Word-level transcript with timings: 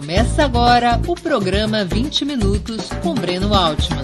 Começa 0.00 0.46
agora 0.46 0.98
o 1.06 1.14
programa 1.14 1.84
20 1.84 2.24
Minutos 2.24 2.88
com 3.02 3.12
Breno 3.12 3.52
Altman. 3.52 4.02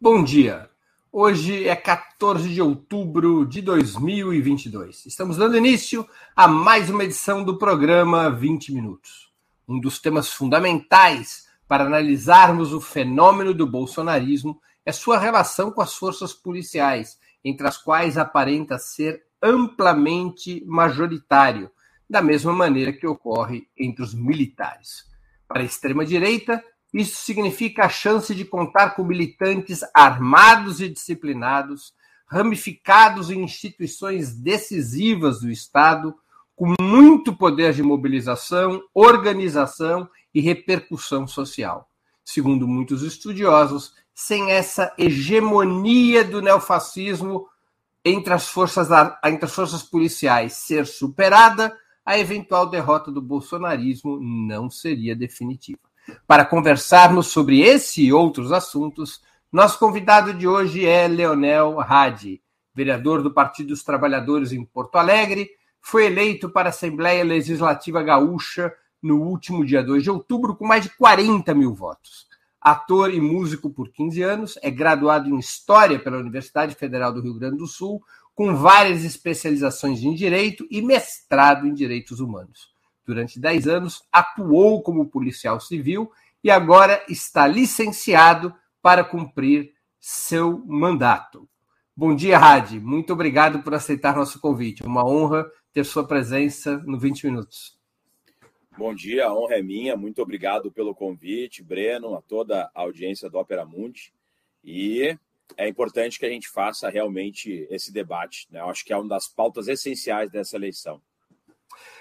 Bom 0.00 0.22
dia. 0.22 0.70
Hoje 1.10 1.66
é 1.66 1.74
14 1.74 2.48
de 2.48 2.62
outubro 2.62 3.44
de 3.44 3.60
2022. 3.60 5.06
Estamos 5.06 5.36
dando 5.36 5.56
início 5.56 6.08
a 6.36 6.46
mais 6.46 6.88
uma 6.88 7.02
edição 7.02 7.42
do 7.42 7.58
programa 7.58 8.30
20 8.30 8.72
Minutos. 8.72 9.28
Um 9.66 9.80
dos 9.80 9.98
temas 9.98 10.32
fundamentais 10.32 11.48
para 11.66 11.82
analisarmos 11.82 12.72
o 12.72 12.80
fenômeno 12.80 13.52
do 13.52 13.66
bolsonarismo 13.66 14.60
é 14.86 14.92
sua 14.92 15.18
relação 15.18 15.72
com 15.72 15.82
as 15.82 15.96
forças 15.96 16.32
policiais, 16.32 17.18
entre 17.44 17.66
as 17.66 17.76
quais 17.76 18.16
aparenta 18.16 18.78
ser 18.78 19.28
amplamente 19.42 20.64
majoritário, 20.66 21.70
da 22.08 22.20
mesma 22.20 22.52
maneira 22.52 22.92
que 22.92 23.06
ocorre 23.06 23.68
entre 23.76 24.02
os 24.02 24.12
militares. 24.12 25.04
Para 25.46 25.62
a 25.62 25.64
extrema-direita, 25.64 26.62
isso 26.92 27.22
significa 27.22 27.84
a 27.84 27.88
chance 27.88 28.34
de 28.34 28.44
contar 28.44 28.90
com 28.90 29.04
militantes 29.04 29.80
armados 29.94 30.80
e 30.80 30.88
disciplinados, 30.88 31.94
ramificados 32.26 33.30
em 33.30 33.42
instituições 33.42 34.34
decisivas 34.34 35.40
do 35.40 35.50
Estado, 35.50 36.14
com 36.56 36.74
muito 36.80 37.34
poder 37.34 37.72
de 37.72 37.82
mobilização, 37.82 38.82
organização 38.92 40.08
e 40.34 40.40
repercussão 40.40 41.26
social. 41.26 41.88
Segundo 42.24 42.68
muitos 42.68 43.02
estudiosos, 43.02 43.94
sem 44.14 44.50
essa 44.50 44.92
hegemonia 44.98 46.22
do 46.24 46.42
neofascismo 46.42 47.46
entre 48.04 48.32
as 48.32 48.48
forças, 48.48 48.88
entre 49.24 49.44
as 49.44 49.54
forças 49.54 49.82
policiais 49.82 50.54
ser 50.54 50.86
superada, 50.86 51.76
a 52.04 52.18
eventual 52.18 52.68
derrota 52.68 53.10
do 53.10 53.20
bolsonarismo 53.20 54.18
não 54.20 54.70
seria 54.70 55.14
definitiva. 55.14 55.80
Para 56.26 56.44
conversarmos 56.44 57.26
sobre 57.26 57.60
esse 57.60 58.02
e 58.02 58.12
outros 58.12 58.52
assuntos, 58.52 59.20
nosso 59.52 59.78
convidado 59.78 60.32
de 60.32 60.48
hoje 60.48 60.86
é 60.86 61.06
Leonel 61.06 61.80
Hadi, 61.80 62.42
vereador 62.74 63.22
do 63.22 63.32
Partido 63.32 63.68
dos 63.68 63.82
Trabalhadores 63.82 64.52
em 64.52 64.64
Porto 64.64 64.96
Alegre, 64.96 65.50
foi 65.80 66.06
eleito 66.06 66.48
para 66.50 66.68
a 66.68 66.70
Assembleia 66.70 67.24
Legislativa 67.24 68.02
Gaúcha 68.02 68.72
no 69.02 69.22
último 69.22 69.64
dia 69.64 69.82
2 69.82 70.02
de 70.02 70.10
outubro 70.10 70.54
com 70.54 70.66
mais 70.66 70.82
de 70.82 70.90
40 70.90 71.54
mil 71.54 71.74
votos 71.74 72.29
ator 72.60 73.12
e 73.12 73.20
músico 73.20 73.70
por 73.70 73.90
15 73.90 74.22
anos, 74.22 74.58
é 74.62 74.70
graduado 74.70 75.28
em 75.28 75.38
História 75.38 75.98
pela 75.98 76.18
Universidade 76.18 76.74
Federal 76.74 77.12
do 77.12 77.22
Rio 77.22 77.38
Grande 77.38 77.56
do 77.56 77.66
Sul, 77.66 78.02
com 78.34 78.54
várias 78.54 79.04
especializações 79.04 80.02
em 80.02 80.14
Direito 80.14 80.66
e 80.70 80.82
mestrado 80.82 81.66
em 81.66 81.74
Direitos 81.74 82.20
Humanos. 82.20 82.70
Durante 83.06 83.40
10 83.40 83.66
anos, 83.66 84.02
atuou 84.12 84.82
como 84.82 85.08
policial 85.08 85.58
civil 85.58 86.10
e 86.44 86.50
agora 86.50 87.02
está 87.08 87.46
licenciado 87.46 88.54
para 88.82 89.04
cumprir 89.04 89.72
seu 89.98 90.64
mandato. 90.66 91.48
Bom 91.96 92.14
dia, 92.14 92.38
Radi. 92.38 92.80
Muito 92.80 93.12
obrigado 93.12 93.62
por 93.62 93.74
aceitar 93.74 94.16
nosso 94.16 94.40
convite. 94.40 94.82
Uma 94.82 95.04
honra 95.04 95.46
ter 95.72 95.84
sua 95.84 96.06
presença 96.06 96.78
no 96.86 96.98
20 96.98 97.24
Minutos. 97.26 97.79
Bom 98.80 98.94
dia, 98.94 99.26
a 99.26 99.34
honra 99.34 99.56
é 99.56 99.62
minha. 99.62 99.94
Muito 99.94 100.22
obrigado 100.22 100.72
pelo 100.72 100.94
convite, 100.94 101.62
Breno, 101.62 102.14
a 102.14 102.22
toda 102.22 102.70
a 102.74 102.80
audiência 102.80 103.28
do 103.28 103.36
Opera 103.36 103.66
Mundi. 103.66 104.10
E 104.64 105.18
é 105.54 105.68
importante 105.68 106.18
que 106.18 106.24
a 106.24 106.30
gente 106.30 106.48
faça 106.48 106.88
realmente 106.88 107.68
esse 107.68 107.92
debate. 107.92 108.48
Né? 108.50 108.58
Eu 108.58 108.70
acho 108.70 108.82
que 108.82 108.90
é 108.90 108.96
uma 108.96 109.06
das 109.06 109.28
pautas 109.28 109.68
essenciais 109.68 110.30
dessa 110.30 110.56
eleição. 110.56 110.98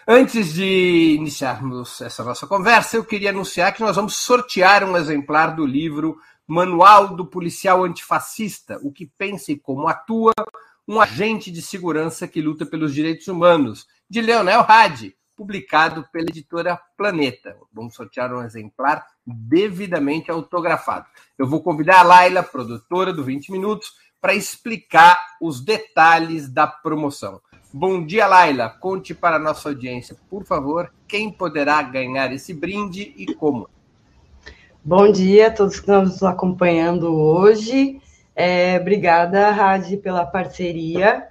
Antes 0.07 0.53
de 0.53 1.15
iniciarmos 1.17 1.99
essa 1.99 2.23
nossa 2.23 2.47
conversa, 2.47 2.95
eu 2.95 3.03
queria 3.03 3.31
anunciar 3.31 3.73
que 3.73 3.81
nós 3.81 3.97
vamos 3.97 4.15
sortear 4.15 4.81
um 4.85 4.95
exemplar 4.95 5.53
do 5.57 5.65
livro 5.65 6.17
Manual 6.47 7.13
do 7.13 7.25
Policial 7.25 7.83
Antifascista: 7.83 8.79
O 8.81 8.89
que 8.89 9.05
pensa 9.05 9.51
e 9.51 9.59
como 9.59 9.89
atua 9.89 10.31
um 10.87 11.01
agente 11.01 11.51
de 11.51 11.61
segurança 11.61 12.25
que 12.25 12.41
luta 12.41 12.65
pelos 12.65 12.93
direitos 12.95 13.27
humanos, 13.27 13.85
de 14.09 14.21
Leonel 14.21 14.61
Hadi 14.61 15.18
publicado 15.39 16.05
pela 16.11 16.25
editora 16.27 16.77
Planeta. 16.97 17.55
Vamos 17.71 17.95
sortear 17.95 18.33
um 18.33 18.43
exemplar 18.43 19.07
devidamente 19.25 20.29
autografado. 20.29 21.05
Eu 21.37 21.47
vou 21.47 21.63
convidar 21.63 22.01
a 22.01 22.03
Laila, 22.03 22.43
produtora 22.43 23.13
do 23.13 23.23
20 23.23 23.49
Minutos, 23.49 23.93
para 24.19 24.33
explicar 24.33 25.17
os 25.41 25.61
detalhes 25.61 26.49
da 26.49 26.67
promoção. 26.67 27.39
Bom 27.71 28.05
dia, 28.05 28.27
Laila. 28.27 28.67
Conte 28.67 29.15
para 29.15 29.37
a 29.37 29.39
nossa 29.39 29.69
audiência, 29.69 30.17
por 30.29 30.43
favor, 30.43 30.91
quem 31.07 31.31
poderá 31.31 31.81
ganhar 31.83 32.33
esse 32.33 32.53
brinde 32.53 33.13
e 33.15 33.33
como. 33.33 33.69
Bom 34.83 35.09
dia 35.09 35.47
a 35.47 35.51
todos 35.51 35.75
que 35.75 35.83
estão 35.83 36.01
nos 36.01 36.21
acompanhando 36.21 37.15
hoje. 37.15 38.01
É, 38.35 38.77
obrigada, 38.77 39.51
Radi, 39.51 39.95
pela 39.95 40.25
parceria. 40.25 41.29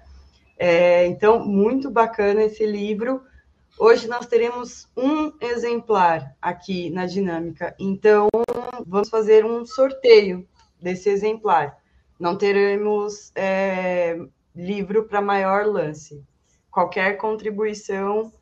É, 0.58 1.06
então, 1.06 1.44
muito 1.44 1.90
bacana 1.90 2.44
esse 2.44 2.64
livro. 2.64 3.27
Hoje 3.80 4.08
nós 4.08 4.26
teremos 4.26 4.88
um 4.96 5.32
exemplar 5.40 6.36
aqui 6.42 6.90
na 6.90 7.06
dinâmica, 7.06 7.76
então 7.78 8.26
vamos 8.84 9.08
fazer 9.08 9.44
um 9.44 9.64
sorteio 9.64 10.44
desse 10.82 11.08
exemplar. 11.08 11.78
Não 12.18 12.36
teremos 12.36 13.30
é, 13.36 14.18
livro 14.52 15.04
para 15.04 15.22
maior 15.22 15.64
lance. 15.64 16.20
Qualquer 16.72 17.18
contribuição 17.18 18.32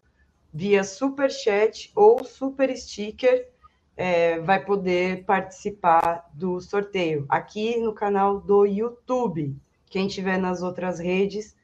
via 0.54 0.82
super 0.82 1.30
chat 1.30 1.92
ou 1.94 2.25
super 2.25 2.75
sticker 2.75 3.46
é, 3.94 4.41
vai 4.41 4.64
poder 4.64 5.22
participar 5.25 6.30
do 6.32 6.62
sorteio 6.62 7.26
aqui 7.28 7.76
no 7.76 7.92
canal 7.92 8.41
do 8.41 8.64
YouTube. 8.64 9.54
Quem 9.91 10.08
tiver 10.08 10.38
nas 10.38 10.62
outras 10.62 10.98
redes 10.98 11.54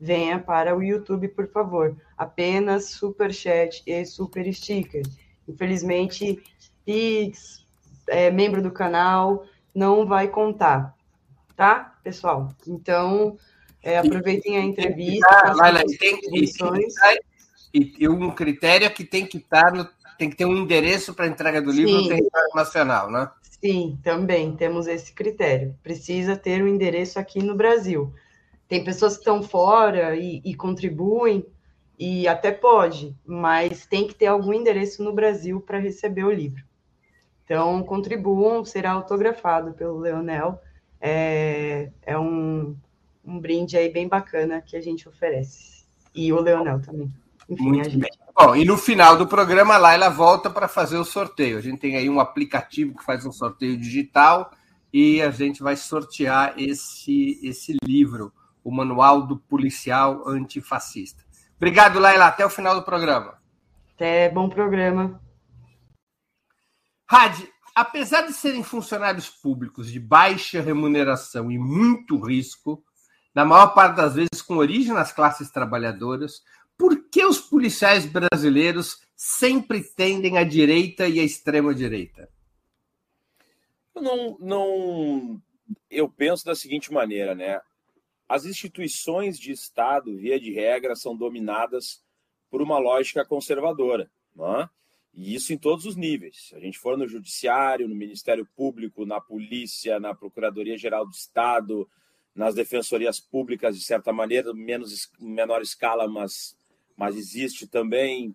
venha 0.00 0.38
para 0.38 0.76
o 0.76 0.82
YouTube, 0.82 1.28
por 1.28 1.48
favor. 1.48 1.96
Apenas 2.16 2.90
super 2.90 3.32
chat 3.32 3.82
e 3.86 4.04
super 4.04 4.52
sticker. 4.52 5.02
Infelizmente, 5.48 6.42
Pix, 6.84 7.64
é, 8.08 8.30
membro 8.30 8.62
do 8.62 8.70
canal, 8.70 9.44
não 9.74 10.06
vai 10.06 10.28
contar, 10.28 10.94
tá, 11.56 11.96
pessoal? 12.02 12.48
Então, 12.66 13.36
é, 13.82 13.98
aproveitem 13.98 14.56
a 14.56 14.60
entrevista. 14.62 15.26
Ah, 15.28 15.52
Laila, 15.52 15.82
tem, 15.98 16.20
e, 17.74 17.94
e 17.98 18.08
um 18.08 18.30
critério 18.30 18.86
é 18.86 18.90
que 18.90 19.04
tem 19.04 19.26
que 19.26 19.38
estar 19.38 19.72
no, 19.72 19.88
tem 20.18 20.30
que 20.30 20.36
ter 20.36 20.46
um 20.46 20.56
endereço 20.56 21.14
para 21.14 21.26
entrega 21.26 21.60
do 21.60 21.70
livro 21.70 21.90
Sim. 21.90 22.02
no 22.02 22.08
território 22.08 22.54
nacional, 22.54 23.10
né? 23.10 23.30
Sim, 23.42 23.98
também 24.02 24.54
temos 24.56 24.86
esse 24.86 25.12
critério. 25.12 25.76
Precisa 25.82 26.36
ter 26.36 26.62
um 26.62 26.68
endereço 26.68 27.18
aqui 27.18 27.42
no 27.42 27.54
Brasil. 27.54 28.12
Tem 28.68 28.84
pessoas 28.84 29.14
que 29.14 29.20
estão 29.20 29.42
fora 29.42 30.16
e, 30.16 30.42
e 30.44 30.54
contribuem, 30.54 31.46
e 31.98 32.28
até 32.28 32.52
pode, 32.52 33.16
mas 33.24 33.86
tem 33.86 34.06
que 34.06 34.14
ter 34.14 34.26
algum 34.26 34.52
endereço 34.52 35.02
no 35.02 35.12
Brasil 35.12 35.60
para 35.60 35.78
receber 35.78 36.24
o 36.24 36.32
livro. 36.32 36.62
Então, 37.44 37.82
contribuam, 37.84 38.64
será 38.64 38.92
autografado 38.92 39.72
pelo 39.72 39.98
Leonel. 39.98 40.60
É, 41.00 41.90
é 42.02 42.18
um, 42.18 42.76
um 43.24 43.38
brinde 43.38 43.78
aí 43.78 43.88
bem 43.88 44.08
bacana 44.08 44.60
que 44.60 44.76
a 44.76 44.80
gente 44.80 45.08
oferece. 45.08 45.86
E 46.14 46.32
o 46.32 46.40
Leonel 46.40 46.82
também. 46.82 47.12
Enfim, 47.48 47.68
Muito 47.68 47.84
gente. 47.88 48.00
Bem. 48.00 48.10
Bom, 48.38 48.56
e 48.56 48.64
no 48.64 48.76
final 48.76 49.16
do 49.16 49.26
programa, 49.26 49.74
a 49.74 49.78
Laila 49.78 50.10
volta 50.10 50.50
para 50.50 50.68
fazer 50.68 50.98
o 50.98 51.04
sorteio. 51.04 51.56
A 51.56 51.60
gente 51.60 51.78
tem 51.78 51.96
aí 51.96 52.10
um 52.10 52.20
aplicativo 52.20 52.98
que 52.98 53.04
faz 53.04 53.24
um 53.24 53.32
sorteio 53.32 53.78
digital 53.78 54.50
e 54.92 55.22
a 55.22 55.30
gente 55.30 55.62
vai 55.62 55.76
sortear 55.76 56.54
esse, 56.58 57.38
esse 57.42 57.76
livro 57.84 58.32
o 58.66 58.72
Manual 58.72 59.24
do 59.24 59.36
Policial 59.36 60.28
Antifascista. 60.28 61.24
Obrigado, 61.56 62.00
Laila. 62.00 62.26
Até 62.26 62.44
o 62.44 62.50
final 62.50 62.74
do 62.74 62.82
programa. 62.82 63.40
Até 63.94 64.28
bom 64.28 64.48
programa. 64.48 65.22
Rádio, 67.08 67.48
apesar 67.72 68.22
de 68.22 68.32
serem 68.32 68.64
funcionários 68.64 69.30
públicos 69.30 69.88
de 69.88 70.00
baixa 70.00 70.60
remuneração 70.60 71.48
e 71.48 71.56
muito 71.56 72.18
risco, 72.18 72.82
na 73.32 73.44
maior 73.44 73.68
parte 73.68 73.98
das 73.98 74.16
vezes 74.16 74.42
com 74.42 74.56
origem 74.56 74.92
nas 74.92 75.12
classes 75.12 75.48
trabalhadoras, 75.48 76.42
por 76.76 77.08
que 77.08 77.24
os 77.24 77.40
policiais 77.40 78.04
brasileiros 78.04 79.00
sempre 79.14 79.80
tendem 79.80 80.38
à 80.38 80.42
direita 80.42 81.06
e 81.06 81.20
à 81.20 81.22
extrema 81.22 81.72
direita? 81.72 82.28
Eu 83.94 84.02
não, 84.02 84.36
não, 84.40 85.42
eu 85.88 86.08
penso 86.08 86.44
da 86.44 86.56
seguinte 86.56 86.92
maneira, 86.92 87.32
né? 87.32 87.60
As 88.28 88.44
instituições 88.44 89.38
de 89.38 89.52
Estado, 89.52 90.16
via 90.16 90.38
de 90.38 90.52
regra, 90.52 90.96
são 90.96 91.16
dominadas 91.16 92.02
por 92.50 92.60
uma 92.62 92.78
lógica 92.78 93.24
conservadora. 93.24 94.10
É? 94.38 94.68
E 95.14 95.34
isso 95.34 95.52
em 95.52 95.58
todos 95.58 95.86
os 95.86 95.96
níveis. 95.96 96.48
Se 96.48 96.54
a 96.54 96.60
gente 96.60 96.78
for 96.78 96.98
no 96.98 97.08
Judiciário, 97.08 97.88
no 97.88 97.94
Ministério 97.94 98.46
Público, 98.56 99.06
na 99.06 99.20
Polícia, 99.20 99.98
na 99.98 100.14
Procuradoria-Geral 100.14 101.06
do 101.06 101.12
Estado, 101.12 101.88
nas 102.34 102.54
defensorias 102.54 103.18
públicas, 103.18 103.78
de 103.78 103.84
certa 103.84 104.12
maneira, 104.12 104.52
menos 104.52 105.10
menor 105.18 105.62
escala, 105.62 106.06
mas 106.06 106.56
mas 106.96 107.16
existe 107.16 107.66
também. 107.66 108.34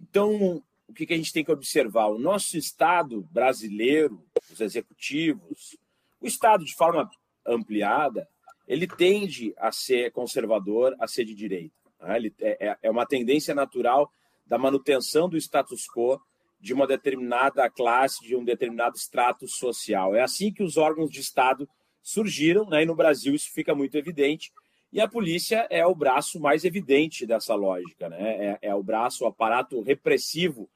Então, 0.00 0.62
o 0.86 0.94
que, 0.94 1.04
que 1.04 1.12
a 1.12 1.16
gente 1.16 1.32
tem 1.32 1.44
que 1.44 1.50
observar? 1.50 2.06
O 2.06 2.18
nosso 2.18 2.56
Estado 2.56 3.22
brasileiro, 3.32 4.24
os 4.50 4.60
executivos, 4.60 5.76
o 6.20 6.26
Estado 6.26 6.64
de 6.64 6.74
forma 6.74 7.10
ampliada, 7.44 8.28
ele 8.66 8.86
tende 8.86 9.54
a 9.58 9.70
ser 9.70 10.10
conservador, 10.12 10.94
a 10.98 11.06
ser 11.06 11.24
de 11.24 11.34
direita. 11.34 11.74
Né? 12.00 12.16
Ele 12.16 12.34
é, 12.40 12.68
é, 12.68 12.78
é 12.82 12.90
uma 12.90 13.06
tendência 13.06 13.54
natural 13.54 14.10
da 14.46 14.58
manutenção 14.58 15.28
do 15.28 15.36
status 15.36 15.86
quo 15.86 16.20
de 16.58 16.72
uma 16.72 16.86
determinada 16.86 17.68
classe, 17.70 18.24
de 18.24 18.34
um 18.34 18.44
determinado 18.44 18.96
extrato 18.96 19.46
social. 19.46 20.14
É 20.14 20.22
assim 20.22 20.52
que 20.52 20.62
os 20.62 20.76
órgãos 20.76 21.10
de 21.10 21.20
Estado 21.20 21.68
surgiram, 22.02 22.68
né? 22.68 22.82
e 22.82 22.86
no 22.86 22.94
Brasil 22.94 23.34
isso 23.34 23.50
fica 23.52 23.74
muito 23.74 23.96
evidente. 23.96 24.52
E 24.92 25.00
a 25.00 25.08
polícia 25.08 25.66
é 25.70 25.84
o 25.84 25.94
braço 25.94 26.40
mais 26.40 26.64
evidente 26.64 27.26
dessa 27.26 27.54
lógica, 27.54 28.08
né? 28.08 28.58
é, 28.60 28.68
é 28.68 28.74
o 28.74 28.82
braço, 28.82 29.24
o 29.24 29.26
aparato 29.26 29.80
repressivo 29.82 30.68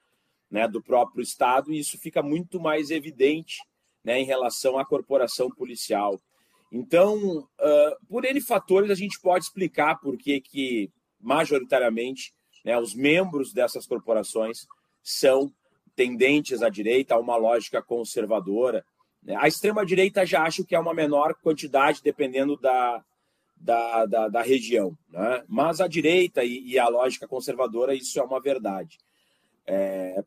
né, 0.51 0.67
do 0.67 0.83
próprio 0.83 1.23
Estado, 1.23 1.73
e 1.73 1.79
isso 1.79 1.97
fica 1.97 2.23
muito 2.23 2.59
mais 2.59 2.91
evidente 2.91 3.63
né, 4.03 4.19
em 4.19 4.25
relação 4.25 4.79
à 4.79 4.85
corporação 4.85 5.49
policial. 5.49 6.21
Então, 6.71 7.39
uh, 7.39 8.07
por 8.09 8.25
N 8.25 8.41
fatores, 8.41 8.91
a 8.91 8.95
gente 8.95 9.21
pode 9.21 9.45
explicar 9.45 9.97
por 9.97 10.17
que, 10.17 10.41
que 10.41 10.91
majoritariamente, 11.21 12.33
né, 12.65 12.79
os 12.79 12.95
membros 12.95 13.53
dessas 13.53 13.87
corporações 13.87 14.67
são 15.03 15.53
tendentes 15.97 16.63
à 16.63 16.69
direita, 16.69 17.15
a 17.15 17.19
uma 17.19 17.37
lógica 17.37 17.83
conservadora. 17.83 18.85
Né. 19.23 19.35
A 19.37 19.49
extrema-direita 19.49 20.25
já 20.25 20.45
acho 20.45 20.65
que 20.65 20.75
é 20.75 20.79
uma 20.79 20.95
menor 20.95 21.35
quantidade, 21.43 22.03
dependendo 22.03 22.57
da, 22.57 23.05
da, 23.57 24.07
da, 24.07 24.29
da 24.29 24.43
região. 24.43 24.97
Né? 25.11 25.45
Mas 25.49 25.81
a 25.81 25.89
direita 25.89 26.45
e, 26.45 26.63
e, 26.65 26.79
a 26.79 26.89
lógica 26.89 27.27
conservadora, 27.27 27.95
isso 27.95 28.19
é 28.21 28.23
uma 28.23 28.41
verdade. 28.41 28.97
É, 29.67 30.23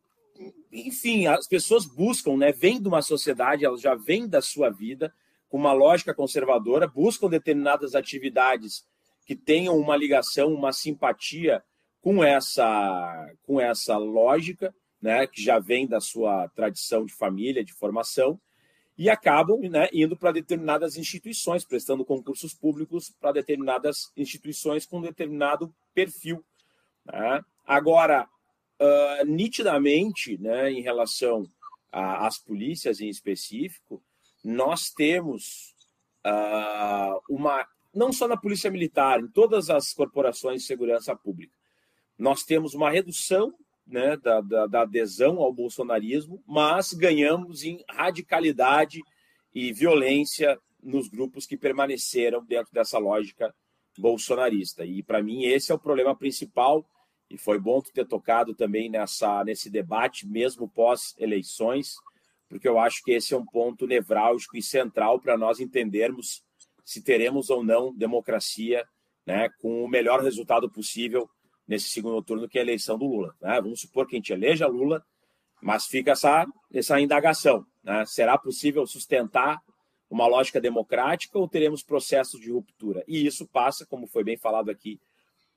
enfim, 0.72 1.26
as 1.28 1.48
pessoas 1.48 1.86
buscam, 1.86 2.36
né, 2.36 2.52
vêm 2.52 2.82
de 2.82 2.88
uma 2.88 3.02
sociedade, 3.02 3.64
elas 3.64 3.80
já 3.80 3.96
vêm 3.96 4.28
da 4.28 4.42
sua 4.42 4.70
vida 4.70 5.14
com 5.54 5.60
uma 5.60 5.72
lógica 5.72 6.16
conservadora, 6.16 6.88
buscam 6.88 7.30
determinadas 7.30 7.94
atividades 7.94 8.84
que 9.24 9.36
tenham 9.36 9.78
uma 9.78 9.96
ligação, 9.96 10.52
uma 10.52 10.74
simpatia 10.74 11.64
com 12.02 12.24
essa 12.24 13.32
com 13.44 13.62
essa 13.62 13.96
lógica, 13.96 14.74
né, 15.00 15.28
que 15.28 15.44
já 15.44 15.60
vem 15.60 15.86
da 15.86 16.02
sua 16.02 16.50
tradição 16.56 17.06
de 17.06 17.14
família, 17.14 17.64
de 17.64 17.72
formação, 17.72 18.42
e 18.98 19.12
acabam 19.12 19.60
né, 19.70 19.90
indo 19.94 20.18
para 20.18 20.32
determinadas 20.32 20.98
instituições, 20.98 21.64
prestando 21.64 22.04
concursos 22.04 22.56
públicos 22.56 23.14
para 23.22 23.34
determinadas 23.34 24.12
instituições 24.18 24.88
com 24.88 25.02
determinado 25.02 25.72
perfil. 25.94 26.44
Né? 27.06 27.46
Agora, 27.64 28.28
uh, 28.82 29.26
nitidamente, 29.28 30.36
né, 30.40 30.72
em 30.72 30.82
relação 30.82 31.46
às 31.92 32.40
polícias 32.40 33.00
em 33.00 33.08
específico, 33.08 34.02
nós 34.44 34.90
temos 34.90 35.74
uh, 36.26 37.22
uma, 37.30 37.66
não 37.94 38.12
só 38.12 38.28
na 38.28 38.38
Polícia 38.38 38.70
Militar, 38.70 39.20
em 39.20 39.28
todas 39.28 39.70
as 39.70 39.94
corporações 39.94 40.62
de 40.62 40.68
segurança 40.68 41.16
pública, 41.16 41.56
nós 42.18 42.44
temos 42.44 42.74
uma 42.74 42.90
redução 42.90 43.54
né, 43.86 44.18
da, 44.18 44.42
da, 44.42 44.68
da 44.68 44.82
adesão 44.82 45.40
ao 45.40 45.54
bolsonarismo, 45.54 46.42
mas 46.48 46.94
ganhamos 46.94 47.64
em 47.64 47.84
radicalidade 47.90 49.02
e 49.54 49.72
violência 49.72 50.60
nos 50.82 51.08
grupos 51.08 51.46
que 51.46 51.58
permaneceram 51.58 52.44
dentro 52.44 52.74
dessa 52.74 52.98
lógica 52.98 53.54
bolsonarista. 53.98 54.86
E, 54.86 55.04
para 55.04 55.22
mim, 55.22 55.44
esse 55.44 55.72
é 55.72 55.76
o 55.76 55.80
problema 55.80 56.16
principal 56.16 56.86
e 57.30 57.38
foi 57.38 57.60
bom 57.60 57.82
ter 57.82 58.08
tocado 58.08 58.54
também 58.54 58.90
nessa, 58.90 59.44
nesse 59.44 59.70
debate, 59.70 60.28
mesmo 60.28 60.68
pós-eleições, 60.68 61.96
porque 62.54 62.68
eu 62.68 62.78
acho 62.78 63.02
que 63.04 63.12
esse 63.12 63.34
é 63.34 63.38
um 63.38 63.44
ponto 63.44 63.88
nevrálgico 63.88 64.56
e 64.56 64.62
central 64.62 65.20
para 65.20 65.36
nós 65.36 65.60
entendermos 65.60 66.44
se 66.86 67.02
teremos 67.02 67.50
ou 67.50 67.64
não 67.64 67.92
democracia 67.92 68.88
né, 69.26 69.50
com 69.60 69.84
o 69.84 69.88
melhor 69.88 70.22
resultado 70.22 70.70
possível 70.70 71.28
nesse 71.68 71.90
segundo 71.90 72.22
turno, 72.22 72.48
que 72.48 72.60
é 72.60 72.62
a 72.62 72.64
eleição 72.64 72.96
do 72.96 73.08
Lula. 73.08 73.36
Né? 73.42 73.60
Vamos 73.60 73.82
supor 73.82 74.06
que 74.06 74.16
a 74.16 74.20
gente 74.20 74.32
eleja 74.32 74.68
Lula, 74.68 75.04
mas 75.64 75.88
fica 75.88 76.12
essa, 76.12 76.46
essa 76.72 77.02
indagação. 77.02 77.66
Né? 77.84 78.06
Será 78.06 78.38
possível 78.38 78.86
sustentar 78.86 79.60
uma 80.08 80.28
lógica 80.28 80.62
democrática 80.62 81.40
ou 81.40 81.48
teremos 81.50 81.82
processos 81.82 82.40
de 82.40 82.52
ruptura? 82.52 83.04
E 83.08 83.26
isso 83.26 83.48
passa, 83.48 83.84
como 83.84 84.06
foi 84.06 84.24
bem 84.24 84.38
falado 84.38 84.70
aqui, 84.70 85.02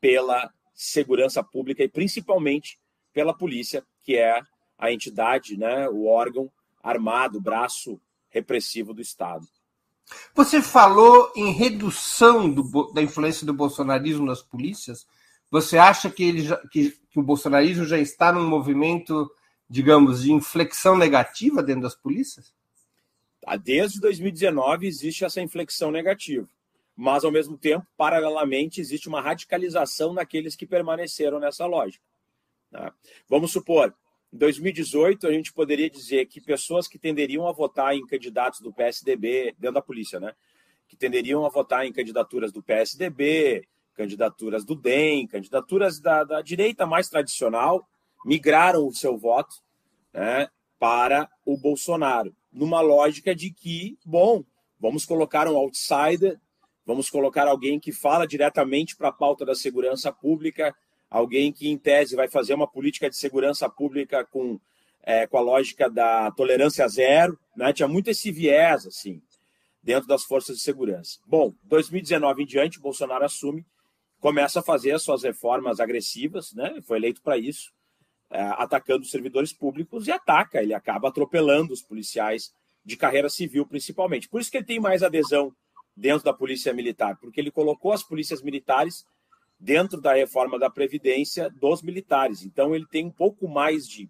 pela 0.00 0.50
segurança 0.72 1.44
pública 1.44 1.84
e 1.84 1.88
principalmente 1.88 2.78
pela 3.12 3.36
polícia, 3.36 3.84
que 4.02 4.16
é 4.16 4.40
a 4.78 4.90
entidade, 4.90 5.58
né, 5.58 5.90
o 5.90 6.06
órgão 6.06 6.50
armado, 6.88 7.40
braço 7.40 8.00
repressivo 8.28 8.94
do 8.94 9.00
Estado. 9.00 9.46
Você 10.34 10.62
falou 10.62 11.32
em 11.34 11.50
redução 11.52 12.48
do, 12.50 12.92
da 12.92 13.02
influência 13.02 13.46
do 13.46 13.52
bolsonarismo 13.52 14.24
nas 14.24 14.42
polícias. 14.42 15.06
Você 15.50 15.78
acha 15.78 16.10
que, 16.10 16.22
ele 16.22 16.42
já, 16.42 16.56
que, 16.68 16.90
que 17.10 17.18
o 17.18 17.22
bolsonarismo 17.22 17.84
já 17.84 17.98
está 17.98 18.32
num 18.32 18.48
movimento, 18.48 19.30
digamos, 19.68 20.22
de 20.22 20.32
inflexão 20.32 20.96
negativa 20.96 21.62
dentro 21.62 21.82
das 21.82 21.94
polícias? 21.94 22.54
Desde 23.62 24.00
2019 24.00 24.86
existe 24.86 25.24
essa 25.24 25.40
inflexão 25.40 25.90
negativa 25.90 26.48
mas 26.96 27.24
ao 27.24 27.30
mesmo 27.30 27.58
tempo, 27.58 27.86
paralelamente, 27.94 28.80
existe 28.80 29.06
uma 29.06 29.20
radicalização 29.20 30.14
naqueles 30.14 30.56
que 30.56 30.66
permaneceram 30.66 31.38
nessa 31.38 31.66
lógica. 31.66 32.02
Né? 32.72 32.90
Vamos 33.28 33.52
supor, 33.52 33.94
em 34.32 34.38
2018, 34.38 35.26
a 35.26 35.32
gente 35.32 35.52
poderia 35.52 35.88
dizer 35.88 36.26
que 36.26 36.40
pessoas 36.40 36.88
que 36.88 36.98
tenderiam 36.98 37.46
a 37.46 37.52
votar 37.52 37.94
em 37.94 38.06
candidatos 38.06 38.60
do 38.60 38.72
PSDB, 38.72 39.54
dentro 39.58 39.74
da 39.74 39.82
polícia, 39.82 40.20
né? 40.20 40.34
Que 40.88 40.96
tenderiam 40.96 41.44
a 41.44 41.48
votar 41.48 41.86
em 41.86 41.92
candidaturas 41.92 42.52
do 42.52 42.62
PSDB, 42.62 43.66
candidaturas 43.94 44.64
do 44.64 44.74
DEM, 44.74 45.26
candidaturas 45.26 46.00
da, 46.00 46.24
da 46.24 46.42
direita 46.42 46.86
mais 46.86 47.08
tradicional, 47.08 47.88
migraram 48.24 48.86
o 48.86 48.94
seu 48.94 49.16
voto 49.16 49.54
né, 50.12 50.48
para 50.78 51.28
o 51.44 51.56
Bolsonaro, 51.56 52.34
numa 52.52 52.80
lógica 52.80 53.34
de 53.34 53.50
que, 53.50 53.96
bom, 54.04 54.44
vamos 54.78 55.04
colocar 55.06 55.48
um 55.48 55.56
outsider 55.56 56.38
Vamos 56.86 57.10
colocar 57.10 57.48
alguém 57.48 57.80
que 57.80 57.90
fala 57.90 58.28
diretamente 58.28 58.94
para 58.94 59.08
a 59.08 59.12
pauta 59.12 59.44
da 59.44 59.56
segurança 59.56 60.12
pública, 60.12 60.72
alguém 61.16 61.50
que, 61.50 61.68
em 61.68 61.78
tese, 61.78 62.14
vai 62.14 62.28
fazer 62.28 62.54
uma 62.54 62.66
política 62.66 63.08
de 63.08 63.16
segurança 63.16 63.68
pública 63.68 64.24
com, 64.24 64.60
é, 65.02 65.26
com 65.26 65.38
a 65.38 65.40
lógica 65.40 65.88
da 65.88 66.30
tolerância 66.30 66.86
zero. 66.88 67.38
Né? 67.56 67.72
Tinha 67.72 67.88
muito 67.88 68.10
esse 68.10 68.30
viés, 68.30 68.86
assim, 68.86 69.22
dentro 69.82 70.06
das 70.06 70.24
forças 70.24 70.56
de 70.56 70.62
segurança. 70.62 71.18
Bom, 71.26 71.54
2019 71.64 72.42
em 72.42 72.46
diante, 72.46 72.78
Bolsonaro 72.78 73.24
assume, 73.24 73.64
começa 74.20 74.60
a 74.60 74.62
fazer 74.62 74.92
as 74.92 75.02
suas 75.02 75.22
reformas 75.22 75.80
agressivas, 75.80 76.52
né? 76.52 76.80
foi 76.82 76.98
eleito 76.98 77.22
para 77.22 77.38
isso, 77.38 77.72
é, 78.30 78.42
atacando 78.42 79.02
os 79.02 79.10
servidores 79.10 79.52
públicos 79.52 80.06
e 80.06 80.12
ataca, 80.12 80.62
ele 80.62 80.74
acaba 80.74 81.08
atropelando 81.08 81.72
os 81.72 81.80
policiais 81.80 82.52
de 82.84 82.96
carreira 82.96 83.30
civil, 83.30 83.64
principalmente. 83.64 84.28
Por 84.28 84.40
isso 84.40 84.50
que 84.50 84.58
ele 84.58 84.66
tem 84.66 84.80
mais 84.80 85.02
adesão 85.02 85.54
dentro 85.96 86.24
da 86.24 86.32
Polícia 86.32 86.74
Militar, 86.74 87.16
porque 87.16 87.40
ele 87.40 87.50
colocou 87.50 87.92
as 87.92 88.02
polícias 88.02 88.42
militares 88.42 89.06
dentro 89.58 90.00
da 90.00 90.14
reforma 90.14 90.58
da 90.58 90.70
Previdência 90.70 91.50
dos 91.50 91.82
militares. 91.82 92.42
Então, 92.42 92.74
ele 92.74 92.86
tem 92.86 93.06
um 93.06 93.10
pouco 93.10 93.48
mais 93.48 93.88
de, 93.88 94.08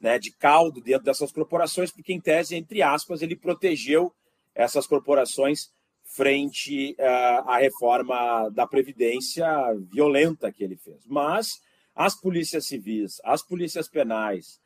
né, 0.00 0.18
de 0.18 0.32
caldo 0.32 0.80
dentro 0.80 1.04
dessas 1.04 1.32
corporações, 1.32 1.90
porque, 1.90 2.12
em 2.12 2.20
tese, 2.20 2.56
entre 2.56 2.82
aspas, 2.82 3.22
ele 3.22 3.36
protegeu 3.36 4.12
essas 4.54 4.86
corporações 4.86 5.70
frente 6.04 6.96
uh, 6.98 7.48
à 7.48 7.58
reforma 7.58 8.48
da 8.50 8.66
Previdência 8.66 9.46
violenta 9.92 10.52
que 10.52 10.64
ele 10.64 10.76
fez. 10.76 11.04
Mas 11.06 11.60
as 11.94 12.14
polícias 12.14 12.66
civis, 12.66 13.20
as 13.24 13.42
polícias 13.42 13.88
penais, 13.88 14.60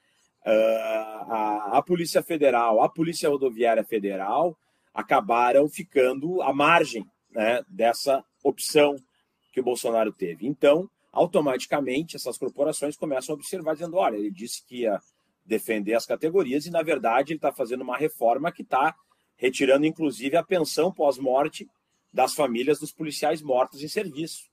uh, 0.47 1.31
a, 1.31 1.79
a 1.79 1.83
Polícia 1.83 2.23
Federal, 2.23 2.83
a 2.83 2.89
Polícia 2.89 3.29
Rodoviária 3.29 3.85
Federal, 3.85 4.57
acabaram 4.93 5.69
ficando 5.69 6.43
à 6.43 6.53
margem 6.53 7.05
né, 7.31 7.63
dessa 7.69 8.25
opção 8.43 8.97
que 9.53 9.61
o 9.61 9.65
Bolsonaro 9.65 10.13
teve. 10.13 10.47
Então, 10.47 10.89
automaticamente, 11.13 12.17
essas 12.17 12.39
corporações 12.39 12.97
começam 12.97 13.35
a 13.35 13.39
observar, 13.39 13.75
dizendo: 13.75 13.97
olha, 13.97 14.17
ele 14.17 14.31
disse 14.31 14.65
que 14.65 14.83
ia 14.83 15.01
defender 15.45 15.95
as 15.95 16.07
categorias 16.07 16.67
e, 16.67 16.71
na 16.71 16.83
verdade, 16.83 17.33
ele 17.33 17.39
está 17.39 17.53
fazendo 17.53 17.83
uma 17.83 17.97
reforma 17.97 18.53
que 18.53 18.63
está 18.63 18.95
retirando, 19.37 19.87
inclusive, 19.87 20.37
a 20.37 20.43
pensão 20.43 20.93
pós-morte 20.93 21.69
das 22.13 22.35
famílias 22.35 22.79
dos 22.79 22.93
policiais 22.93 23.41
mortos 23.43 23.83
em 23.83 23.89
serviço. 23.89 24.49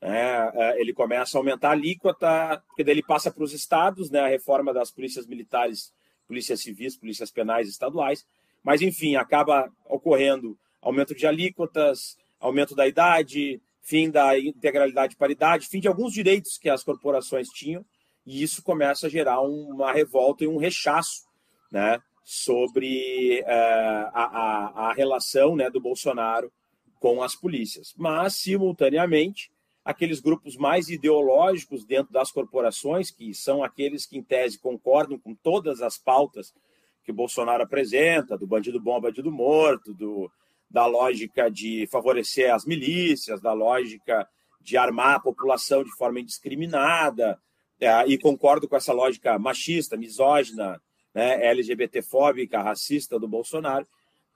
É, 0.00 0.50
é 0.54 0.80
ele 0.80 0.92
começa 0.92 1.36
a 1.36 1.40
aumentar 1.40 1.68
a 1.68 1.72
alíquota, 1.72 2.62
porque 2.66 2.82
daí 2.82 2.94
ele 2.94 3.02
passa 3.02 3.30
para 3.30 3.44
os 3.44 3.52
estados, 3.52 4.10
né, 4.10 4.20
a 4.20 4.28
reforma 4.28 4.72
das 4.72 4.90
polícias 4.90 5.26
militares, 5.26 5.92
polícias 6.26 6.62
civis, 6.62 6.96
polícias 6.96 7.30
penais 7.30 7.68
estaduais, 7.68 8.26
mas, 8.62 8.82
enfim, 8.82 9.16
acaba 9.16 9.70
ocorrendo 9.86 10.58
aumento 10.80 11.14
de 11.14 11.26
alíquotas, 11.26 12.16
aumento 12.38 12.74
da 12.74 12.86
idade, 12.86 13.60
fim 13.82 14.10
da 14.10 14.38
integralidade 14.38 15.14
e 15.14 15.16
paridade, 15.16 15.68
fim 15.68 15.80
de 15.80 15.88
alguns 15.88 16.12
direitos 16.12 16.58
que 16.58 16.68
as 16.68 16.82
corporações 16.84 17.48
tinham, 17.48 17.84
e 18.26 18.42
isso 18.42 18.62
começa 18.62 19.06
a 19.06 19.10
gerar 19.10 19.40
uma 19.40 19.92
revolta 19.92 20.44
e 20.44 20.48
um 20.48 20.58
rechaço 20.58 21.24
né, 21.70 22.00
sobre 22.24 23.40
uh, 23.42 24.10
a, 24.12 24.24
a, 24.24 24.88
a, 24.88 24.92
relação 24.92 25.56
né, 25.56 25.70
do 25.70 25.80
Bolsonaro 25.80 26.52
com 26.98 27.22
as 27.22 27.34
polícias. 27.34 27.94
Mas, 27.96 28.36
simultaneamente, 28.36 29.50
aqueles 29.84 30.20
grupos 30.20 30.56
mais 30.56 30.88
ideológicos 30.88 31.84
dentro 31.84 32.12
das 32.12 32.30
corporações, 32.30 33.10
que 33.10 33.34
são 33.34 33.64
aqueles 33.64 34.06
que, 34.06 34.18
em 34.18 34.22
tese, 34.22 34.58
concordam 34.58 35.18
com 35.18 35.34
todas 35.34 35.80
as 35.80 35.96
pautas 35.96 36.52
que 37.02 37.10
o 37.10 37.14
Bolsonaro 37.14 37.62
apresenta, 37.62 38.36
do 38.36 38.46
bandido 38.46 38.78
bom, 38.78 39.00
bandido 39.00 39.32
morto, 39.32 39.94
do, 39.94 40.30
da 40.70 40.86
lógica 40.86 41.50
de 41.50 41.86
favorecer 41.90 42.54
as 42.54 42.64
milícias, 42.64 43.40
da 43.40 43.52
lógica 43.52 44.28
de 44.60 44.76
armar 44.76 45.16
a 45.16 45.20
população 45.20 45.82
de 45.82 45.90
forma 45.96 46.20
indiscriminada, 46.20 47.38
é, 47.80 48.06
e 48.06 48.18
concordo 48.18 48.68
com 48.68 48.76
essa 48.76 48.92
lógica 48.92 49.38
machista, 49.38 49.96
misógina, 49.96 50.80
né, 51.14 51.46
LGBTfóbica, 51.46 52.62
racista 52.62 53.18
do 53.18 53.26
Bolsonaro, 53.26 53.86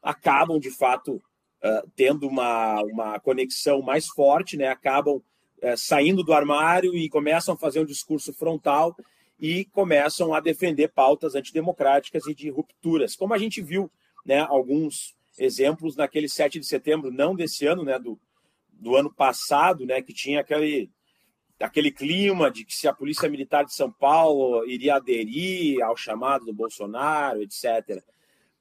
acabam, 0.02 0.58
de 0.58 0.70
fato, 0.70 1.16
uh, 1.16 1.90
tendo 1.94 2.26
uma, 2.26 2.82
uma 2.82 3.20
conexão 3.20 3.80
mais 3.80 4.06
forte, 4.06 4.56
né, 4.56 4.68
acabam 4.68 5.16
uh, 5.16 5.76
saindo 5.76 6.22
do 6.22 6.32
armário 6.32 6.94
e 6.94 7.08
começam 7.08 7.54
a 7.54 7.58
fazer 7.58 7.80
um 7.80 7.86
discurso 7.86 8.32
frontal 8.32 8.96
e 9.38 9.66
começam 9.66 10.34
a 10.34 10.40
defender 10.40 10.88
pautas 10.88 11.34
antidemocráticas 11.34 12.26
e 12.26 12.34
de 12.34 12.50
rupturas, 12.50 13.14
como 13.14 13.34
a 13.34 13.38
gente 13.38 13.60
viu 13.60 13.90
né, 14.24 14.40
alguns 14.40 15.14
exemplos 15.38 15.96
naquele 15.96 16.28
7 16.28 16.58
de 16.58 16.66
setembro, 16.66 17.10
não 17.10 17.34
desse 17.34 17.66
ano, 17.66 17.84
né, 17.84 17.98
do, 17.98 18.18
do 18.72 18.96
ano 18.96 19.12
passado, 19.12 19.84
né, 19.84 20.00
que 20.02 20.12
tinha 20.12 20.40
aquele, 20.40 20.90
aquele 21.60 21.90
clima 21.90 22.50
de 22.50 22.64
que 22.64 22.74
se 22.74 22.86
a 22.86 22.92
Polícia 22.92 23.28
Militar 23.28 23.64
de 23.64 23.74
São 23.74 23.90
Paulo 23.90 24.64
iria 24.66 24.96
aderir 24.96 25.82
ao 25.82 25.96
chamado 25.96 26.44
do 26.44 26.52
Bolsonaro, 26.52 27.42
etc. 27.42 28.02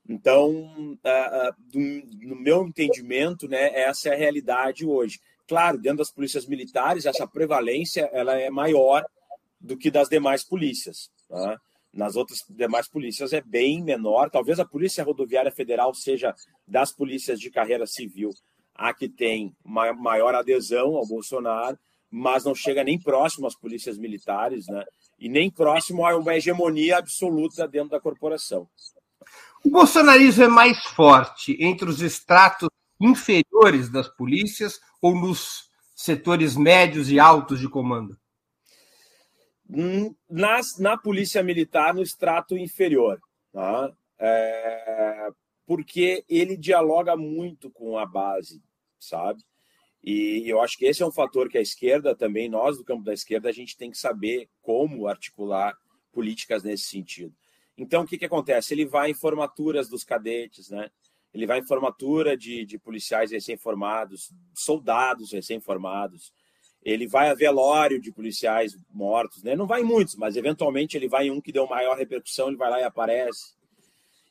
Então, 0.07 0.51
uh, 0.51 0.95
uh, 0.95 1.79
no 2.21 2.35
meu 2.35 2.67
entendimento, 2.67 3.47
né, 3.47 3.73
essa 3.73 4.09
é 4.09 4.13
a 4.13 4.17
realidade 4.17 4.85
hoje. 4.85 5.19
Claro, 5.47 5.77
dentro 5.77 5.99
das 5.99 6.11
polícias 6.11 6.45
militares, 6.45 7.05
essa 7.05 7.27
prevalência 7.27 8.09
ela 8.13 8.37
é 8.39 8.49
maior 8.49 9.05
do 9.59 9.77
que 9.77 9.89
das 9.89 10.09
demais 10.09 10.43
polícias. 10.43 11.09
Tá? 11.29 11.59
Nas 11.93 12.15
outras 12.15 12.43
demais 12.49 12.87
polícias 12.87 13.33
é 13.33 13.41
bem 13.41 13.83
menor. 13.83 14.29
Talvez 14.29 14.59
a 14.59 14.65
Polícia 14.65 15.03
Rodoviária 15.03 15.51
Federal 15.51 15.93
seja 15.93 16.33
das 16.67 16.91
polícias 16.91 17.39
de 17.39 17.51
carreira 17.51 17.85
civil 17.85 18.31
a 18.75 18.93
que 18.93 19.07
tem 19.07 19.55
maior 19.63 20.33
adesão 20.33 20.95
ao 20.95 21.05
Bolsonaro, 21.05 21.77
mas 22.09 22.43
não 22.43 22.55
chega 22.55 22.83
nem 22.83 22.99
próximo 22.99 23.45
às 23.45 23.55
polícias 23.55 23.97
militares, 23.97 24.65
né? 24.67 24.83
E 25.19 25.29
nem 25.29 25.49
próximo 25.49 26.05
a 26.05 26.17
uma 26.17 26.35
hegemonia 26.35 26.97
absoluta 26.97 27.67
dentro 27.67 27.91
da 27.91 27.99
corporação. 27.99 28.67
O 29.63 29.69
bolsonarismo 29.69 30.43
é 30.43 30.47
mais 30.47 30.83
forte 30.87 31.55
entre 31.59 31.87
os 31.87 32.01
estratos 32.01 32.69
inferiores 32.99 33.89
das 33.89 34.07
polícias 34.07 34.79
ou 35.01 35.15
nos 35.15 35.69
setores 35.95 36.55
médios 36.55 37.09
e 37.09 37.19
altos 37.19 37.59
de 37.59 37.69
comando? 37.69 38.17
Nas, 40.29 40.77
na 40.77 40.97
polícia 40.97 41.41
militar, 41.41 41.93
no 41.93 42.01
extrato 42.01 42.57
inferior, 42.57 43.19
tá? 43.51 43.93
é, 44.19 45.29
porque 45.65 46.23
ele 46.29 46.55
dialoga 46.55 47.15
muito 47.15 47.69
com 47.69 47.97
a 47.97 48.05
base, 48.05 48.61
sabe? 48.99 49.43
E 50.03 50.43
eu 50.45 50.61
acho 50.61 50.77
que 50.77 50.85
esse 50.85 51.01
é 51.01 51.05
um 51.05 51.11
fator 51.11 51.49
que 51.49 51.57
a 51.57 51.61
esquerda 51.61 52.15
também, 52.15 52.49
nós 52.49 52.77
do 52.77 52.83
campo 52.83 53.03
da 53.03 53.13
esquerda, 53.13 53.49
a 53.49 53.53
gente 53.53 53.77
tem 53.77 53.89
que 53.89 53.97
saber 53.97 54.49
como 54.61 55.07
articular 55.07 55.77
políticas 56.11 56.63
nesse 56.63 56.85
sentido. 56.85 57.33
Então, 57.77 58.03
o 58.03 58.07
que, 58.07 58.17
que 58.17 58.25
acontece? 58.25 58.73
Ele 58.73 58.85
vai 58.85 59.11
em 59.11 59.15
formaturas 59.15 59.89
dos 59.89 60.03
cadetes, 60.03 60.69
né? 60.69 60.89
Ele 61.33 61.47
vai 61.47 61.59
em 61.59 61.65
formatura 61.65 62.37
de, 62.37 62.65
de 62.65 62.77
policiais 62.77 63.31
recém-formados, 63.31 64.31
soldados 64.53 65.31
recém-formados, 65.31 66.31
ele 66.83 67.07
vai 67.07 67.29
a 67.29 67.33
velório 67.33 67.99
de 67.99 68.11
policiais 68.11 68.77
mortos, 68.91 69.41
né? 69.41 69.55
Não 69.55 69.65
vai 69.65 69.81
em 69.81 69.85
muitos, 69.85 70.15
mas 70.15 70.35
eventualmente 70.35 70.97
ele 70.97 71.07
vai 71.07 71.27
em 71.27 71.31
um 71.31 71.41
que 71.41 71.51
deu 71.51 71.67
maior 71.67 71.97
repercussão, 71.97 72.47
ele 72.47 72.57
vai 72.57 72.69
lá 72.69 72.79
e 72.79 72.83
aparece. 72.83 73.53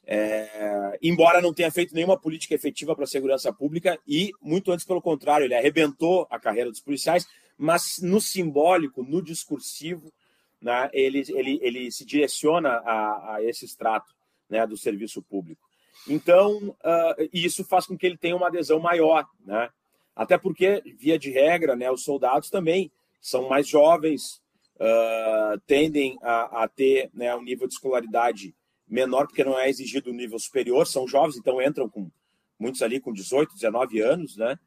É... 0.04 0.98
embora 1.00 1.40
não 1.40 1.54
tenha 1.54 1.70
feito 1.70 1.94
nenhuma 1.94 2.18
política 2.18 2.56
efetiva 2.56 2.92
para 2.92 3.04
a 3.04 3.06
segurança 3.06 3.52
pública 3.52 3.96
e 4.04 4.32
muito 4.42 4.72
antes 4.72 4.84
pelo 4.84 5.00
contrário, 5.00 5.44
ele 5.44 5.54
arrebentou 5.54 6.26
a 6.28 6.40
carreira 6.40 6.70
dos 6.70 6.80
policiais, 6.80 7.24
mas 7.56 8.00
no 8.02 8.20
simbólico, 8.20 9.04
no 9.04 9.22
discursivo, 9.22 10.12
né, 10.60 10.90
ele, 10.92 11.22
ele, 11.28 11.58
ele 11.62 11.92
se 11.92 12.04
direciona 12.04 12.70
a, 12.84 13.34
a 13.34 13.44
esse 13.44 13.64
extrato 13.64 14.12
né, 14.50 14.66
do 14.66 14.76
serviço 14.76 15.22
público. 15.22 15.62
Então, 16.08 16.68
uh, 16.68 17.28
isso 17.32 17.64
faz 17.64 17.86
com 17.86 17.96
que 17.96 18.06
ele 18.06 18.16
tenha 18.16 18.36
uma 18.36 18.48
adesão 18.48 18.80
maior, 18.80 19.24
né? 19.44 19.68
Até 20.14 20.36
porque, 20.36 20.82
via 20.98 21.18
de 21.18 21.30
regra, 21.30 21.74
né, 21.74 21.90
os 21.90 22.04
soldados 22.04 22.50
também 22.50 22.90
são 23.20 23.48
mais 23.48 23.68
jovens, 23.68 24.42
uh, 24.76 25.58
tendem 25.66 26.18
a, 26.22 26.64
a 26.64 26.68
ter 26.68 27.10
né, 27.14 27.34
um 27.34 27.42
nível 27.42 27.66
de 27.66 27.74
escolaridade 27.74 28.54
menor, 28.86 29.26
porque 29.26 29.44
não 29.44 29.58
é 29.58 29.68
exigido 29.68 30.10
um 30.10 30.14
nível 30.14 30.38
superior, 30.38 30.86
são 30.86 31.08
jovens, 31.08 31.36
então 31.36 31.62
entram 31.62 31.88
com 31.88 32.10
muitos 32.58 32.82
ali 32.82 33.00
com 33.00 33.12
18, 33.12 33.54
19 33.54 34.00
anos, 34.00 34.36
né? 34.36 34.58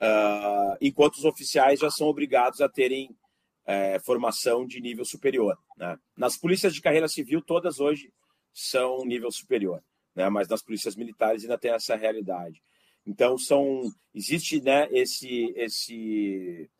Uh, 0.00 0.76
enquanto 0.80 1.16
os 1.16 1.24
oficiais 1.24 1.80
já 1.80 1.90
são 1.90 2.06
obrigados 2.06 2.60
a 2.60 2.68
terem 2.68 3.16
é, 3.68 3.98
formação 3.98 4.66
de 4.66 4.80
nível 4.80 5.04
superior. 5.04 5.58
Né? 5.76 5.98
Nas 6.16 6.38
polícias 6.38 6.74
de 6.74 6.80
carreira 6.80 7.06
civil, 7.06 7.42
todas 7.42 7.78
hoje 7.78 8.10
são 8.52 9.04
nível 9.04 9.30
superior, 9.30 9.84
né? 10.14 10.26
mas 10.30 10.48
nas 10.48 10.62
polícias 10.62 10.96
militares 10.96 11.42
ainda 11.42 11.58
tem 11.58 11.70
essa 11.70 11.94
realidade. 11.94 12.62
Então 13.08 13.38
são 13.38 13.90
existe 14.14 14.60
né, 14.60 14.86
esse 14.92 15.54
esse 15.56 16.70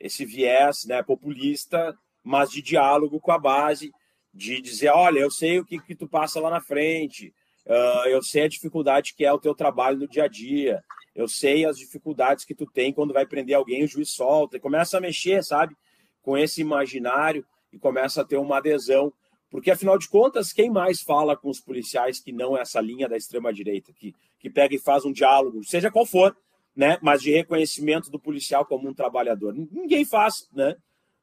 esse 0.00 0.24
viés 0.24 0.86
né, 0.86 1.02
populista, 1.02 1.94
mas 2.22 2.50
de 2.50 2.62
diálogo 2.62 3.20
com 3.20 3.30
a 3.30 3.38
base, 3.38 3.92
de 4.32 4.60
dizer, 4.60 4.88
olha, 4.88 5.20
eu 5.20 5.30
sei 5.30 5.60
o 5.60 5.64
que, 5.64 5.78
que 5.78 5.94
tu 5.94 6.08
passa 6.08 6.40
lá 6.40 6.50
na 6.50 6.60
frente, 6.60 7.32
uh, 7.66 8.08
eu 8.08 8.22
sei 8.22 8.42
a 8.42 8.48
dificuldade 8.48 9.14
que 9.14 9.24
é 9.24 9.32
o 9.32 9.38
teu 9.38 9.54
trabalho 9.54 9.98
no 9.98 10.08
dia 10.08 10.24
a 10.24 10.28
dia, 10.28 10.82
eu 11.14 11.28
sei 11.28 11.64
as 11.64 11.78
dificuldades 11.78 12.44
que 12.44 12.54
tu 12.54 12.66
tem 12.66 12.92
quando 12.92 13.14
vai 13.14 13.26
prender 13.26 13.54
alguém, 13.54 13.84
o 13.84 13.88
juiz 13.88 14.10
solta, 14.10 14.56
e 14.56 14.60
começa 14.60 14.96
a 14.96 15.00
mexer, 15.00 15.44
sabe, 15.44 15.76
com 16.22 16.36
esse 16.36 16.60
imaginário 16.60 17.46
e 17.72 17.78
começa 17.78 18.22
a 18.22 18.24
ter 18.24 18.36
uma 18.36 18.56
adesão 18.56 19.12
porque, 19.54 19.70
afinal 19.70 19.96
de 19.96 20.08
contas, 20.08 20.52
quem 20.52 20.68
mais 20.68 21.00
fala 21.00 21.36
com 21.36 21.48
os 21.48 21.60
policiais 21.60 22.18
que 22.18 22.32
não 22.32 22.58
é 22.58 22.62
essa 22.62 22.80
linha 22.80 23.08
da 23.08 23.16
extrema-direita, 23.16 23.92
que, 23.92 24.12
que 24.40 24.50
pega 24.50 24.74
e 24.74 24.80
faz 24.80 25.04
um 25.04 25.12
diálogo, 25.12 25.62
seja 25.62 25.92
qual 25.92 26.04
for, 26.04 26.36
né? 26.74 26.98
mas 27.00 27.22
de 27.22 27.30
reconhecimento 27.30 28.10
do 28.10 28.18
policial 28.18 28.66
como 28.66 28.88
um 28.88 28.92
trabalhador? 28.92 29.54
Ninguém 29.54 30.04
faz, 30.04 30.48
né? 30.52 30.74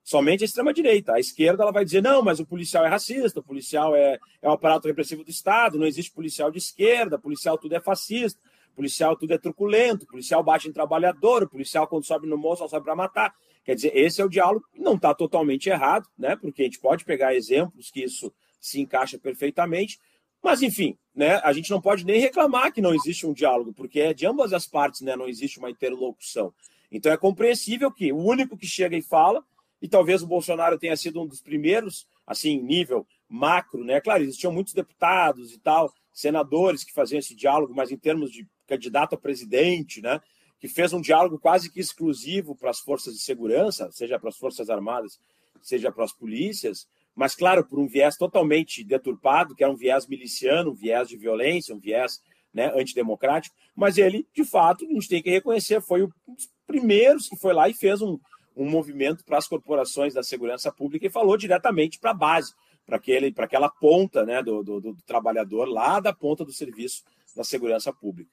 Somente 0.02 0.44
a 0.44 0.46
extrema-direita. 0.46 1.12
A 1.12 1.20
esquerda 1.20 1.64
ela 1.64 1.74
vai 1.74 1.84
dizer: 1.84 2.02
não, 2.02 2.24
mas 2.24 2.40
o 2.40 2.46
policial 2.46 2.86
é 2.86 2.88
racista, 2.88 3.42
o 3.42 3.44
policial 3.44 3.94
é, 3.94 4.18
é 4.42 4.48
um 4.48 4.54
aparato 4.54 4.88
repressivo 4.88 5.26
do 5.26 5.30
Estado, 5.30 5.78
não 5.78 5.86
existe 5.86 6.14
policial 6.14 6.50
de 6.50 6.58
esquerda, 6.58 7.20
policial 7.20 7.58
tudo 7.58 7.76
é 7.76 7.82
fascista, 7.82 8.40
policial 8.74 9.18
tudo 9.18 9.34
é 9.34 9.38
truculento, 9.38 10.08
policial 10.08 10.42
bate 10.42 10.70
em 10.70 10.72
trabalhador, 10.72 11.44
o 11.44 11.50
policial, 11.50 11.86
quando 11.86 12.06
sobe 12.06 12.28
no 12.28 12.38
moço, 12.38 12.60
só 12.60 12.70
sobe 12.70 12.86
para 12.86 12.96
matar. 12.96 13.36
Quer 13.64 13.76
dizer, 13.76 13.96
esse 13.96 14.22
é 14.22 14.26
o 14.26 14.30
diálogo, 14.30 14.66
não 14.76 14.96
está 14.96 15.14
totalmente 15.14 15.70
errado, 15.70 16.08
né? 16.18 16.36
Porque 16.36 16.64
a 16.64 16.66
gente 16.66 16.80
pode 16.80 17.06
pegar 17.06 17.36
exemplos 17.36 17.92
que 17.92 18.04
isso 18.04 18.34
se 18.60 18.80
encaixa 18.80 19.18
perfeitamente, 19.20 20.00
mas 20.42 20.62
enfim, 20.62 20.98
né? 21.14 21.36
A 21.44 21.54
gente 21.54 21.70
não 21.70 21.80
pode 21.80 22.06
nem 22.06 22.20
reclamar 22.20 22.74
que 22.74 22.82
não 22.82 22.94
existe 22.94 23.28
um 23.28 23.34
diálogo, 23.34 23.74
porque 23.74 24.00
é 24.00 24.14
de 24.14 24.26
ambas 24.26 24.54
as 24.54 24.66
partes, 24.66 25.02
né? 25.02 25.16
Não 25.16 25.28
existe 25.28 25.60
uma 25.60 25.70
interlocução. 25.70 26.54
Então 26.92 27.12
é 27.12 27.18
compreensível 27.18 27.92
que 27.92 28.12
o 28.12 28.18
único 28.18 28.58
que 28.58 28.68
chega 28.68 28.98
e 28.98 29.02
fala, 29.02 29.44
e 29.82 29.88
talvez 29.88 30.22
o 30.22 30.28
Bolsonaro 30.28 30.78
tenha 30.78 30.96
sido 30.98 31.22
um 31.22 31.28
dos 31.28 31.42
primeiros, 31.42 32.08
assim, 32.26 32.60
nível 32.62 33.06
macro, 33.30 33.84
né? 33.84 34.02
Claro, 34.02 34.24
existiam 34.24 34.52
muitos 34.52 34.74
deputados 34.74 35.54
e 35.54 35.60
tal, 35.60 35.94
senadores 36.12 36.84
que 36.84 36.94
faziam 36.94 37.20
esse 37.20 37.36
diálogo, 37.36 37.74
mas 37.76 37.92
em 37.92 37.98
termos 37.98 38.32
de 38.32 38.48
candidato 38.68 39.16
a 39.16 39.18
presidente, 39.18 40.02
né? 40.02 40.20
Que 40.62 40.68
fez 40.68 40.94
um 40.94 41.02
diálogo 41.02 41.40
quase 41.40 41.72
que 41.72 41.80
exclusivo 41.80 42.56
para 42.56 42.70
as 42.70 42.80
forças 42.80 43.16
de 43.16 43.20
segurança, 43.20 43.92
seja 43.92 44.20
para 44.20 44.30
as 44.30 44.38
Forças 44.38 44.70
Armadas, 44.70 45.20
seja 45.60 45.92
para 45.92 46.06
as 46.06 46.14
polícias, 46.14 46.88
mas, 47.16 47.34
claro, 47.34 47.66
por 47.66 47.80
um 47.80 47.88
viés 47.88 48.16
totalmente 48.16 48.84
deturpado, 48.84 49.56
que 49.56 49.64
é 49.64 49.68
um 49.68 49.76
viés 49.76 50.06
miliciano, 50.08 50.70
um 50.70 50.76
viés 50.76 51.10
de 51.10 51.18
violência, 51.18 51.74
um 51.74 51.80
viés 51.80 52.22
né, 52.54 52.72
antidemocrático, 52.76 53.56
mas 53.76 53.98
ele, 53.98 54.28
de 54.36 54.46
fato, 54.46 54.86
a 54.86 54.88
gente 54.88 55.10
tem 55.10 55.22
que 55.22 55.32
reconhecer, 55.32 55.82
foi 55.82 56.04
um 56.04 56.10
dos 56.28 56.48
primeiros 56.68 57.28
que 57.28 57.36
foi 57.36 57.54
lá 57.54 57.68
e 57.68 57.74
fez 57.74 58.00
um, 58.00 58.20
um 58.56 58.70
movimento 58.70 59.26
para 59.26 59.40
as 59.40 59.48
corporações 59.48 60.14
da 60.14 60.22
segurança 60.22 60.72
pública 60.72 61.08
e 61.08 61.10
falou 61.10 61.38
diretamente 61.38 61.98
para 61.98 62.12
a 62.12 62.14
base, 62.14 62.54
para 62.86 62.98
aquela 63.46 63.70
ponta 63.70 64.24
né, 64.24 64.44
do, 64.44 64.64
do, 64.64 64.80
do 64.80 64.96
trabalhador 65.08 65.68
lá 65.68 66.00
da 66.00 66.14
ponta 66.14 66.46
do 66.46 66.54
serviço 66.54 67.04
da 67.36 67.44
segurança 67.44 67.92
pública. 67.92 68.30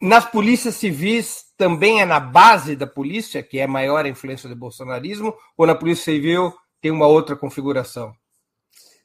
Nas 0.00 0.24
polícias 0.24 0.76
civis 0.76 1.44
também 1.56 2.00
é 2.00 2.06
na 2.06 2.18
base 2.18 2.74
da 2.74 2.86
polícia, 2.86 3.42
que 3.42 3.58
é 3.58 3.66
maior 3.66 4.04
a 4.04 4.08
influência 4.08 4.48
do 4.48 4.56
bolsonarismo, 4.56 5.36
ou 5.56 5.66
na 5.66 5.74
polícia 5.74 6.04
civil 6.04 6.54
tem 6.80 6.90
uma 6.90 7.06
outra 7.06 7.36
configuração? 7.36 8.14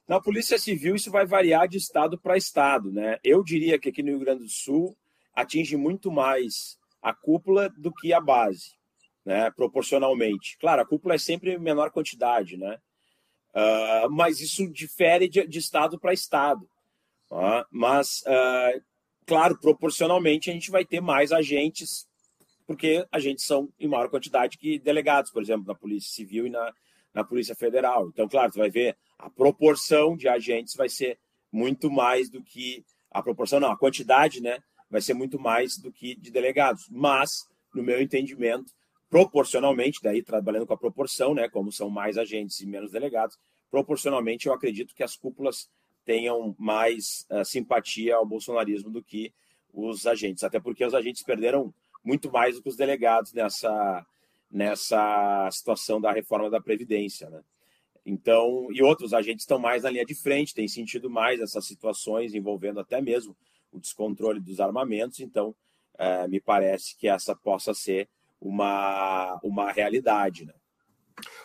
Na 0.08 0.22
polícia 0.22 0.58
civil 0.58 0.96
isso 0.96 1.12
vai 1.12 1.25
variar 1.25 1.68
de 1.68 1.78
estado 1.78 2.18
para 2.18 2.38
estado, 2.38 2.92
né? 2.92 3.20
Eu 3.24 3.44
diria 3.44 3.78
que 3.78 3.90
aqui 3.90 4.02
no 4.02 4.10
Rio 4.10 4.20
Grande 4.20 4.44
do 4.44 4.50
Sul 4.50 4.96
atinge 5.36 5.75
muito 5.75 6.12
mais 6.12 6.78
a 7.02 7.14
cúpula 7.14 7.70
do 7.75 7.92
que 7.92 8.14
a 8.14 8.22
base, 8.22 8.72
né? 9.25 9.52
Proporcionalmente. 9.52 10.58
Claro, 10.60 10.82
a 10.82 10.86
cúpula 10.86 11.16
é 11.16 11.18
sempre 11.18 11.58
menor 11.58 11.92
quantidade, 11.92 12.56
né? 12.56 12.80
Uh, 13.50 14.10
mas 14.10 14.40
isso 14.40 14.72
difere 14.72 15.28
de, 15.28 15.46
de 15.48 15.60
estado 15.60 16.00
para 16.00 16.14
estado. 16.14 16.70
Uh, 17.32 17.66
mas, 17.72 18.22
uh, 18.28 18.82
claro, 19.25 19.58
proporcionalmente 19.60 20.50
a 20.50 20.53
gente 20.53 20.72
vai 20.72 20.86
ter 20.86 21.01
mais 21.01 21.32
agentes, 21.32 22.08
porque 22.65 23.05
agentes 23.12 23.46
são 23.46 23.70
em 23.79 23.88
maior 23.88 24.10
quantidade 24.10 24.58
que 24.58 24.79
delegados, 24.79 25.32
por 25.32 25.41
exemplo, 25.41 25.65
na 25.67 25.75
Polícia 25.75 26.13
Civil 26.13 26.48
e 26.48 26.50
na, 26.50 26.74
na 27.13 27.24
Polícia 27.24 27.55
Federal. 27.55 28.08
Então, 28.10 28.27
claro, 28.27 28.51
você 28.51 28.60
vai 28.60 28.70
ver 28.70 28.98
a 29.17 29.29
proporção 29.29 30.15
de 30.15 30.27
agentes 30.27 30.75
vai 30.75 30.89
ser 30.89 31.17
muito 31.51 31.89
mais 31.89 32.29
do 32.29 32.44
que 32.44 32.86
a 33.10 33.24
proporção, 33.24 33.60
não, 33.60 33.72
a 33.72 33.77
quantidade, 33.77 34.41
né, 34.41 34.60
vai 34.89 35.01
ser 35.01 35.13
muito 35.13 35.39
mais 35.39 35.77
do 35.77 35.91
que 35.91 36.15
de 36.15 36.29
delegados. 36.29 36.88
Mas, 36.89 37.48
no 37.74 37.82
meu 37.82 38.01
entendimento, 38.01 38.74
proporcionalmente, 39.10 40.00
daí 40.03 40.22
trabalhando 40.22 40.67
com 40.67 40.74
a 40.74 40.77
proporção, 40.77 41.34
né, 41.34 41.48
como 41.48 41.72
são 41.72 41.89
mais 41.89 42.17
agentes 42.17 42.60
e 42.60 42.65
menos 42.65 42.91
delegados, 42.91 43.38
proporcionalmente 43.72 44.48
eu 44.48 44.53
acredito 44.53 44.94
que 44.94 45.03
as 45.03 45.15
cúpulas 45.15 45.70
tenham 46.06 46.56
mais 46.58 47.26
uh, 47.32 47.44
simpatia 47.44 48.16
ao 48.16 48.26
bolsonarismo 48.26 48.90
do 48.90 49.04
que 49.04 49.34
os 49.74 50.06
agentes, 50.06 50.44
até 50.44 50.60
porque 50.60 50.86
os 50.86 50.94
agentes 50.94 51.24
perderam 51.24 51.74
muito 52.04 52.32
mais 52.32 52.56
do 52.56 52.62
que 52.62 52.70
os 52.70 52.78
delegados 52.78 53.34
nessa 53.34 54.06
nessa 54.50 55.50
situação 55.52 56.00
da 56.00 56.12
reforma 56.12 56.50
da 56.50 56.62
previdência, 56.62 57.30
né? 57.30 57.42
Então, 58.06 58.68
e 58.72 58.84
outros 58.84 59.14
agentes 59.14 59.44
estão 59.44 59.58
mais 59.58 59.82
na 59.84 59.90
linha 59.90 60.06
de 60.06 60.14
frente, 60.14 60.54
têm 60.54 60.68
sentido 60.68 61.10
mais 61.10 61.42
essas 61.42 61.66
situações 61.66 62.36
envolvendo 62.36 62.80
até 62.80 63.02
mesmo 63.02 63.36
o 63.72 63.80
descontrole 63.80 64.40
dos 64.40 64.60
armamentos. 64.60 65.20
Então, 65.20 65.56
é, 65.98 66.28
me 66.28 66.40
parece 66.40 66.96
que 66.96 67.08
essa 67.08 67.36
possa 67.36 67.74
ser 67.74 68.08
uma, 68.40 69.40
uma 69.44 69.72
realidade. 69.72 70.46
Né? 70.46 70.54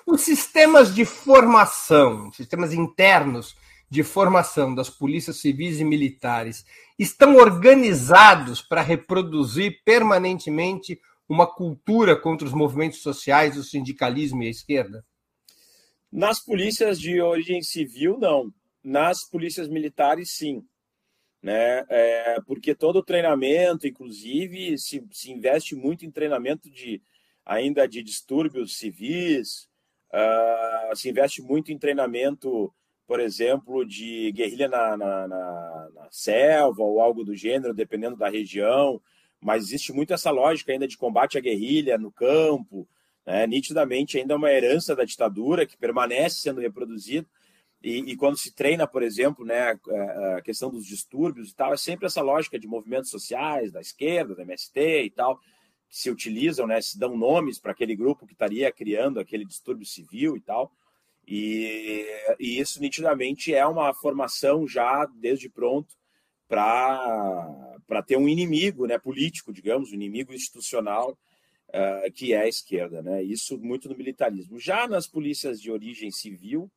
Os 0.07 0.21
sistemas 0.21 0.95
de 0.95 1.07
formação, 1.07 2.31
sistemas 2.33 2.75
internos 2.75 3.57
de 3.90 4.04
formação 4.04 4.75
das 4.75 4.88
polícias 4.88 5.38
civis 5.38 5.80
e 5.80 5.85
militares, 5.85 6.64
estão 6.97 7.37
organizados 7.37 8.62
para 8.62 8.82
reproduzir 8.82 9.82
permanentemente 9.85 11.00
uma 11.28 11.47
cultura 11.47 12.16
contra 12.16 12.47
os 12.47 12.52
movimentos 12.52 13.02
sociais, 13.02 13.56
o 13.56 13.64
sindicalismo 13.64 14.42
e 14.42 14.47
a 14.47 14.50
esquerda? 14.50 15.04
Nas 16.11 16.40
polícias 16.40 17.00
de 17.00 17.20
origem 17.20 17.62
civil, 17.62 18.18
não. 18.18 18.52
Nas 18.82 19.28
polícias 19.28 19.68
militares, 19.68 20.32
sim. 20.32 20.64
Né? 21.42 21.85
É, 21.88 22.40
porque 22.47 22.75
todo 22.75 22.97
o 22.97 23.04
treinamento, 23.04 23.87
inclusive, 23.87 24.78
se, 24.78 25.04
se 25.11 25.30
investe 25.30 25.75
muito 25.75 26.04
em 26.04 26.11
treinamento 26.11 26.70
de 26.70 27.02
ainda 27.44 27.88
de 27.88 28.02
distúrbios 28.02 28.76
civis, 28.76 29.68
uh, 30.12 30.94
se 30.94 31.09
investe 31.09 31.42
muito 31.42 31.73
em 31.73 31.78
treinamento, 31.78 32.73
por 33.11 33.19
exemplo, 33.19 33.85
de 33.85 34.31
guerrilha 34.31 34.69
na, 34.69 34.97
na, 34.97 35.26
na, 35.26 35.88
na 35.95 36.09
selva 36.11 36.81
ou 36.81 37.00
algo 37.00 37.25
do 37.25 37.35
gênero, 37.35 37.75
dependendo 37.75 38.17
da 38.17 38.29
região 38.29 39.02
mas 39.40 39.64
existe 39.64 39.93
muito 39.93 40.12
essa 40.12 40.31
lógica 40.31 40.71
ainda 40.71 40.87
de 40.87 40.99
combate 40.99 41.38
à 41.38 41.40
guerrilha 41.40 41.97
no 41.97 42.12
campo, 42.12 42.87
né? 43.26 43.47
nitidamente 43.47 44.19
ainda 44.19 44.35
é 44.35 44.37
uma 44.37 44.52
herança 44.52 44.95
da 44.95 45.05
ditadura 45.05 45.64
que 45.64 45.79
permanece 45.79 46.40
sendo 46.40 46.61
reproduzida. 46.61 47.27
E, 47.83 48.12
e, 48.12 48.16
quando 48.16 48.37
se 48.37 48.55
treina, 48.55 48.87
por 48.87 49.03
exemplo, 49.03 49.42
né, 49.42 49.70
a 50.37 50.42
questão 50.42 50.68
dos 50.68 50.85
distúrbios 50.85 51.49
e 51.49 51.55
tal, 51.55 51.73
é 51.73 51.79
sempre 51.79 52.05
essa 52.05 52.20
lógica 52.20 52.59
de 52.59 52.66
movimentos 52.66 53.09
sociais, 53.09 53.73
da 53.73 53.81
esquerda, 53.81 54.35
da 54.35 54.42
MST 54.42 55.05
e 55.05 55.09
tal, 55.09 55.38
que 55.88 55.99
se 55.99 56.11
utilizam, 56.11 56.66
né, 56.66 56.79
se 56.83 56.99
dão 56.99 57.16
nomes 57.16 57.59
para 57.59 57.73
aquele 57.73 57.96
grupo 57.96 58.27
que 58.27 58.35
estaria 58.35 58.70
criando 58.70 59.18
aquele 59.18 59.46
distúrbio 59.46 59.87
civil 59.87 60.37
e 60.37 60.40
tal. 60.42 60.70
E, 61.33 62.05
e 62.40 62.59
isso 62.59 62.81
nitidamente 62.81 63.55
é 63.55 63.64
uma 63.64 63.95
formação 63.95 64.66
já 64.66 65.07
desde 65.14 65.49
pronto 65.49 65.95
para 66.49 68.03
ter 68.05 68.16
um 68.16 68.29
inimigo 68.29 68.85
né, 68.85 68.99
político, 68.99 69.53
digamos, 69.53 69.93
um 69.93 69.95
inimigo 69.95 70.35
institucional, 70.35 71.16
uh, 71.69 72.12
que 72.12 72.33
é 72.33 72.40
a 72.40 72.49
esquerda. 72.49 73.01
Né? 73.01 73.23
Isso 73.23 73.57
muito 73.59 73.88
no 73.88 73.97
militarismo. 73.97 74.59
Já 74.59 74.88
nas 74.88 75.07
polícias 75.07 75.61
de 75.61 75.71
origem 75.71 76.11
civil, 76.11 76.69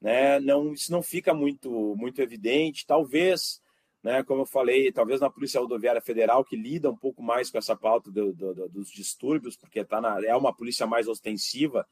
né, 0.00 0.38
não, 0.38 0.72
isso 0.72 0.92
não 0.92 1.02
fica 1.02 1.34
muito, 1.34 1.96
muito 1.96 2.22
evidente. 2.22 2.86
Talvez, 2.86 3.60
né, 4.00 4.22
como 4.22 4.42
eu 4.42 4.46
falei, 4.46 4.92
talvez 4.92 5.20
na 5.20 5.28
Polícia 5.28 5.60
Rodoviária 5.60 6.00
Federal, 6.00 6.44
que 6.44 6.54
lida 6.54 6.88
um 6.88 6.96
pouco 6.96 7.20
mais 7.20 7.50
com 7.50 7.58
essa 7.58 7.74
pauta 7.74 8.12
do, 8.12 8.32
do, 8.32 8.68
dos 8.68 8.92
distúrbios, 8.92 9.56
porque 9.56 9.84
tá 9.84 10.00
na, 10.00 10.24
é 10.24 10.36
uma 10.36 10.54
polícia 10.54 10.86
mais 10.86 11.08
ostensiva 11.08 11.84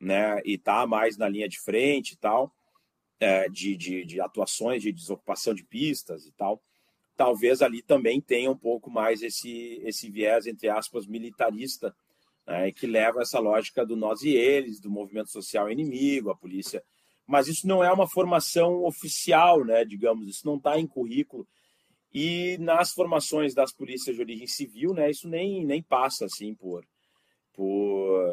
né, 0.00 0.40
e 0.44 0.54
está 0.54 0.86
mais 0.86 1.16
na 1.16 1.28
linha 1.28 1.48
de 1.48 1.58
frente 1.60 2.12
e 2.12 2.16
tal 2.16 2.54
é, 3.20 3.48
de, 3.48 3.76
de, 3.76 4.04
de, 4.04 4.20
atuações 4.20 4.82
de 4.82 4.92
desocupação 4.92 5.54
de 5.54 5.64
pistas 5.64 6.26
e 6.26 6.32
tal, 6.32 6.62
talvez 7.16 7.62
ali 7.62 7.82
também 7.82 8.20
tenha 8.20 8.50
um 8.50 8.56
pouco 8.56 8.90
mais 8.90 9.22
esse, 9.22 9.80
esse 9.84 10.10
viés, 10.10 10.46
entre 10.46 10.68
aspas, 10.68 11.06
militarista, 11.06 11.96
né, 12.46 12.70
que 12.72 12.86
leva 12.86 13.22
essa 13.22 13.38
lógica 13.38 13.84
do 13.84 13.96
nós 13.96 14.22
e 14.22 14.30
eles, 14.30 14.80
do 14.80 14.90
movimento 14.90 15.30
social 15.30 15.70
inimigo, 15.70 16.30
a 16.30 16.36
polícia. 16.36 16.82
Mas 17.26 17.48
isso 17.48 17.66
não 17.66 17.82
é 17.82 17.90
uma 17.90 18.08
formação 18.08 18.84
oficial, 18.84 19.64
né, 19.64 19.84
digamos, 19.84 20.28
isso 20.28 20.46
não 20.46 20.56
está 20.56 20.78
em 20.78 20.86
currículo. 20.86 21.48
E 22.12 22.56
nas 22.58 22.92
formações 22.92 23.52
das 23.52 23.72
polícias 23.72 24.14
de 24.14 24.22
origem 24.22 24.46
civil, 24.46 24.94
né, 24.94 25.10
isso 25.10 25.28
nem, 25.28 25.64
nem 25.64 25.82
passa 25.82 26.26
assim 26.26 26.54
por, 26.54 26.86
por, 27.52 28.32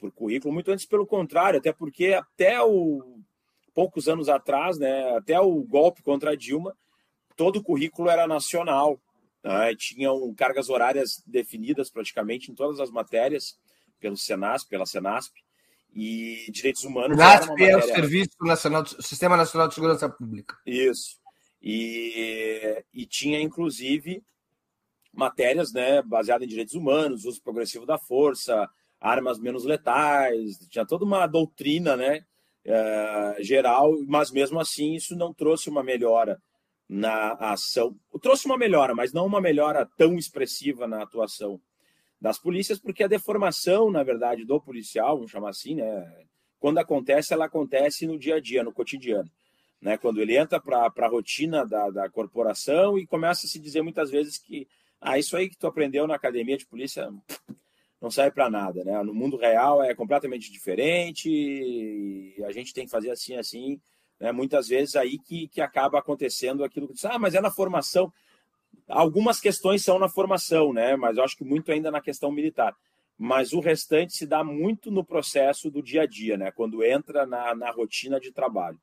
por 0.00 0.10
currículo, 0.10 0.52
muito 0.52 0.70
antes 0.70 0.86
pelo 0.86 1.06
contrário, 1.06 1.58
até 1.58 1.72
porque 1.72 2.14
até 2.14 2.60
o 2.62 3.20
poucos 3.72 4.08
anos 4.08 4.28
atrás, 4.28 4.78
né, 4.78 5.16
até 5.16 5.38
o 5.38 5.62
golpe 5.62 6.02
contra 6.02 6.32
a 6.32 6.36
Dilma, 6.36 6.76
todo 7.36 7.56
o 7.56 7.62
currículo 7.62 8.10
era 8.10 8.26
nacional. 8.26 9.00
Né, 9.42 9.74
tinham 9.76 10.34
cargas 10.34 10.68
horárias 10.68 11.22
definidas 11.26 11.90
praticamente 11.90 12.50
em 12.50 12.54
todas 12.54 12.80
as 12.80 12.90
matérias 12.90 13.58
pelo 13.98 14.16
Senasp, 14.16 14.68
pela 14.68 14.86
Senasp, 14.86 15.34
e 15.94 16.46
direitos 16.50 16.84
humanos. 16.84 17.16
Senasp 17.16 17.62
é 17.62 17.76
o 17.76 17.82
Serviço 17.82 18.36
Nacional, 18.42 18.86
Sistema 18.86 19.36
Nacional 19.36 19.68
de 19.68 19.74
Segurança 19.74 20.08
Pública. 20.08 20.58
Isso. 20.66 21.18
E, 21.62 22.82
e 22.92 23.06
tinha, 23.06 23.40
inclusive, 23.40 24.22
matérias 25.12 25.72
né, 25.72 26.02
baseadas 26.02 26.46
em 26.46 26.48
direitos 26.48 26.74
humanos, 26.74 27.24
uso 27.24 27.42
progressivo 27.42 27.84
da 27.84 27.98
força, 27.98 28.68
armas 29.00 29.38
menos 29.38 29.64
letais, 29.64 30.58
tinha 30.68 30.86
toda 30.86 31.04
uma 31.04 31.26
doutrina 31.26 31.96
né, 31.96 32.24
é, 32.64 33.36
geral, 33.40 33.92
mas 34.06 34.30
mesmo 34.30 34.60
assim 34.60 34.94
isso 34.94 35.16
não 35.16 35.32
trouxe 35.32 35.70
uma 35.70 35.82
melhora 35.82 36.40
na 36.88 37.32
ação. 37.34 37.96
Trouxe 38.20 38.46
uma 38.46 38.58
melhora, 38.58 38.94
mas 38.94 39.12
não 39.12 39.24
uma 39.24 39.40
melhora 39.40 39.88
tão 39.96 40.16
expressiva 40.16 40.86
na 40.86 41.02
atuação 41.02 41.60
das 42.20 42.38
polícias, 42.38 42.78
porque 42.78 43.02
a 43.02 43.08
deformação, 43.08 43.90
na 43.90 44.02
verdade, 44.02 44.44
do 44.44 44.60
policial, 44.60 45.16
vamos 45.16 45.30
chamar 45.30 45.50
assim, 45.50 45.76
né? 45.76 46.26
Quando 46.58 46.76
acontece, 46.76 47.32
ela 47.32 47.46
acontece 47.46 48.06
no 48.06 48.18
dia 48.18 48.34
a 48.34 48.40
dia, 48.40 48.62
no 48.62 48.72
cotidiano. 48.72 49.30
Né? 49.80 49.96
Quando 49.96 50.20
ele 50.20 50.36
entra 50.36 50.60
para 50.60 50.92
a 50.94 51.08
rotina 51.08 51.64
da, 51.64 51.88
da 51.88 52.10
corporação 52.10 52.98
e 52.98 53.06
começa 53.06 53.46
a 53.46 53.48
se 53.48 53.58
dizer 53.58 53.80
muitas 53.80 54.10
vezes 54.10 54.36
que 54.36 54.68
ah, 55.00 55.18
isso 55.18 55.34
aí 55.34 55.48
que 55.48 55.56
tu 55.56 55.66
aprendeu 55.66 56.06
na 56.06 56.14
academia 56.14 56.58
de 56.58 56.66
polícia 56.66 57.10
não 58.00 58.10
serve 58.10 58.32
para 58.32 58.48
nada, 58.48 58.82
né? 58.82 59.02
No 59.02 59.12
mundo 59.12 59.36
real 59.36 59.82
é 59.82 59.94
completamente 59.94 60.50
diferente 60.50 61.28
e 61.28 62.42
a 62.44 62.50
gente 62.50 62.72
tem 62.72 62.86
que 62.86 62.90
fazer 62.90 63.10
assim, 63.10 63.36
assim, 63.36 63.80
né? 64.18 64.32
Muitas 64.32 64.68
vezes 64.68 64.96
aí 64.96 65.18
que, 65.18 65.48
que 65.48 65.60
acaba 65.60 65.98
acontecendo 65.98 66.64
aquilo 66.64 66.88
que 66.88 66.94
diz, 66.94 67.04
ah, 67.04 67.18
mas 67.18 67.34
é 67.34 67.40
na 67.40 67.50
formação. 67.50 68.12
Algumas 68.88 69.38
questões 69.38 69.84
são 69.84 69.98
na 69.98 70.08
formação, 70.08 70.72
né? 70.72 70.96
Mas 70.96 71.18
eu 71.18 71.24
acho 71.24 71.36
que 71.36 71.44
muito 71.44 71.70
ainda 71.70 71.90
na 71.90 72.00
questão 72.00 72.32
militar. 72.32 72.74
Mas 73.18 73.52
o 73.52 73.60
restante 73.60 74.14
se 74.14 74.26
dá 74.26 74.42
muito 74.42 74.90
no 74.90 75.04
processo 75.04 75.70
do 75.70 75.82
dia 75.82 76.02
a 76.02 76.06
dia, 76.06 76.38
né? 76.38 76.50
Quando 76.50 76.82
entra 76.82 77.26
na, 77.26 77.54
na 77.54 77.70
rotina 77.70 78.18
de 78.18 78.32
trabalho. 78.32 78.80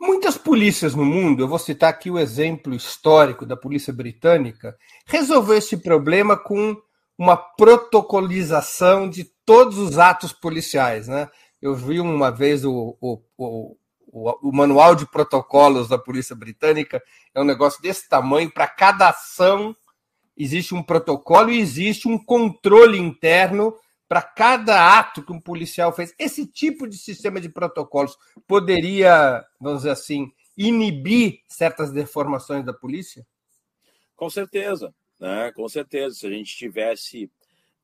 Muitas 0.00 0.36
polícias 0.36 0.94
no 0.94 1.04
mundo, 1.04 1.42
eu 1.42 1.48
vou 1.48 1.58
citar 1.58 1.90
aqui 1.90 2.10
o 2.10 2.18
exemplo 2.18 2.74
histórico 2.74 3.44
da 3.44 3.54
polícia 3.54 3.92
britânica, 3.92 4.74
resolveu 5.04 5.58
esse 5.58 5.76
problema 5.76 6.38
com 6.38 6.74
uma 7.20 7.36
protocolização 7.36 9.06
de 9.06 9.24
todos 9.44 9.76
os 9.76 9.98
atos 9.98 10.32
policiais. 10.32 11.06
Né? 11.06 11.28
Eu 11.60 11.74
vi 11.74 12.00
uma 12.00 12.30
vez 12.30 12.64
o, 12.64 12.96
o, 12.98 13.20
o, 13.36 13.76
o 14.10 14.50
manual 14.50 14.94
de 14.94 15.04
protocolos 15.04 15.86
da 15.86 15.98
Polícia 15.98 16.34
Britânica, 16.34 17.02
é 17.34 17.38
um 17.38 17.44
negócio 17.44 17.82
desse 17.82 18.08
tamanho, 18.08 18.50
para 18.50 18.66
cada 18.66 19.10
ação 19.10 19.76
existe 20.34 20.74
um 20.74 20.82
protocolo 20.82 21.50
e 21.50 21.60
existe 21.60 22.08
um 22.08 22.16
controle 22.16 22.98
interno 22.98 23.76
para 24.08 24.22
cada 24.22 24.98
ato 24.98 25.22
que 25.22 25.30
um 25.30 25.38
policial 25.38 25.92
fez. 25.92 26.14
Esse 26.18 26.46
tipo 26.46 26.88
de 26.88 26.96
sistema 26.96 27.38
de 27.38 27.50
protocolos 27.50 28.16
poderia, 28.46 29.44
vamos 29.60 29.80
dizer 29.80 29.90
assim, 29.90 30.32
inibir 30.56 31.40
certas 31.46 31.92
deformações 31.92 32.64
da 32.64 32.72
polícia? 32.72 33.26
Com 34.16 34.30
certeza, 34.30 34.94
né? 35.20 35.52
Com 35.52 35.68
certeza. 35.68 36.16
Se 36.16 36.26
a 36.26 36.30
gente 36.30 36.56
tivesse 36.56 37.30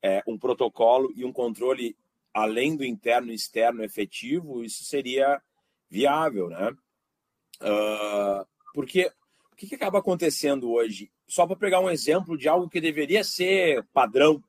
é, 0.02 0.22
um 0.26 0.38
protocolo 0.38 1.12
e 1.14 1.24
um 1.24 1.32
controle 1.32 1.96
além 2.32 2.76
do 2.76 2.84
interno 2.84 3.30
e 3.30 3.34
externo 3.34 3.84
efetivo, 3.84 4.64
isso 4.64 4.82
seria 4.84 5.40
viável, 5.88 6.48
né? 6.48 6.70
Uh, 7.60 8.46
porque 8.74 9.10
o 9.52 9.56
que, 9.56 9.66
que 9.66 9.74
acaba 9.74 9.98
acontecendo 9.98 10.70
hoje? 10.70 11.10
Só 11.26 11.46
para 11.46 11.56
pegar 11.56 11.80
um 11.80 11.88
exemplo 11.88 12.36
de 12.36 12.48
algo 12.48 12.68
que 12.68 12.80
deveria 12.80 13.24
ser 13.24 13.82
padrão, 13.92 14.42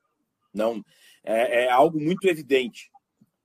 não 0.54 0.84
é, 1.28 1.65
é 1.65 1.69
algo 1.69 2.00
muito 2.00 2.28
evidente. 2.28 2.89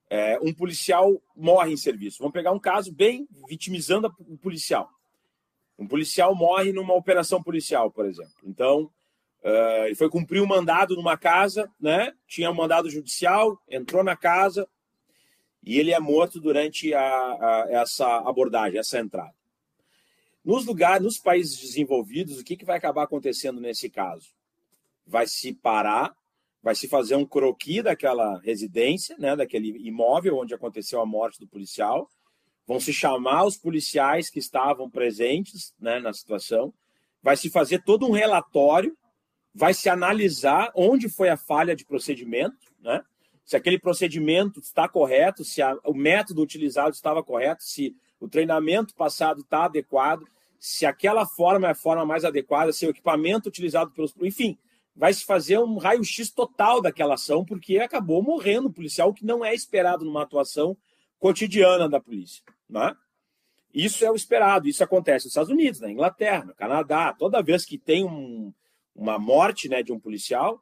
É, 0.09 0.39
um 0.41 0.53
policial 0.53 1.21
morre 1.35 1.73
em 1.73 1.77
serviço. 1.77 2.19
Vamos 2.19 2.33
pegar 2.33 2.51
um 2.51 2.59
caso 2.59 2.93
bem 2.93 3.27
vitimizando 3.47 4.13
o 4.19 4.37
policial. 4.37 4.89
Um 5.77 5.87
policial 5.87 6.35
morre 6.35 6.71
numa 6.71 6.93
operação 6.93 7.41
policial, 7.41 7.91
por 7.91 8.05
exemplo. 8.05 8.33
Então, 8.43 8.91
uh, 9.43 9.85
ele 9.85 9.95
foi 9.95 10.09
cumprir 10.09 10.41
um 10.41 10.47
mandado 10.47 10.95
numa 10.95 11.17
casa, 11.17 11.69
né? 11.79 12.13
Tinha 12.27 12.49
um 12.51 12.55
mandado 12.55 12.89
judicial, 12.89 13.61
entrou 13.69 14.03
na 14.03 14.15
casa 14.15 14.67
e 15.61 15.79
ele 15.79 15.93
é 15.93 15.99
morto 15.99 16.39
durante 16.39 16.93
a, 16.93 17.01
a, 17.01 17.65
essa 17.69 18.17
abordagem, 18.27 18.79
essa 18.79 18.99
entrada. 18.99 19.33
Nos 20.43 20.65
lugares, 20.65 21.03
nos 21.03 21.17
países 21.17 21.57
desenvolvidos, 21.57 22.39
o 22.39 22.43
que, 22.43 22.57
que 22.57 22.65
vai 22.65 22.77
acabar 22.77 23.03
acontecendo 23.03 23.61
nesse 23.61 23.89
caso? 23.89 24.27
Vai 25.05 25.25
se 25.27 25.53
parar 25.53 26.13
vai 26.63 26.73
se 26.73 26.87
fazer 26.87 27.17
um 27.17 27.25
croqui 27.25 27.83
daquela 27.83 28.39
residência, 28.39 29.17
né, 29.19 29.35
daquele 29.35 29.77
imóvel 29.85 30.37
onde 30.37 30.53
aconteceu 30.53 31.01
a 31.01 31.05
morte 31.05 31.37
do 31.37 31.45
policial. 31.45 32.09
Vão 32.65 32.79
se 32.79 32.93
chamar 32.93 33.43
os 33.43 33.57
policiais 33.57 34.29
que 34.29 34.39
estavam 34.39 34.89
presentes 34.89 35.73
né, 35.77 35.99
na 35.99 36.13
situação. 36.13 36.73
Vai 37.21 37.35
se 37.35 37.49
fazer 37.49 37.83
todo 37.83 38.07
um 38.07 38.11
relatório, 38.11 38.97
vai 39.53 39.73
se 39.73 39.89
analisar 39.89 40.71
onde 40.75 41.07
foi 41.07 41.29
a 41.29 41.37
falha 41.37 41.75
de 41.75 41.85
procedimento, 41.85 42.73
né? 42.81 43.03
se 43.45 43.55
aquele 43.55 43.77
procedimento 43.77 44.59
está 44.59 44.87
correto, 44.87 45.43
se 45.43 45.61
a, 45.61 45.77
o 45.85 45.93
método 45.93 46.41
utilizado 46.41 46.91
estava 46.91 47.23
correto, 47.23 47.63
se 47.63 47.95
o 48.19 48.27
treinamento 48.27 48.95
passado 48.95 49.41
está 49.41 49.65
adequado, 49.65 50.25
se 50.59 50.85
aquela 50.85 51.25
forma 51.25 51.67
é 51.67 51.71
a 51.71 51.75
forma 51.75 52.05
mais 52.05 52.23
adequada, 52.23 52.71
se 52.71 52.85
o 52.87 52.89
equipamento 52.89 53.49
utilizado 53.49 53.91
pelos. 53.91 54.15
Enfim, 54.21 54.57
vai 54.95 55.13
se 55.13 55.25
fazer 55.25 55.59
um 55.59 55.77
raio-x 55.77 56.31
total 56.31 56.81
daquela 56.81 57.15
ação, 57.15 57.43
porque 57.43 57.79
acabou 57.79 58.23
morrendo 58.23 58.69
o 58.69 58.73
policial, 58.73 59.13
que 59.13 59.25
não 59.25 59.43
é 59.43 59.53
esperado 59.53 60.05
numa 60.05 60.23
atuação 60.23 60.77
cotidiana 61.19 61.89
da 61.89 61.99
polícia. 61.99 62.41
Né? 62.69 62.95
Isso 63.73 64.05
é 64.05 64.11
o 64.11 64.15
esperado, 64.15 64.67
isso 64.69 64.83
acontece 64.83 65.25
nos 65.25 65.31
Estados 65.31 65.51
Unidos, 65.51 65.81
na 65.81 65.91
Inglaterra, 65.91 66.45
no 66.45 66.55
Canadá. 66.55 67.11
Toda 67.11 67.43
vez 67.43 67.65
que 67.65 67.77
tem 67.77 68.05
um, 68.05 68.53
uma 68.95 69.17
morte 69.17 69.67
né, 69.67 69.81
de 69.81 69.91
um 69.91 69.99
policial, 69.99 70.61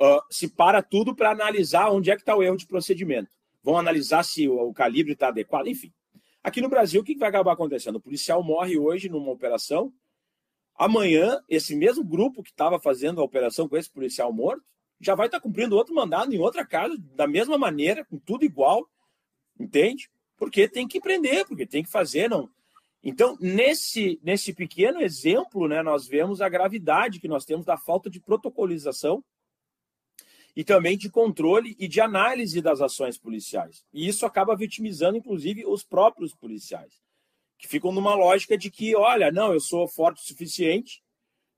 uh, 0.00 0.20
se 0.30 0.48
para 0.48 0.82
tudo 0.82 1.14
para 1.14 1.30
analisar 1.30 1.90
onde 1.90 2.10
é 2.10 2.16
que 2.16 2.22
está 2.22 2.36
o 2.36 2.42
erro 2.42 2.56
de 2.56 2.66
procedimento. 2.66 3.30
Vão 3.62 3.78
analisar 3.78 4.24
se 4.24 4.48
o, 4.48 4.68
o 4.68 4.74
calibre 4.74 5.12
está 5.12 5.28
adequado, 5.28 5.68
enfim. 5.68 5.92
Aqui 6.42 6.60
no 6.60 6.68
Brasil, 6.68 7.00
o 7.00 7.04
que 7.04 7.16
vai 7.16 7.28
acabar 7.28 7.52
acontecendo? 7.52 7.96
O 7.96 8.00
policial 8.00 8.42
morre 8.42 8.76
hoje 8.76 9.08
numa 9.08 9.30
operação, 9.30 9.92
Amanhã, 10.74 11.40
esse 11.48 11.76
mesmo 11.76 12.02
grupo 12.02 12.42
que 12.42 12.50
estava 12.50 12.80
fazendo 12.80 13.20
a 13.20 13.24
operação 13.24 13.68
com 13.68 13.76
esse 13.76 13.90
policial 13.90 14.32
morto 14.32 14.64
já 15.00 15.14
vai 15.14 15.26
estar 15.26 15.38
tá 15.38 15.42
cumprindo 15.42 15.76
outro 15.76 15.94
mandado 15.94 16.34
em 16.34 16.38
outra 16.38 16.64
casa, 16.64 16.96
da 17.14 17.26
mesma 17.26 17.58
maneira, 17.58 18.04
com 18.04 18.18
tudo 18.18 18.44
igual, 18.44 18.88
entende? 19.58 20.08
Porque 20.36 20.68
tem 20.68 20.86
que 20.86 21.00
prender, 21.00 21.46
porque 21.46 21.66
tem 21.66 21.82
que 21.82 21.90
fazer, 21.90 22.28
não. 22.28 22.48
Então, 23.02 23.36
nesse, 23.40 24.20
nesse 24.22 24.54
pequeno 24.54 25.00
exemplo, 25.00 25.66
né, 25.66 25.82
nós 25.82 26.06
vemos 26.06 26.40
a 26.40 26.48
gravidade 26.48 27.18
que 27.18 27.26
nós 27.26 27.44
temos 27.44 27.66
da 27.66 27.76
falta 27.76 28.08
de 28.08 28.20
protocolização 28.20 29.24
e 30.54 30.62
também 30.62 30.96
de 30.96 31.10
controle 31.10 31.74
e 31.78 31.88
de 31.88 32.00
análise 32.00 32.60
das 32.60 32.80
ações 32.80 33.18
policiais. 33.18 33.84
E 33.92 34.06
isso 34.06 34.24
acaba 34.24 34.54
vitimizando, 34.54 35.16
inclusive, 35.16 35.66
os 35.66 35.82
próprios 35.82 36.34
policiais 36.34 37.02
que 37.62 37.68
ficam 37.68 37.92
numa 37.92 38.16
lógica 38.16 38.58
de 38.58 38.68
que, 38.68 38.96
olha, 38.96 39.30
não, 39.30 39.52
eu 39.52 39.60
sou 39.60 39.86
forte 39.86 40.20
o 40.20 40.26
suficiente, 40.26 41.00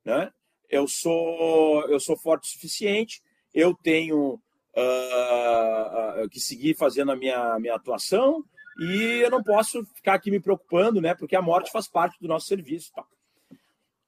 né? 0.05 0.31
Eu 0.69 0.87
sou 0.87 1.89
eu 1.89 1.99
sou 1.99 2.15
forte 2.15 2.45
o 2.45 2.53
suficiente, 2.53 3.23
eu 3.55 3.75
tenho 3.75 4.35
uh, 4.35 6.29
que 6.31 6.39
seguir 6.39 6.77
fazendo 6.77 7.11
a 7.11 7.17
minha, 7.17 7.59
minha 7.59 7.75
atuação 7.75 8.45
e 8.79 9.21
eu 9.23 9.31
não 9.31 9.43
posso 9.43 9.85
ficar 9.95 10.15
aqui 10.15 10.31
me 10.31 10.41
preocupando, 10.41 11.01
né? 11.01 11.15
Porque 11.15 11.37
a 11.37 11.43
morte 11.43 11.71
faz 11.71 11.89
parte 11.89 12.19
do 12.21 12.29
nosso 12.29 12.47
serviço, 12.47 12.93
tá? 12.93 13.05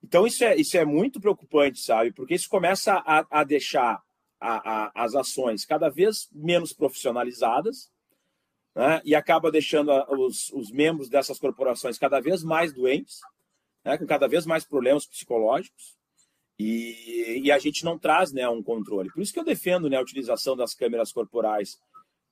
Então 0.02 0.26
isso 0.26 0.44
é 0.44 0.56
isso 0.56 0.76
é 0.76 0.84
muito 0.84 1.20
preocupante, 1.20 1.80
sabe? 1.80 2.12
Porque 2.12 2.34
isso 2.34 2.48
começa 2.48 2.94
a, 3.06 3.26
a 3.30 3.44
deixar 3.44 4.02
a, 4.40 4.86
a, 4.86 5.04
as 5.04 5.14
ações 5.14 5.64
cada 5.64 5.88
vez 5.88 6.28
menos 6.32 6.72
profissionalizadas, 6.72 7.90
né? 8.74 9.00
e 9.04 9.14
acaba 9.14 9.50
deixando 9.50 9.90
os, 10.10 10.52
os, 10.52 10.70
membros 10.70 11.08
dessas 11.08 11.38
corporações 11.38 11.98
cada 11.98 12.20
vez 12.20 12.44
mais 12.44 12.72
doentes, 12.72 13.20
né? 13.84 13.96
com 13.96 14.06
cada 14.06 14.28
vez 14.28 14.44
mais 14.44 14.64
problemas 14.64 15.06
psicológicos, 15.06 15.96
e, 16.58 17.42
e, 17.44 17.52
a 17.52 17.58
gente 17.58 17.84
não 17.84 17.98
traz 17.98 18.32
né, 18.32 18.48
um 18.48 18.62
controle. 18.62 19.10
Por 19.12 19.20
isso 19.20 19.30
que 19.30 19.38
eu 19.38 19.44
defendo 19.44 19.90
né, 19.90 19.98
a 19.98 20.00
utilização 20.00 20.56
das 20.56 20.72
câmeras 20.72 21.12
corporais 21.12 21.78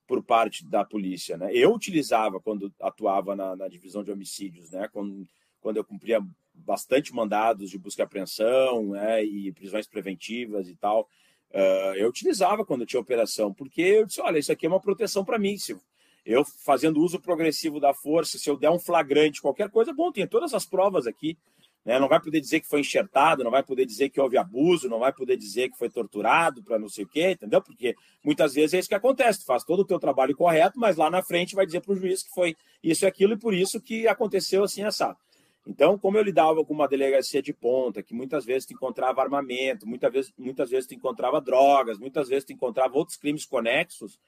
por 0.06 0.22
parte 0.22 0.64
da 0.64 0.84
polícia. 0.84 1.36
Né? 1.36 1.50
Eu 1.52 1.72
utilizava 1.72 2.40
quando 2.40 2.72
atuava 2.80 3.34
na, 3.34 3.56
na 3.56 3.68
divisão 3.68 4.02
de 4.02 4.10
homicídios, 4.10 4.70
né? 4.70 4.88
quando, 4.92 5.26
quando 5.60 5.76
eu 5.76 5.84
cumpria 5.84 6.20
bastante 6.54 7.12
mandados 7.12 7.70
de 7.70 7.78
busca 7.78 8.02
e 8.02 8.04
apreensão 8.04 8.90
né, 8.90 9.24
e 9.24 9.52
prisões 9.52 9.86
preventivas 9.86 10.68
e 10.68 10.76
tal. 10.76 11.08
Uh, 11.50 11.94
eu 11.96 12.08
utilizava 12.08 12.64
quando 12.64 12.86
tinha 12.86 13.00
operação, 13.00 13.52
porque 13.52 13.82
eu 13.82 14.06
disse: 14.06 14.20
olha, 14.20 14.38
isso 14.38 14.52
aqui 14.52 14.66
é 14.66 14.68
uma 14.68 14.80
proteção 14.80 15.24
para 15.24 15.38
mim. 15.38 15.56
Se, 15.56 15.76
eu 16.24 16.44
fazendo 16.44 17.00
uso 17.00 17.20
progressivo 17.20 17.78
da 17.78 17.92
força, 17.92 18.38
se 18.38 18.48
eu 18.48 18.56
der 18.56 18.70
um 18.70 18.78
flagrante, 18.78 19.42
qualquer 19.42 19.70
coisa, 19.70 19.92
bom, 19.92 20.10
tem 20.10 20.26
todas 20.26 20.54
as 20.54 20.64
provas 20.64 21.06
aqui. 21.06 21.36
Né? 21.84 21.98
Não 21.98 22.08
vai 22.08 22.20
poder 22.20 22.40
dizer 22.40 22.60
que 22.60 22.68
foi 22.68 22.80
enxertado, 22.80 23.44
não 23.44 23.50
vai 23.50 23.62
poder 23.62 23.84
dizer 23.84 24.08
que 24.08 24.20
houve 24.20 24.38
abuso, 24.38 24.88
não 24.88 24.98
vai 25.00 25.12
poder 25.12 25.36
dizer 25.36 25.70
que 25.70 25.76
foi 25.76 25.90
torturado 25.90 26.62
para 26.62 26.78
não 26.78 26.88
sei 26.88 27.04
o 27.04 27.08
quê, 27.08 27.32
entendeu? 27.32 27.60
Porque 27.60 27.94
muitas 28.24 28.54
vezes 28.54 28.74
é 28.74 28.78
isso 28.78 28.88
que 28.88 28.94
acontece, 28.94 29.40
tu 29.40 29.46
faz 29.46 29.64
todo 29.64 29.80
o 29.80 29.84
teu 29.84 29.98
trabalho 29.98 30.34
correto, 30.34 30.78
mas 30.78 30.96
lá 30.96 31.10
na 31.10 31.22
frente 31.22 31.54
vai 31.54 31.66
dizer 31.66 31.80
para 31.80 31.92
o 31.92 31.96
juiz 31.96 32.22
que 32.22 32.30
foi 32.30 32.56
isso 32.82 33.04
e 33.04 33.08
aquilo, 33.08 33.34
e 33.34 33.38
por 33.38 33.52
isso 33.52 33.80
que 33.80 34.08
aconteceu 34.08 34.64
assim, 34.64 34.82
assado. 34.82 35.18
Então, 35.66 35.98
como 35.98 36.18
eu 36.18 36.22
lidava 36.22 36.62
com 36.64 36.74
uma 36.74 36.86
delegacia 36.86 37.40
de 37.40 37.52
ponta, 37.52 38.02
que 38.02 38.14
muitas 38.14 38.44
vezes 38.44 38.66
tu 38.66 38.74
encontrava 38.74 39.22
armamento, 39.22 39.86
muitas 39.86 40.12
vezes, 40.12 40.32
muitas 40.36 40.70
vezes 40.70 40.86
tu 40.86 40.94
encontrava 40.94 41.40
drogas, 41.40 41.98
muitas 41.98 42.28
vezes 42.28 42.44
tu 42.44 42.52
encontrava 42.52 42.96
outros 42.96 43.16
crimes 43.16 43.46
conexos, 43.46 44.18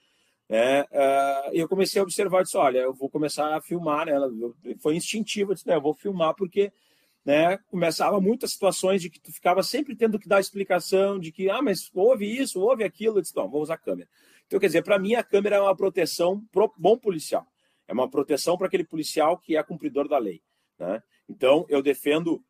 é, 0.49 0.83
uh, 0.83 1.51
eu 1.53 1.69
comecei 1.69 2.01
a 2.01 2.05
observar, 2.05 2.43
disse, 2.43 2.57
olha, 2.57 2.79
eu 2.79 2.95
vou 2.95 3.11
começar 3.11 3.55
a 3.55 3.61
filmar, 3.61 4.07
né? 4.07 4.15
Foi 4.81 4.95
instintivo, 4.95 5.53
disse, 5.53 5.67
né, 5.67 5.75
eu 5.75 5.81
vou 5.81 5.93
filmar 5.93 6.35
porque 6.35 6.73
né, 7.27 7.59
começava 7.69 8.21
muitas 8.21 8.53
situações 8.53 9.03
de 9.03 9.11
que 9.11 9.19
tu 9.19 9.33
ficava 9.33 9.61
sempre 9.63 9.97
tendo 9.97 10.19
que 10.19 10.29
dar 10.29 10.41
explicação 10.41 11.19
de 11.19 11.33
que, 11.33 11.51
ah, 11.51 11.61
mas 11.61 11.91
houve 11.93 12.25
isso, 12.25 12.61
houve 12.61 12.85
aquilo, 12.85 13.19
eu 13.19 13.23
disse, 13.23 13.35
não, 13.35 13.51
vou 13.51 13.61
usar 13.61 13.77
câmera. 13.79 14.09
Então, 14.47 14.61
quer 14.61 14.67
dizer, 14.67 14.83
para 14.83 14.97
mim 14.97 15.15
a 15.15 15.25
câmera 15.25 15.57
é 15.57 15.61
uma 15.61 15.77
proteção 15.77 16.41
para 16.53 16.69
bom 16.79 16.97
policial, 16.97 17.45
é 17.89 17.93
uma 17.93 18.09
proteção 18.09 18.57
para 18.57 18.69
aquele 18.69 18.85
policial 18.85 19.37
que 19.37 19.57
é 19.57 19.63
cumpridor 19.65 20.09
da 20.09 20.19
lei, 20.19 20.41
né? 20.79 21.03
Então, 21.29 21.67
eu 21.69 21.83
defendo 21.83 22.41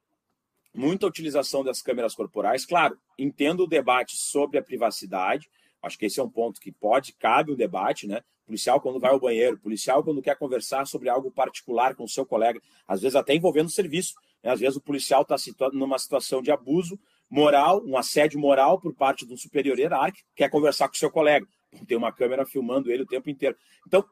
muita 0.74 1.06
utilização 1.06 1.64
das 1.64 1.80
câmeras 1.80 2.14
corporais, 2.14 2.66
claro, 2.66 2.98
entendo 3.18 3.64
o 3.64 3.66
debate 3.66 4.14
sobre 4.14 4.58
a 4.58 4.62
privacidade, 4.62 5.48
Acho 5.86 5.98
que 5.98 6.06
esse 6.06 6.18
é 6.18 6.22
um 6.22 6.28
ponto 6.28 6.60
que 6.60 6.72
pode, 6.72 7.12
cabe 7.12 7.52
um 7.52 7.56
debate, 7.56 8.06
né? 8.06 8.22
Policial 8.44 8.80
quando 8.80 9.00
vai 9.00 9.10
ao 9.10 9.20
banheiro, 9.20 9.58
policial 9.58 10.02
quando 10.02 10.22
quer 10.22 10.36
conversar 10.36 10.86
sobre 10.86 11.08
algo 11.08 11.30
particular 11.30 11.94
com 11.94 12.04
o 12.04 12.08
seu 12.08 12.26
colega, 12.26 12.60
às 12.86 13.02
vezes 13.02 13.16
até 13.16 13.34
envolvendo 13.34 13.70
serviço. 13.70 14.14
Né? 14.46 14.52
Às 14.52 14.61
vezes 14.61 14.76
o 14.76 14.80
policial 14.80 15.22
está 15.22 15.37
numa 15.72 15.98
situação 15.98 16.40
de 16.40 16.52
abuso 16.52 16.96
moral, 17.28 17.82
um 17.85 17.98
assédio 17.98 18.38
moral 18.38 18.78
por 18.78 18.94
parte 18.94 19.26
de 19.26 19.35
um 19.35 19.37
superior 19.37 19.76
hierárquico, 19.76 20.28
quer 20.37 20.48
conversar 20.48 20.87
com 20.87 20.94
o 20.94 20.98
seu 20.98 21.11
colega. 21.11 21.44
Tem 21.88 21.98
uma 21.98 22.12
câmera 22.12 22.46
filmando 22.46 22.90
ele 22.90 23.02
o 23.02 23.06
tempo 23.06 23.28
inteiro. 23.28 23.56
Então, 23.85 24.04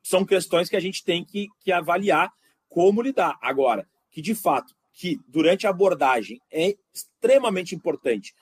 são 0.00 0.24
questões 0.24 0.68
que 0.68 0.76
a 0.76 0.80
gente 0.80 1.02
tem 1.02 1.24
que, 1.24 1.48
que 1.58 1.72
avaliar 1.72 2.32
como 2.68 3.02
lidar. 3.02 3.36
Agora, 3.42 3.84
que 4.12 4.22
de 4.22 4.32
fato, 4.32 4.72
que 4.92 5.18
durante 5.26 5.66
a 5.66 5.70
abordagem 5.70 6.40
é 6.52 6.76
extremamente 6.94 7.74
importante 7.74 8.32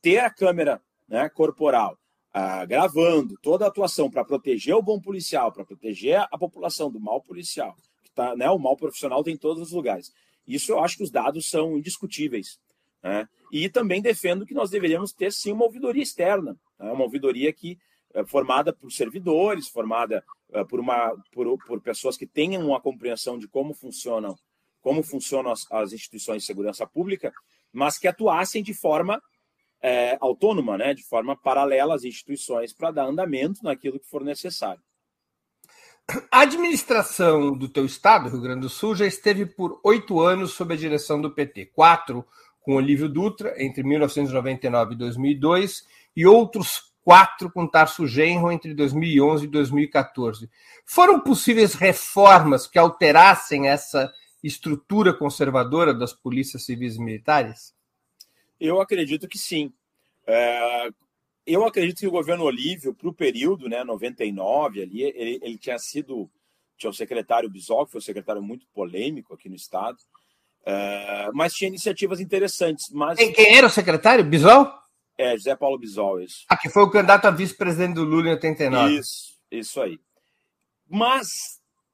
ter 0.00 0.20
a 0.20 0.30
câmera 0.30 0.80
né, 1.08 1.28
corporal, 1.28 1.98
ah, 2.32 2.64
gravando 2.64 3.34
toda 3.42 3.64
a 3.64 3.68
atuação 3.68 4.08
para 4.08 4.24
proteger 4.24 4.76
o 4.76 4.82
bom 4.82 5.00
policial, 5.00 5.50
para 5.52 5.64
proteger 5.64 6.20
a 6.30 6.38
população 6.38 6.90
do 6.90 7.00
mal 7.00 7.20
policial, 7.20 7.76
que 8.04 8.10
tá, 8.12 8.36
né, 8.36 8.48
o 8.48 8.58
mal 8.58 8.76
profissional 8.76 9.24
tem 9.24 9.34
em 9.34 9.36
todos 9.38 9.60
os 9.60 9.72
lugares. 9.72 10.12
Isso 10.46 10.72
eu 10.72 10.80
acho 10.80 10.96
que 10.96 11.02
os 11.02 11.10
dados 11.10 11.48
são 11.48 11.76
indiscutíveis. 11.76 12.58
Né? 13.02 13.28
E 13.52 13.68
também 13.68 14.00
defendo 14.00 14.46
que 14.46 14.54
nós 14.54 14.70
deveríamos 14.70 15.12
ter 15.12 15.32
sim 15.32 15.52
uma 15.52 15.64
ouvidoria 15.64 16.02
externa, 16.02 16.56
né? 16.78 16.90
uma 16.90 17.04
ouvidoria 17.04 17.52
que 17.52 17.78
é 18.14 18.24
formada 18.24 18.72
por 18.72 18.90
servidores, 18.92 19.68
formada 19.68 20.24
é, 20.52 20.64
por, 20.64 20.78
uma, 20.78 21.16
por, 21.32 21.58
por 21.66 21.80
pessoas 21.80 22.16
que 22.16 22.26
tenham 22.26 22.66
uma 22.66 22.80
compreensão 22.80 23.38
de 23.38 23.48
como 23.48 23.72
funcionam 23.74 24.36
como 24.82 25.02
funcionam 25.02 25.52
as, 25.52 25.60
as 25.70 25.92
instituições 25.92 26.42
de 26.42 26.46
segurança 26.46 26.84
pública, 26.84 27.32
mas 27.72 27.98
que 27.98 28.08
atuassem 28.08 28.62
de 28.62 28.74
forma 28.74 29.22
é, 29.80 30.18
autônoma, 30.20 30.76
né, 30.76 30.92
de 30.92 31.04
forma 31.04 31.36
paralela 31.36 31.94
às 31.94 32.04
instituições, 32.04 32.72
para 32.74 32.90
dar 32.90 33.04
andamento 33.04 33.62
naquilo 33.62 33.98
que 33.98 34.08
for 34.08 34.24
necessário. 34.24 34.82
A 36.30 36.40
administração 36.40 37.56
do 37.56 37.68
teu 37.68 37.84
estado, 37.84 38.28
Rio 38.28 38.40
Grande 38.40 38.62
do 38.62 38.68
Sul, 38.68 38.94
já 38.94 39.06
esteve 39.06 39.46
por 39.46 39.80
oito 39.84 40.20
anos 40.20 40.52
sob 40.52 40.74
a 40.74 40.76
direção 40.76 41.20
do 41.20 41.30
PT. 41.30 41.66
Quatro 41.66 42.26
com 42.60 42.74
Olívio 42.74 43.08
Dutra, 43.08 43.54
entre 43.62 43.82
1999 43.82 44.94
e 44.94 44.98
2002, 44.98 45.86
e 46.16 46.26
outros 46.26 46.92
quatro 47.04 47.50
com 47.50 47.66
Tarso 47.66 48.06
Genro, 48.06 48.52
entre 48.52 48.74
2011 48.74 49.44
e 49.44 49.48
2014. 49.48 50.50
Foram 50.84 51.20
possíveis 51.20 51.74
reformas 51.74 52.66
que 52.66 52.78
alterassem 52.78 53.68
essa 53.68 54.12
estrutura 54.42 55.12
conservadora 55.12 55.94
das 55.94 56.12
polícias 56.12 56.64
civis 56.64 56.96
e 56.96 57.00
militares? 57.00 57.74
Eu 58.60 58.80
acredito 58.80 59.28
que 59.28 59.38
sim. 59.38 59.72
É, 60.26 60.88
eu 61.46 61.64
acredito 61.64 61.98
que 61.98 62.06
o 62.06 62.12
governo 62.12 62.44
Olívio, 62.44 62.94
para 62.94 63.08
o 63.08 63.14
período, 63.14 63.68
né, 63.68 63.84
99, 63.84 64.82
ali, 64.82 65.02
ele, 65.02 65.38
ele 65.42 65.58
tinha 65.58 65.78
sido. 65.78 66.30
Tinha 66.76 66.90
o 66.90 66.94
secretário 66.94 67.50
Bisol, 67.50 67.84
que 67.84 67.92
foi 67.92 67.98
um 67.98 68.02
secretário 68.02 68.42
muito 68.42 68.66
polêmico 68.74 69.34
aqui 69.34 69.48
no 69.48 69.54
Estado, 69.54 69.98
é, 70.64 71.30
mas 71.32 71.52
tinha 71.52 71.68
iniciativas 71.68 72.18
interessantes. 72.18 72.86
Mas... 72.90 73.18
Quem, 73.18 73.32
quem 73.32 73.56
era 73.56 73.66
o 73.66 73.70
secretário? 73.70 74.24
Bisol? 74.24 74.66
É, 75.16 75.36
José 75.36 75.54
Paulo 75.54 75.78
Bisol, 75.78 76.20
isso. 76.20 76.44
Ah, 76.48 76.56
que 76.56 76.70
foi 76.70 76.82
o 76.82 76.90
candidato 76.90 77.26
a 77.26 77.30
vice-presidente 77.30 77.94
do 77.94 78.04
Lula 78.04 78.28
em 78.28 78.32
89. 78.32 78.98
Isso, 78.98 79.38
isso 79.50 79.80
aí. 79.80 80.00
Mas 80.88 81.28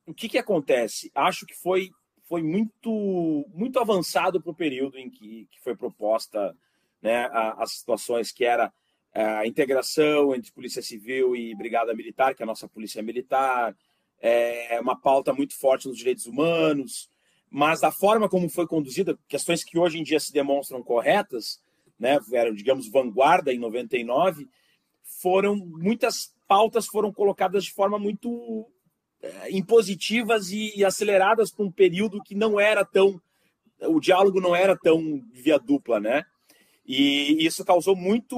o 0.07 0.15
que, 0.15 0.29
que 0.29 0.39
acontece? 0.39 1.11
Acho 1.15 1.45
que 1.45 1.55
foi 1.55 1.91
foi 2.29 2.43
muito, 2.43 3.47
muito 3.55 3.79
avançado 3.81 4.41
para 4.41 4.51
o 4.51 4.55
período 4.55 4.99
em 4.99 5.09
que, 5.09 5.49
que 5.51 5.61
foi 5.63 5.75
proposta 5.75 6.55
né, 7.01 7.27
as 7.57 7.73
situações 7.73 8.31
que 8.31 8.45
era 8.45 8.71
a 9.15 9.47
integração 9.47 10.35
entre 10.35 10.53
Polícia 10.53 10.83
Civil 10.83 11.35
e 11.35 11.55
Brigada 11.55 11.95
Militar, 11.95 12.35
que 12.35 12.43
é 12.43 12.45
a 12.45 12.47
nossa 12.47 12.69
Polícia 12.69 13.03
Militar, 13.03 13.77
é 14.21 14.79
uma 14.81 14.99
pauta 14.99 15.33
muito 15.33 15.59
forte 15.59 15.89
nos 15.89 15.97
direitos 15.97 16.27
humanos, 16.27 17.09
mas 17.51 17.81
da 17.81 17.91
forma 17.91 18.29
como 18.29 18.49
foi 18.49 18.67
conduzida, 18.67 19.19
questões 19.29 19.65
que 19.65 19.79
hoje 19.79 19.99
em 19.99 20.03
dia 20.03 20.21
se 20.21 20.33
demonstram 20.33 20.83
corretas, 20.83 21.61
né, 21.99 22.19
eram, 22.33 22.55
digamos, 22.55 22.89
vanguarda 22.89 23.53
em 23.53 23.59
99, 23.59 24.49
foram 25.21 25.57
muitas 25.57 26.35
pautas 26.49 26.87
foram 26.87 27.13
colocadas 27.13 27.65
de 27.65 27.73
forma 27.73 27.99
muito 27.99 28.67
é, 29.21 29.51
impositivas 29.51 30.51
e, 30.51 30.85
aceleradas 30.85 31.51
para 31.51 31.65
um 31.65 31.71
período 31.71 32.23
que 32.23 32.35
não 32.35 32.59
era 32.59 32.85
tão. 32.85 33.21
O 33.83 34.01
diálogo 34.01 34.41
não 34.41 34.57
era 34.57 34.77
tão 34.77 35.23
via 35.33 35.59
dupla, 35.59 36.01
né? 36.01 36.25
E 36.89 37.45
isso 37.45 37.67
causou 37.67 37.95
muito, 37.95 38.35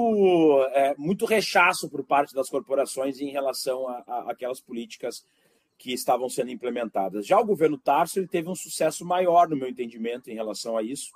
é, 0.72 0.92
muito 0.98 1.24
rechaço 1.24 1.88
por 1.88 2.02
parte 2.02 2.34
das 2.34 2.50
corporações 2.50 3.20
em 3.20 3.30
relação 3.30 3.86
aquelas 4.26 4.60
políticas 4.60 5.24
que 5.78 5.92
estavam 5.92 6.28
sendo 6.28 6.50
implementadas. 6.50 7.24
Já 7.24 7.38
o 7.38 7.44
governo 7.44 7.78
Tarso 7.78 8.18
ele 8.18 8.26
teve 8.26 8.48
um 8.48 8.54
sucesso 8.56 9.04
maior, 9.04 9.48
no 9.48 9.56
meu 9.56 9.68
entendimento, 9.68 10.28
em 10.28 10.34
relação 10.34 10.76
a 10.76 10.82
isso, 10.82 11.12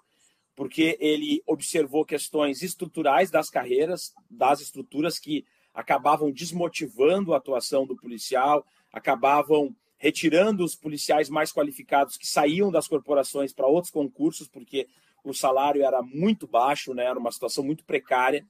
porque 0.55 0.97
ele 1.01 1.42
observou 1.44 2.05
questões 2.05 2.62
estruturais 2.62 3.33
das 3.33 3.51
carreiras, 3.51 4.14
das 4.31 4.61
estruturas 4.61 5.18
que 5.18 5.44
acabavam 5.75 6.31
desmotivando 6.31 7.35
a 7.35 7.38
atuação 7.38 7.85
do 7.85 7.97
policial, 7.97 8.64
acabavam 8.92 9.75
retirando 9.99 10.64
os 10.64 10.77
policiais 10.77 11.29
mais 11.29 11.53
qualificados 11.53 12.16
que 12.16 12.29
saíam 12.29 12.70
das 12.70 12.87
corporações 12.87 13.53
para 13.53 13.66
outros 13.66 13.90
concursos, 13.92 14.47
porque 14.47 14.87
o 15.25 15.33
salário 15.33 15.83
era 15.83 16.03
muito 16.03 16.47
baixo, 16.47 16.93
né? 16.95 17.05
era 17.05 17.19
uma 17.19 17.33
situação 17.33 17.65
muito 17.65 17.85
precária. 17.85 18.47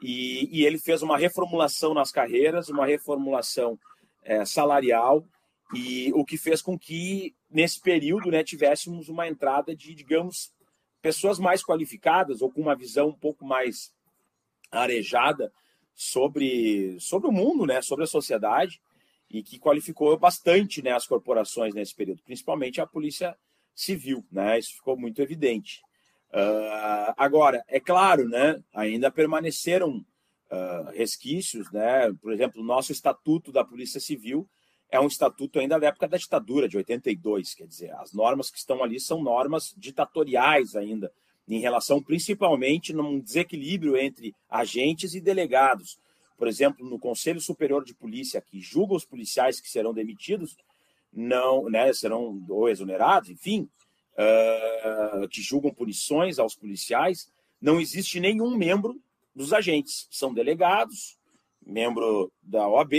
E, 0.00 0.48
e 0.52 0.64
ele 0.64 0.78
fez 0.78 1.02
uma 1.02 1.18
reformulação 1.18 1.92
nas 1.94 2.12
carreiras, 2.12 2.68
uma 2.68 2.86
reformulação 2.86 3.78
é, 4.22 4.44
salarial, 4.44 5.24
e 5.74 6.12
o 6.14 6.24
que 6.24 6.36
fez 6.36 6.62
com 6.62 6.78
que, 6.78 7.34
nesse 7.50 7.80
período, 7.80 8.30
né, 8.30 8.44
tivéssemos 8.44 9.08
uma 9.08 9.26
entrada 9.26 9.74
de, 9.74 9.94
digamos, 9.94 10.52
pessoas 11.02 11.38
mais 11.38 11.62
qualificadas 11.62 12.40
ou 12.40 12.50
com 12.50 12.60
uma 12.60 12.76
visão 12.76 13.08
um 13.08 13.14
pouco 13.14 13.44
mais 13.44 13.92
arejada 14.70 15.52
sobre, 15.94 16.98
sobre 17.00 17.28
o 17.28 17.32
mundo, 17.32 17.66
né, 17.66 17.82
sobre 17.82 18.04
a 18.04 18.08
sociedade, 18.08 18.80
e 19.28 19.42
que 19.42 19.58
qualificou 19.58 20.16
bastante 20.16 20.80
né, 20.80 20.92
as 20.92 21.06
corporações 21.06 21.74
nesse 21.74 21.94
período, 21.94 22.22
principalmente 22.22 22.80
a 22.80 22.86
Polícia 22.86 23.36
Civil, 23.74 24.24
né? 24.32 24.58
Isso 24.58 24.74
ficou 24.74 24.96
muito 24.96 25.20
evidente. 25.20 25.82
Uh, 26.30 27.14
agora, 27.16 27.62
é 27.68 27.80
claro, 27.80 28.28
né, 28.28 28.62
ainda 28.74 29.10
permaneceram 29.10 30.04
uh, 30.50 30.90
resquícios, 30.92 31.70
né? 31.72 32.12
Por 32.20 32.32
exemplo, 32.32 32.60
o 32.60 32.64
nosso 32.64 32.92
estatuto 32.92 33.50
da 33.50 33.64
Polícia 33.64 34.00
Civil 34.00 34.48
é 34.90 35.00
um 35.00 35.06
estatuto 35.06 35.58
ainda 35.58 35.78
da 35.78 35.88
época 35.88 36.08
da 36.08 36.16
ditadura, 36.16 36.68
de 36.68 36.76
82, 36.76 37.54
quer 37.54 37.66
dizer, 37.66 37.92
as 37.96 38.12
normas 38.12 38.50
que 38.50 38.58
estão 38.58 38.82
ali 38.82 38.98
são 39.00 39.22
normas 39.22 39.74
ditatoriais 39.76 40.74
ainda, 40.74 41.12
em 41.46 41.60
relação 41.60 42.02
principalmente 42.02 42.92
num 42.92 43.20
desequilíbrio 43.20 43.96
entre 43.96 44.34
agentes 44.50 45.14
e 45.14 45.20
delegados 45.20 45.98
por 46.38 46.46
exemplo, 46.46 46.88
no 46.88 47.00
Conselho 47.00 47.40
Superior 47.40 47.84
de 47.84 47.92
Polícia, 47.92 48.40
que 48.40 48.60
julga 48.60 48.94
os 48.94 49.04
policiais 49.04 49.60
que 49.60 49.68
serão 49.68 49.92
demitidos, 49.92 50.56
não, 51.12 51.68
né, 51.68 51.92
serão 51.92 52.40
ou 52.48 52.68
exonerados, 52.68 53.28
enfim, 53.28 53.68
uh, 54.18 55.28
que 55.28 55.40
julgam 55.40 55.72
punições 55.72 56.38
aos 56.38 56.54
policiais, 56.54 57.30
não 57.60 57.80
existe 57.80 58.20
nenhum 58.20 58.56
membro 58.56 59.00
dos 59.34 59.52
agentes. 59.52 60.08
São 60.10 60.34
delegados, 60.34 61.16
membro 61.64 62.32
da 62.42 62.66
OAB, 62.68 62.94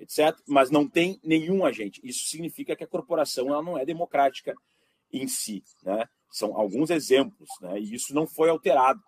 etc., 0.00 0.36
mas 0.46 0.70
não 0.70 0.88
tem 0.88 1.20
nenhum 1.22 1.64
agente. 1.64 2.00
Isso 2.02 2.26
significa 2.26 2.74
que 2.74 2.84
a 2.84 2.88
corporação 2.88 3.48
ela 3.48 3.62
não 3.62 3.78
é 3.78 3.84
democrática 3.84 4.54
em 5.12 5.28
si. 5.28 5.62
Né? 5.82 6.08
São 6.30 6.56
alguns 6.56 6.90
exemplos, 6.90 7.48
né? 7.60 7.78
e 7.78 7.94
isso 7.94 8.14
não 8.14 8.26
foi 8.26 8.48
alterado 8.48 9.02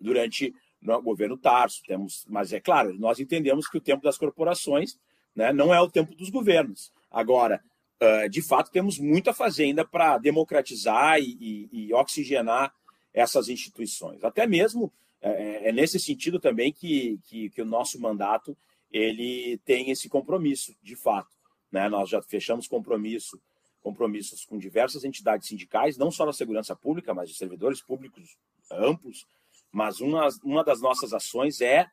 durante 0.00 0.54
no 0.80 1.00
governo 1.00 1.38
Tarso, 1.38 1.82
temos, 1.86 2.26
mas 2.28 2.52
é 2.52 2.60
claro, 2.60 2.92
nós 2.98 3.18
entendemos 3.18 3.66
que 3.66 3.78
o 3.78 3.80
tempo 3.80 4.02
das 4.02 4.18
corporações 4.18 4.98
né, 5.34 5.50
não 5.50 5.72
é 5.72 5.80
o 5.80 5.90
tempo 5.90 6.14
dos 6.14 6.28
governos. 6.28 6.92
Agora, 7.10 7.62
uh, 8.02 8.28
de 8.28 8.42
fato, 8.42 8.70
temos 8.70 8.98
muito 8.98 9.30
a 9.30 9.34
fazer 9.34 9.64
ainda 9.64 9.84
para 9.84 10.18
democratizar 10.18 11.18
e, 11.18 11.36
e, 11.40 11.68
e, 11.72 11.94
oxigenar 11.94 12.74
essas 13.12 13.48
instituições. 13.48 14.24
Até 14.24 14.46
mesmo 14.46 14.92
é, 15.20 15.30
é, 15.30 15.68
é 15.68 15.72
nesse 15.72 15.98
sentido 15.98 16.38
também 16.38 16.72
que, 16.72 17.18
que, 17.24 17.50
que, 17.50 17.62
o 17.62 17.66
nosso 17.66 18.00
mandato 18.00 18.56
ele 18.92 19.58
tem 19.64 19.90
esse 19.90 20.08
compromisso, 20.08 20.74
de 20.82 20.94
fato. 20.94 21.30
Né? 21.70 21.88
Nós 21.88 22.08
já 22.08 22.22
fechamos 22.22 22.68
compromisso, 22.68 23.40
compromissos 23.82 24.44
com 24.44 24.58
diversas 24.58 25.04
entidades 25.04 25.48
sindicais, 25.48 25.96
não 25.96 26.10
só 26.10 26.24
na 26.24 26.32
segurança 26.32 26.76
pública, 26.76 27.12
mas 27.14 27.28
de 27.28 27.36
servidores 27.36 27.80
públicos 27.80 28.36
amplos, 28.70 29.26
mas 29.72 30.00
uma, 30.00 30.28
uma 30.44 30.62
das 30.62 30.80
nossas 30.80 31.12
ações 31.12 31.60
é, 31.60 31.90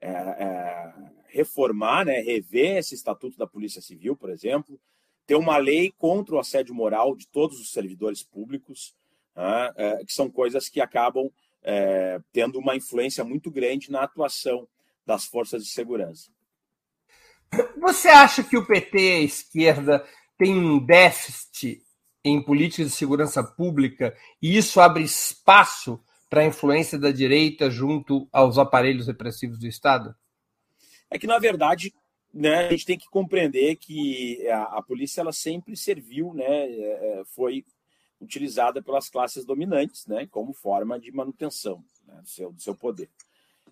é, 0.00 0.10
é 0.10 0.94
reformar, 1.26 2.04
né, 2.04 2.20
rever 2.20 2.76
esse 2.76 2.94
estatuto 2.94 3.36
da 3.36 3.46
Polícia 3.46 3.82
Civil, 3.82 4.16
por 4.16 4.30
exemplo, 4.30 4.78
ter 5.26 5.34
uma 5.34 5.56
lei 5.56 5.92
contra 5.96 6.34
o 6.34 6.38
assédio 6.38 6.74
moral 6.74 7.16
de 7.16 7.26
todos 7.28 7.60
os 7.60 7.72
servidores 7.72 8.22
públicos, 8.22 8.94
né, 9.34 9.72
é, 9.76 10.04
que 10.04 10.12
são 10.12 10.30
coisas 10.30 10.68
que 10.68 10.80
acabam 10.80 11.30
é, 11.62 12.20
tendo 12.32 12.58
uma 12.58 12.76
influência 12.76 13.24
muito 13.24 13.50
grande 13.50 13.90
na 13.90 14.02
atuação 14.02 14.68
das 15.06 15.24
forças 15.24 15.64
de 15.64 15.70
segurança. 15.70 16.30
Você 17.80 18.08
acha 18.08 18.42
que 18.42 18.56
o 18.56 18.66
PT 18.66 18.98
e 18.98 19.12
a 19.12 19.20
esquerda 19.20 20.06
tem 20.36 20.54
um 20.54 20.84
déficit 20.84 21.82
em 22.24 22.42
políticas 22.42 22.90
de 22.90 22.96
segurança 22.96 23.42
pública 23.44 24.16
e 24.42 24.56
isso 24.56 24.80
abre 24.80 25.04
espaço 25.04 26.02
para 26.28 26.40
a 26.40 26.46
influência 26.46 26.98
da 26.98 27.12
direita 27.12 27.70
junto 27.70 28.28
aos 28.32 28.58
aparelhos 28.58 29.06
repressivos 29.06 29.58
do 29.58 29.66
Estado? 29.66 30.14
É 31.10 31.18
que, 31.18 31.26
na 31.26 31.38
verdade, 31.38 31.94
né, 32.34 32.66
a 32.66 32.70
gente 32.70 32.84
tem 32.84 32.98
que 32.98 33.08
compreender 33.08 33.76
que 33.76 34.44
a, 34.48 34.78
a 34.78 34.82
polícia 34.82 35.20
ela 35.20 35.32
sempre 35.32 35.76
serviu, 35.76 36.34
né, 36.34 36.66
é, 36.68 37.20
é, 37.20 37.24
foi 37.26 37.64
utilizada 38.20 38.82
pelas 38.82 39.08
classes 39.08 39.44
dominantes 39.44 40.06
né, 40.06 40.26
como 40.26 40.52
forma 40.52 40.98
de 40.98 41.12
manutenção 41.12 41.84
né, 42.04 42.20
do, 42.20 42.28
seu, 42.28 42.52
do 42.52 42.60
seu 42.60 42.74
poder. 42.74 43.08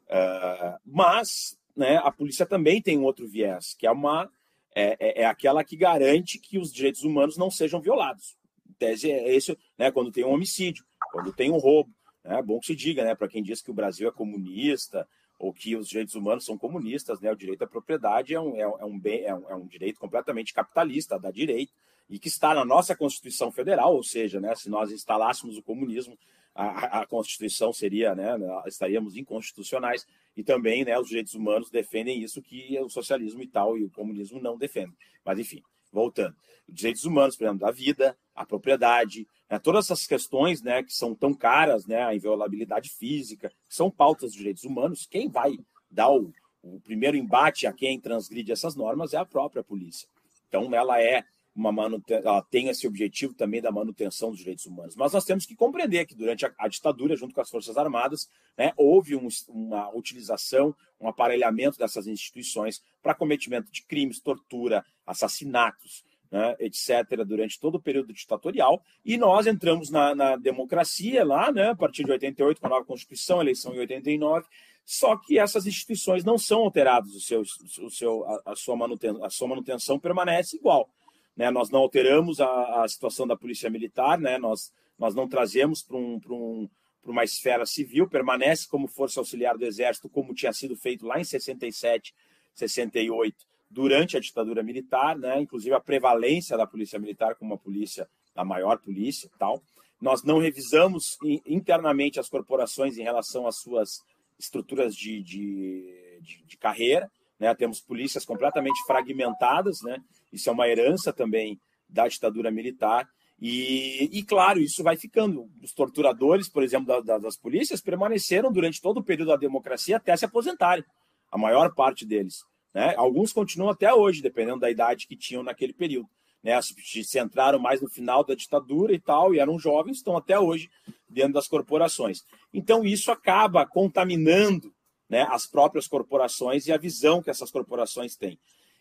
Uh, 0.05 0.79
mas 0.85 1.59
né, 1.75 1.97
a 1.97 2.13
polícia 2.13 2.47
também 2.47 2.81
tem 2.81 2.99
um 2.99 3.05
outro 3.05 3.27
viés, 3.27 3.75
que 3.75 3.87
é, 3.87 3.91
uma, 3.91 4.31
é, 4.75 4.97
é, 5.01 5.23
é, 5.23 5.27
aquela 5.27 5.65
que 5.65 5.77
garante 5.77 6.39
que 6.39 6.59
os 6.59 6.73
direitos 6.73 7.03
humanos 7.03 7.37
não 7.37 7.51
sejam 7.51 7.81
violados. 7.81 8.37
Tese 8.79 9.11
é 9.11 9.35
isso, 9.35 9.57
né, 9.77 9.91
quando 9.91 10.13
tem 10.13 10.25
um 10.25 10.33
homicídio, 10.33 10.85
quando 11.11 11.33
tem 11.33 11.51
um 11.51 11.59
roubo, 11.59 11.91
É 12.25 12.41
bom 12.41 12.61
que 12.61 12.67
se 12.67 12.77
diga, 12.77 13.03
né? 13.03 13.17
Para 13.17 13.29
quem 13.29 13.43
diz 13.43 13.61
que 13.61 13.71
o 13.71 13.75
Brasil 13.75 14.09
é 14.09 14.13
comunista 14.13 15.09
ou 15.43 15.53
que 15.53 15.75
os 15.75 15.89
direitos 15.89 16.15
humanos 16.15 16.45
são 16.45 16.57
comunistas, 16.57 17.21
né? 17.21 17.33
O 17.33 17.35
direito 17.35 17.65
à 17.65 17.67
propriedade 17.67 18.33
é 18.33 18.41
um, 18.41 18.57
é 18.57 18.85
um, 18.85 18.97
bem, 18.97 19.25
é 19.25 19.35
um, 19.35 19.51
é 19.51 19.57
um 19.57 19.67
direito 19.67 19.99
completamente 19.99 20.55
capitalista 20.55 21.19
da 21.19 21.33
direita 21.33 21.73
e 22.09 22.17
que 22.17 22.29
está 22.29 22.55
na 22.55 22.65
nossa 22.65 22.95
Constituição 22.95 23.51
Federal, 23.51 23.93
ou 23.93 24.05
seja, 24.05 24.41
né, 24.41 24.55
se 24.55 24.71
nós 24.71 24.93
instalássemos 24.93 25.57
o 25.57 25.63
comunismo, 25.63 26.17
a, 26.55 27.01
a 27.01 27.07
Constituição 27.07 27.73
seria, 27.73 28.15
né, 28.15 28.37
estaríamos 28.67 29.17
inconstitucionais, 29.17 30.07
e 30.37 30.45
também 30.45 30.85
né, 30.85 30.97
os 30.97 31.09
direitos 31.09 31.35
humanos 31.35 31.71
defendem 31.71 32.23
isso 32.23 32.41
que 32.41 32.79
o 32.79 32.89
socialismo 32.89 33.43
e 33.43 33.49
tal, 33.49 33.77
e 33.77 33.83
o 33.83 33.91
comunismo 33.91 34.41
não 34.41 34.57
defendem. 34.57 34.97
Mas, 35.25 35.41
enfim, 35.41 35.61
voltando. 35.91 36.37
Os 36.69 36.75
direitos 36.75 37.05
humanos, 37.05 37.35
por 37.37 37.45
exemplo, 37.45 37.61
da 37.61 37.73
vida, 37.73 38.17
a 38.35 38.47
propriedade, 38.47 39.27
né, 39.51 39.59
todas 39.59 39.87
essas 39.87 40.07
questões 40.07 40.63
né, 40.63 40.83
que 40.83 40.93
são 40.93 41.15
tão 41.15 41.35
caras, 41.35 41.87
né, 41.87 42.03
a 42.03 42.15
inviolabilidade 42.15 42.91
física, 42.91 43.53
são 43.69 43.91
pautas 43.91 44.31
dos 44.31 44.39
direitos 44.39 44.65
humanos, 44.65 45.07
quem 45.07 45.29
vai 45.29 45.59
dar 45.91 46.11
o, 46.11 46.33
o 46.63 46.81
primeiro 46.81 47.17
embate 47.17 47.67
a 47.67 47.73
quem 47.73 48.01
transgride 48.01 48.53
essas 48.53 48.75
normas 48.75 49.13
é 49.13 49.19
a 49.19 49.25
própria 49.25 49.63
polícia. 49.63 50.09
Então, 50.49 50.75
ela 50.75 51.01
é 51.01 51.25
uma 51.55 51.71
manutenção, 51.71 52.31
ela 52.31 52.43
tem 52.43 52.69
esse 52.69 52.87
objetivo 52.87 53.35
também 53.35 53.61
da 53.61 53.71
manutenção 53.71 54.31
dos 54.31 54.39
direitos 54.39 54.65
humanos. 54.65 54.97
Mas 54.97 55.13
nós 55.13 55.25
temos 55.25 55.45
que 55.45 55.55
compreender 55.55 56.07
que 56.07 56.15
durante 56.15 56.47
a, 56.47 56.55
a 56.59 56.67
ditadura, 56.67 57.15
junto 57.15 57.35
com 57.35 57.41
as 57.41 57.51
Forças 57.51 57.77
Armadas, 57.77 58.29
né, 58.57 58.73
houve 58.77 59.15
um, 59.15 59.29
uma 59.49 59.95
utilização, 59.95 60.75
um 60.99 61.09
aparelhamento 61.09 61.79
dessas 61.79 62.07
instituições 62.07 62.83
para 63.03 63.15
cometimento 63.15 63.71
de 63.71 63.83
crimes, 63.83 64.21
tortura, 64.21 64.85
assassinatos, 65.07 66.05
né, 66.33 66.57
etc., 66.59 67.23
durante 67.27 67.61
todo 67.61 67.75
o 67.75 67.81
período 67.81 68.11
ditatorial. 68.11 68.83
E 69.05 69.19
nós 69.19 69.47
entramos 69.47 69.91
na, 69.91 70.15
na 70.15 70.37
democracia 70.37 71.23
lá, 71.23 71.53
né, 71.53 71.69
a 71.69 71.77
partir 71.77 72.05
de 72.05 72.11
88, 72.11 72.59
com 72.59 72.67
a 72.67 72.71
nova 72.71 72.87
Constituição, 72.87 73.43
eleição 73.43 73.75
em 73.75 73.79
89, 73.81 74.47
só 74.83 75.15
que 75.17 75.39
essas 75.39 75.67
instituições 75.67 76.25
não 76.25 76.39
são 76.39 76.61
alteradas, 76.61 77.15
o 77.15 77.21
seu, 77.21 77.43
o 77.43 77.91
seu, 77.91 78.25
a, 78.25 78.53
a, 78.53 78.57
sua 78.57 78.75
manutenção, 78.75 79.25
a 79.25 79.31
sua 79.31 79.47
manutenção 79.47 79.99
permanece 79.99 80.57
igual. 80.57 80.89
Né? 81.37 81.51
Nós 81.51 81.69
não 81.69 81.81
alteramos 81.81 82.41
a, 82.41 82.83
a 82.83 82.89
situação 82.89 83.27
da 83.27 83.37
polícia 83.37 83.69
militar, 83.69 84.19
né? 84.19 84.39
nós, 84.39 84.73
nós 84.99 85.15
não 85.15 85.29
trazemos 85.29 85.83
para 85.83 85.97
um, 85.99 86.19
um, 86.31 86.69
uma 87.05 87.25
esfera 87.25 87.67
civil, 87.67 88.09
permanece 88.09 88.67
como 88.67 88.89
força 88.89 89.21
auxiliar 89.21 89.59
do 89.59 89.67
Exército, 89.67 90.09
como 90.09 90.35
tinha 90.35 90.53
sido 90.53 90.75
feito 90.77 91.07
lá 91.07 91.21
em 91.21 91.25
67, 91.25 92.15
68, 92.55 93.52
durante 93.73 94.17
a 94.17 94.21
ditadura 94.21 94.63
militar, 94.63 95.19
né? 95.19 95.41
inclusive 95.41 95.75
a 95.75 95.81
prevalência 95.81 96.57
da 96.57 96.67
polícia 96.67 96.99
militar 96.99 97.35
como 97.35 97.53
uma 97.53 97.59
polícia, 97.59 98.07
a 98.37 98.45
maior 98.45 98.79
polícia 98.79 99.31
tal. 99.39 99.63
Nós 100.01 100.23
não 100.23 100.39
revisamos 100.39 101.17
internamente 101.47 102.21
as 102.21 102.29
corporações 102.29 102.99
em 102.99 103.03
relação 103.03 103.47
às 103.47 103.61
suas 103.61 104.03
estruturas 104.39 104.95
de, 104.95 105.23
de, 105.23 106.21
de, 106.21 106.45
de 106.45 106.57
carreira, 106.57 107.11
né? 107.39 107.55
Temos 107.55 107.81
polícias 107.81 108.25
completamente 108.25 108.85
fragmentadas, 108.87 109.81
né? 109.83 109.99
Isso 110.33 110.51
é 110.51 110.53
uma 110.53 110.69
herança 110.69 111.13
também 111.13 111.59
da 111.89 112.09
ditadura 112.09 112.51
militar. 112.51 113.09
E, 113.41 114.09
e 114.13 114.23
claro, 114.23 114.61
isso 114.61 114.83
vai 114.83 114.97
ficando. 114.97 115.49
Os 115.63 115.73
torturadores, 115.73 116.49
por 116.49 116.63
exemplo, 116.63 116.87
da, 116.87 117.01
da, 117.01 117.19
das 117.19 117.37
polícias, 117.37 117.81
permaneceram 117.81 118.53
durante 118.53 118.81
todo 118.83 118.99
o 118.99 119.05
período 119.05 119.29
da 119.29 119.37
democracia 119.37 119.97
até 119.97 120.17
se 120.17 120.25
aposentarem, 120.25 120.85
a 121.31 121.39
maior 121.39 121.75
parte 121.75 122.05
deles. 122.05 122.45
Né? 122.75 122.95
Alguns 122.97 123.33
continuam 123.33 123.71
até 123.71 123.93
hoje, 123.93 124.23
dependendo 124.23 124.61
da 124.61 124.71
idade 124.71 125.07
que 125.07 125.17
tinham 125.17 125.43
naquele 125.43 125.73
período. 125.73 126.09
Né? 126.43 126.61
Se 126.63 127.19
entraram 127.19 127.59
mais 127.59 127.81
no 127.81 127.89
final 127.89 128.25
da 128.25 128.35
ditadura 128.35 128.93
e 128.93 128.99
tal, 128.99 129.35
e 129.35 129.39
eram 129.39 129.59
jovens, 129.59 129.99
estão 129.99 130.17
até 130.17 130.39
hoje 130.39 130.71
dentro 131.09 131.35
das 131.35 131.47
corporações. 131.47 132.25
Então, 132.53 132.85
isso 132.85 133.13
acaba 133.13 133.67
contaminando 133.67 134.75
né, 135.09 135.27
as 135.31 135.47
próprias 135.47 135.87
corporações 135.87 136.67
e 136.67 136.73
a 136.73 136.79
visão 136.79 137.23
que 137.23 137.31
essas 137.31 137.51
corporações 137.51 138.17
têm. 138.17 138.39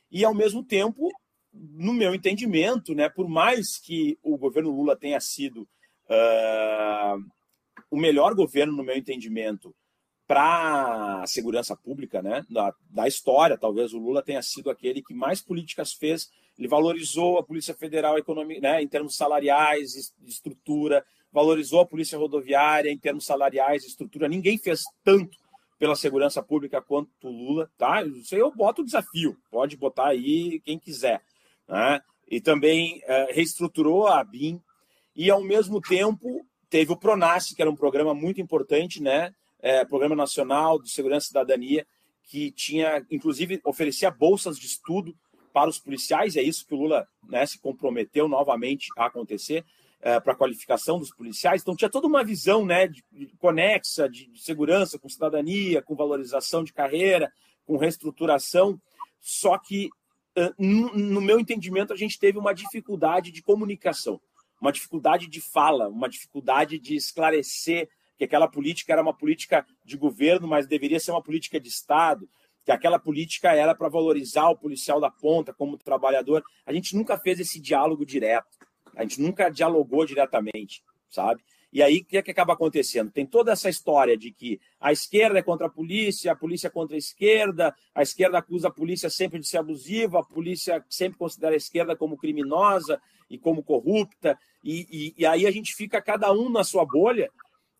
E, 0.09 0.23
ao 0.23 0.33
mesmo 0.33 0.63
tempo, 0.63 1.09
no 1.53 1.93
meu 1.93 2.15
entendimento, 2.15 2.95
né, 2.95 3.09
por 3.09 3.27
mais 3.27 3.77
que 3.77 4.17
o 4.23 4.37
governo 4.37 4.71
Lula 4.71 4.95
tenha 4.95 5.19
sido 5.19 5.67
uh, 6.09 7.23
o 7.89 7.97
melhor 7.97 8.33
governo, 8.33 8.73
no 8.73 8.83
meu 8.83 8.95
entendimento, 8.95 9.75
para 10.31 11.23
a 11.23 11.27
segurança 11.27 11.75
pública 11.75 12.21
né, 12.21 12.45
da, 12.49 12.73
da 12.89 13.05
história, 13.05 13.57
talvez 13.57 13.93
o 13.93 13.99
Lula 13.99 14.23
tenha 14.23 14.41
sido 14.41 14.69
aquele 14.69 15.01
que 15.01 15.13
mais 15.13 15.41
políticas 15.41 15.91
fez. 15.91 16.31
Ele 16.57 16.69
valorizou 16.69 17.37
a 17.37 17.43
Polícia 17.43 17.73
Federal 17.73 18.17
economia, 18.17 18.61
né, 18.61 18.81
em 18.81 18.87
termos 18.87 19.17
salariais, 19.17 20.13
estrutura, 20.25 21.05
valorizou 21.33 21.81
a 21.81 21.85
Polícia 21.85 22.17
Rodoviária 22.17 22.89
em 22.89 22.97
termos 22.97 23.25
salariais, 23.25 23.83
estrutura. 23.83 24.29
Ninguém 24.29 24.57
fez 24.57 24.83
tanto 25.03 25.37
pela 25.77 25.97
segurança 25.97 26.41
pública 26.41 26.81
quanto 26.81 27.09
o 27.23 27.29
Lula, 27.29 27.69
tá? 27.77 28.01
Isso 28.01 28.33
aí 28.33 28.39
eu 28.39 28.55
boto 28.55 28.83
o 28.83 28.85
desafio, 28.85 29.35
pode 29.51 29.75
botar 29.75 30.07
aí 30.07 30.61
quem 30.61 30.79
quiser. 30.79 31.21
Né? 31.67 31.99
E 32.29 32.39
também 32.39 33.01
é, 33.03 33.33
reestruturou 33.33 34.07
a 34.07 34.23
BIM 34.23 34.61
e, 35.13 35.29
ao 35.29 35.43
mesmo 35.43 35.81
tempo, 35.81 36.45
teve 36.69 36.93
o 36.93 36.97
PRONAS, 36.97 37.49
que 37.49 37.61
era 37.61 37.69
um 37.69 37.75
programa 37.75 38.13
muito 38.13 38.39
importante, 38.39 39.03
né? 39.03 39.33
É, 39.61 39.85
programa 39.85 40.15
Nacional 40.15 40.81
de 40.81 40.89
Segurança 40.89 41.25
e 41.25 41.27
Cidadania, 41.27 41.87
que 42.23 42.51
tinha, 42.51 43.05
inclusive, 43.11 43.61
oferecia 43.63 44.09
bolsas 44.09 44.57
de 44.57 44.65
estudo 44.65 45.15
para 45.53 45.69
os 45.69 45.77
policiais, 45.77 46.35
é 46.35 46.41
isso 46.41 46.65
que 46.65 46.73
o 46.73 46.77
Lula 46.77 47.07
né, 47.27 47.45
se 47.45 47.59
comprometeu 47.59 48.27
novamente 48.27 48.87
a 48.97 49.05
acontecer 49.05 49.65
é, 50.01 50.19
para 50.19 50.33
a 50.33 50.35
qualificação 50.35 50.97
dos 50.97 51.11
policiais. 51.13 51.61
Então, 51.61 51.75
tinha 51.75 51.89
toda 51.89 52.07
uma 52.07 52.23
visão 52.23 52.65
né, 52.65 52.87
de, 52.87 53.03
de 53.11 53.27
conexa, 53.37 54.09
de, 54.09 54.27
de, 54.27 54.41
segurança, 54.41 54.97
com 54.97 55.09
cidadania, 55.09 55.81
com 55.81 55.95
valorização 55.95 56.63
de 56.63 56.73
carreira, 56.73 57.31
com 57.65 57.77
reestruturação. 57.77 58.81
Só 59.19 59.57
que, 59.57 59.89
no 60.57 61.21
meu 61.21 61.39
entendimento, 61.39 61.93
a 61.93 61.97
gente 61.97 62.17
teve 62.17 62.39
uma 62.39 62.53
dificuldade 62.53 63.31
de 63.31 63.43
comunicação, 63.43 64.19
uma 64.59 64.71
dificuldade 64.71 65.27
de 65.27 65.39
fala, 65.39 65.87
uma 65.87 66.09
dificuldade 66.09 66.79
de 66.79 66.95
esclarecer 66.95 67.89
que 68.21 68.25
aquela 68.25 68.47
política 68.47 68.93
era 68.93 69.01
uma 69.01 69.15
política 69.15 69.65
de 69.83 69.97
governo, 69.97 70.47
mas 70.47 70.67
deveria 70.67 70.99
ser 70.99 71.09
uma 71.09 71.23
política 71.23 71.59
de 71.59 71.69
Estado, 71.69 72.29
que 72.63 72.71
aquela 72.71 72.99
política 72.99 73.51
era 73.51 73.73
para 73.73 73.89
valorizar 73.89 74.47
o 74.49 74.55
policial 74.55 75.01
da 75.01 75.09
ponta 75.09 75.51
como 75.51 75.75
trabalhador. 75.75 76.43
A 76.63 76.71
gente 76.71 76.95
nunca 76.95 77.17
fez 77.17 77.39
esse 77.39 77.59
diálogo 77.59 78.05
direto. 78.05 78.59
A 78.95 79.01
gente 79.01 79.19
nunca 79.19 79.49
dialogou 79.49 80.05
diretamente, 80.05 80.83
sabe? 81.09 81.41
E 81.73 81.81
aí, 81.81 82.01
o 82.01 82.05
que, 82.05 82.17
é 82.17 82.21
que 82.21 82.29
acaba 82.29 82.53
acontecendo? 82.53 83.09
Tem 83.09 83.25
toda 83.25 83.53
essa 83.53 83.69
história 83.69 84.15
de 84.15 84.31
que 84.31 84.61
a 84.79 84.91
esquerda 84.91 85.39
é 85.39 85.41
contra 85.41 85.65
a 85.65 85.71
polícia, 85.71 86.31
a 86.31 86.35
polícia 86.35 86.67
é 86.67 86.69
contra 86.69 86.95
a 86.95 86.99
esquerda, 86.99 87.73
a 87.95 88.03
esquerda 88.03 88.37
acusa 88.37 88.67
a 88.67 88.71
polícia 88.71 89.09
sempre 89.09 89.39
de 89.39 89.47
ser 89.47 89.57
abusiva, 89.57 90.19
a 90.19 90.23
polícia 90.23 90.85
sempre 90.87 91.17
considera 91.17 91.55
a 91.55 91.57
esquerda 91.57 91.95
como 91.95 92.17
criminosa 92.17 93.01
e 93.27 93.39
como 93.39 93.63
corrupta, 93.63 94.37
e, 94.63 94.85
e, 94.91 95.21
e 95.23 95.25
aí 95.25 95.47
a 95.47 95.51
gente 95.51 95.73
fica 95.73 95.99
cada 95.99 96.31
um 96.31 96.51
na 96.51 96.63
sua 96.63 96.85
bolha, 96.85 97.31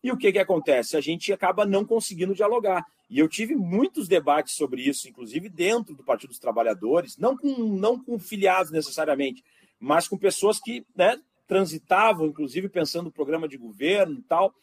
e 0.02 0.10
o 0.10 0.16
que, 0.16 0.32
que 0.32 0.38
acontece? 0.38 0.96
A 0.96 1.00
gente 1.00 1.32
acaba 1.32 1.64
não 1.64 1.84
conseguindo 1.84 2.34
dialogar. 2.34 2.84
E 3.08 3.18
eu 3.18 3.28
tive 3.28 3.54
muitos 3.54 4.08
debates 4.08 4.54
sobre 4.54 4.82
isso, 4.82 5.08
inclusive 5.08 5.48
dentro 5.48 5.94
do 5.94 6.02
Partido 6.02 6.30
dos 6.30 6.38
Trabalhadores, 6.38 7.16
não 7.16 7.36
com, 7.36 7.48
não 7.76 8.02
com 8.02 8.18
filiados 8.18 8.72
necessariamente, 8.72 9.44
mas 9.78 10.08
com 10.08 10.16
pessoas 10.16 10.58
que 10.58 10.84
né, 10.96 11.20
transitavam, 11.46 12.26
inclusive 12.26 12.68
pensando 12.68 13.04
no 13.04 13.12
programa 13.12 13.46
de 13.46 13.56
governo 13.56 14.18
e 14.18 14.22
tal. 14.22 14.54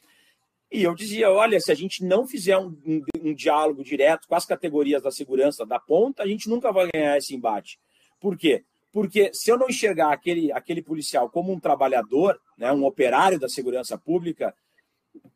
E 0.71 0.84
eu 0.84 0.93
dizia: 0.93 1.32
olha, 1.32 1.60
se 1.60 1.71
a 1.71 1.75
gente 1.75 2.04
não 2.04 2.28
fizer 2.28 2.58
um, 2.58 2.75
um, 2.86 3.04
um, 3.23 3.34
diálogo 3.34 3.84
direto 3.84 4.28
com 4.28 4.36
as 4.36 4.45
categorias 4.45 5.02
da 5.02 5.12
segurança 5.12 5.65
da 5.65 5.80
ponta, 5.80 6.23
a 6.23 6.28
gente 6.28 6.49
nunca 6.49 6.71
vai 6.71 6.89
ganhar 6.93 7.17
esse 7.17 7.36
embate. 7.36 7.80
Por 8.19 8.38
quê? 8.38 8.63
Porque 8.91 9.32
se 9.34 9.52
eu 9.52 9.58
não 9.58 9.69
enxergar 9.69 10.12
aquele, 10.12 10.52
aquele 10.52 10.82
policial 10.82 11.30
como 11.30 11.54
um 11.54 11.60
trabalhador, 11.60 12.39
né, 12.58 12.71
um 12.71 12.86
operário 12.86 13.39
da 13.39 13.47
segurança 13.47 13.97
pública, 13.97 14.54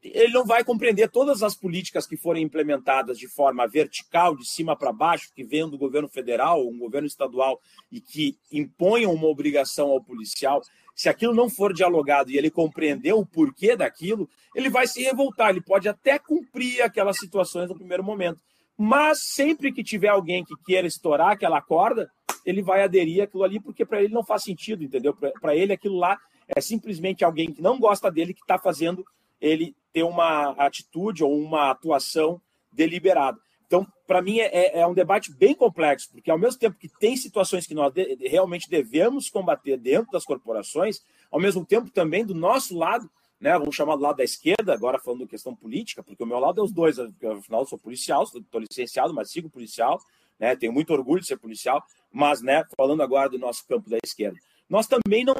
ele 0.04 0.34
não 0.34 0.46
vai 0.46 0.64
compreender 0.64 1.10
todas 1.10 1.42
as 1.42 1.56
políticas 1.56 2.06
que 2.06 2.18
forem 2.18 2.44
implementadas 2.44 3.18
de 3.18 3.28
forma 3.28 3.66
vertical, 3.68 4.36
de 4.36 4.46
cima 4.46 4.76
para 4.76 4.92
baixo, 4.92 5.32
que 5.34 5.44
venham 5.44 5.70
do 5.70 5.78
governo 5.78 6.10
federal, 6.10 6.68
um 6.68 6.78
governo 6.78 7.08
estadual, 7.08 7.60
e 7.92 8.02
que 8.02 8.38
imponham 8.52 9.14
uma 9.14 9.28
obrigação 9.28 9.90
ao 9.90 10.04
policial. 10.04 10.62
Se 10.94 11.08
aquilo 11.08 11.34
não 11.34 11.50
for 11.50 11.74
dialogado 11.74 12.30
e 12.30 12.38
ele 12.38 12.52
compreender 12.52 13.14
o 13.14 13.26
porquê 13.26 13.76
daquilo, 13.76 14.30
ele 14.54 14.70
vai 14.70 14.86
se 14.88 15.02
revoltar. 15.02 15.52
Ele 15.52 15.62
pode 15.62 15.88
até 15.88 16.20
cumprir 16.20 16.82
aquelas 16.82 17.18
situações 17.18 17.70
no 17.70 17.76
primeiro 17.76 18.04
momento. 18.04 18.40
Mas 18.78 19.20
sempre 19.24 19.72
que 19.72 19.84
tiver 19.84 20.10
alguém 20.10 20.44
que 20.44 20.56
queira 20.66 20.88
estourar 20.88 21.32
aquela 21.32 21.62
corda, 21.62 22.12
ele 22.46 22.62
vai 22.62 22.84
aderir 22.84 23.24
àquilo 23.24 23.44
ali, 23.44 23.60
porque 23.60 23.86
para 23.86 24.04
ele 24.04 24.14
não 24.14 24.24
faz 24.24 24.44
sentido, 24.44 24.84
entendeu? 24.84 25.16
Para 25.40 25.56
ele 25.56 25.74
aquilo 25.74 25.98
lá 25.98 26.18
é 26.48 26.60
simplesmente 26.60 27.24
alguém 27.24 27.54
que 27.54 27.62
não 27.62 27.80
gosta 27.80 28.12
dele 28.12 28.34
que 28.34 28.42
está 28.42 28.60
fazendo 28.60 29.06
ele 29.44 29.76
ter 29.92 30.04
uma 30.04 30.52
atitude 30.52 31.24
ou 31.24 31.38
uma 31.38 31.70
atuação 31.70 32.42
deliberada. 32.72 33.38
Então, 33.68 33.86
para 34.08 34.22
mim, 34.22 34.40
é, 34.40 34.46
é, 34.46 34.80
é, 34.80 34.88
um 34.88 34.94
debate 34.94 35.32
bem 35.34 35.54
complexo, 35.54 36.10
porque 36.12 36.32
ao 36.32 36.38
mesmo 36.38 36.60
tempo 36.60 36.78
que 36.78 36.88
tem 36.88 37.18
situações 37.18 37.68
que 37.68 37.74
nós 37.74 37.94
de, 37.94 38.16
realmente 38.22 38.70
devemos 38.70 39.30
combater 39.30 39.78
dentro 39.78 40.12
das 40.12 40.24
corporações, 40.24 41.02
ao 41.30 41.40
mesmo 41.40 41.66
tempo 41.66 41.90
também, 41.90 42.26
do 42.26 42.34
nosso 42.34 42.78
lado, 42.78 43.10
né? 43.40 43.58
Vamos 43.60 43.76
chamar 43.76 43.98
do 43.98 44.04
lado 44.04 44.18
da 44.18 44.24
esquerda, 44.24 44.74
agora 44.74 45.00
falando 45.00 45.28
questão 45.28 45.54
política, 45.54 46.02
porque 46.02 46.24
o 46.24 46.28
meu 46.28 46.40
lado 46.40 46.62
é 46.62 46.64
os 46.64 46.72
dois, 46.72 46.98
afinal 46.98 47.62
eu 47.62 47.66
sou 47.66 47.78
policial, 47.78 48.24
estou 48.24 48.62
licenciado, 48.62 49.14
mas 49.14 49.32
sigo 49.32 49.50
policial, 49.50 50.00
né? 50.40 50.56
Tenho 50.56 50.72
muito 50.72 50.94
orgulho 50.94 51.22
de 51.22 51.28
ser 51.28 51.38
policial, 51.38 51.84
mas, 52.12 52.42
né, 52.42 52.64
falando 52.78 53.02
agora 53.02 53.30
do 53.30 53.40
nosso 53.40 53.68
campo 53.68 53.90
da 53.90 53.98
esquerda. 54.06 54.40
Nós 54.70 54.88
também 54.88 55.24
não, 55.24 55.36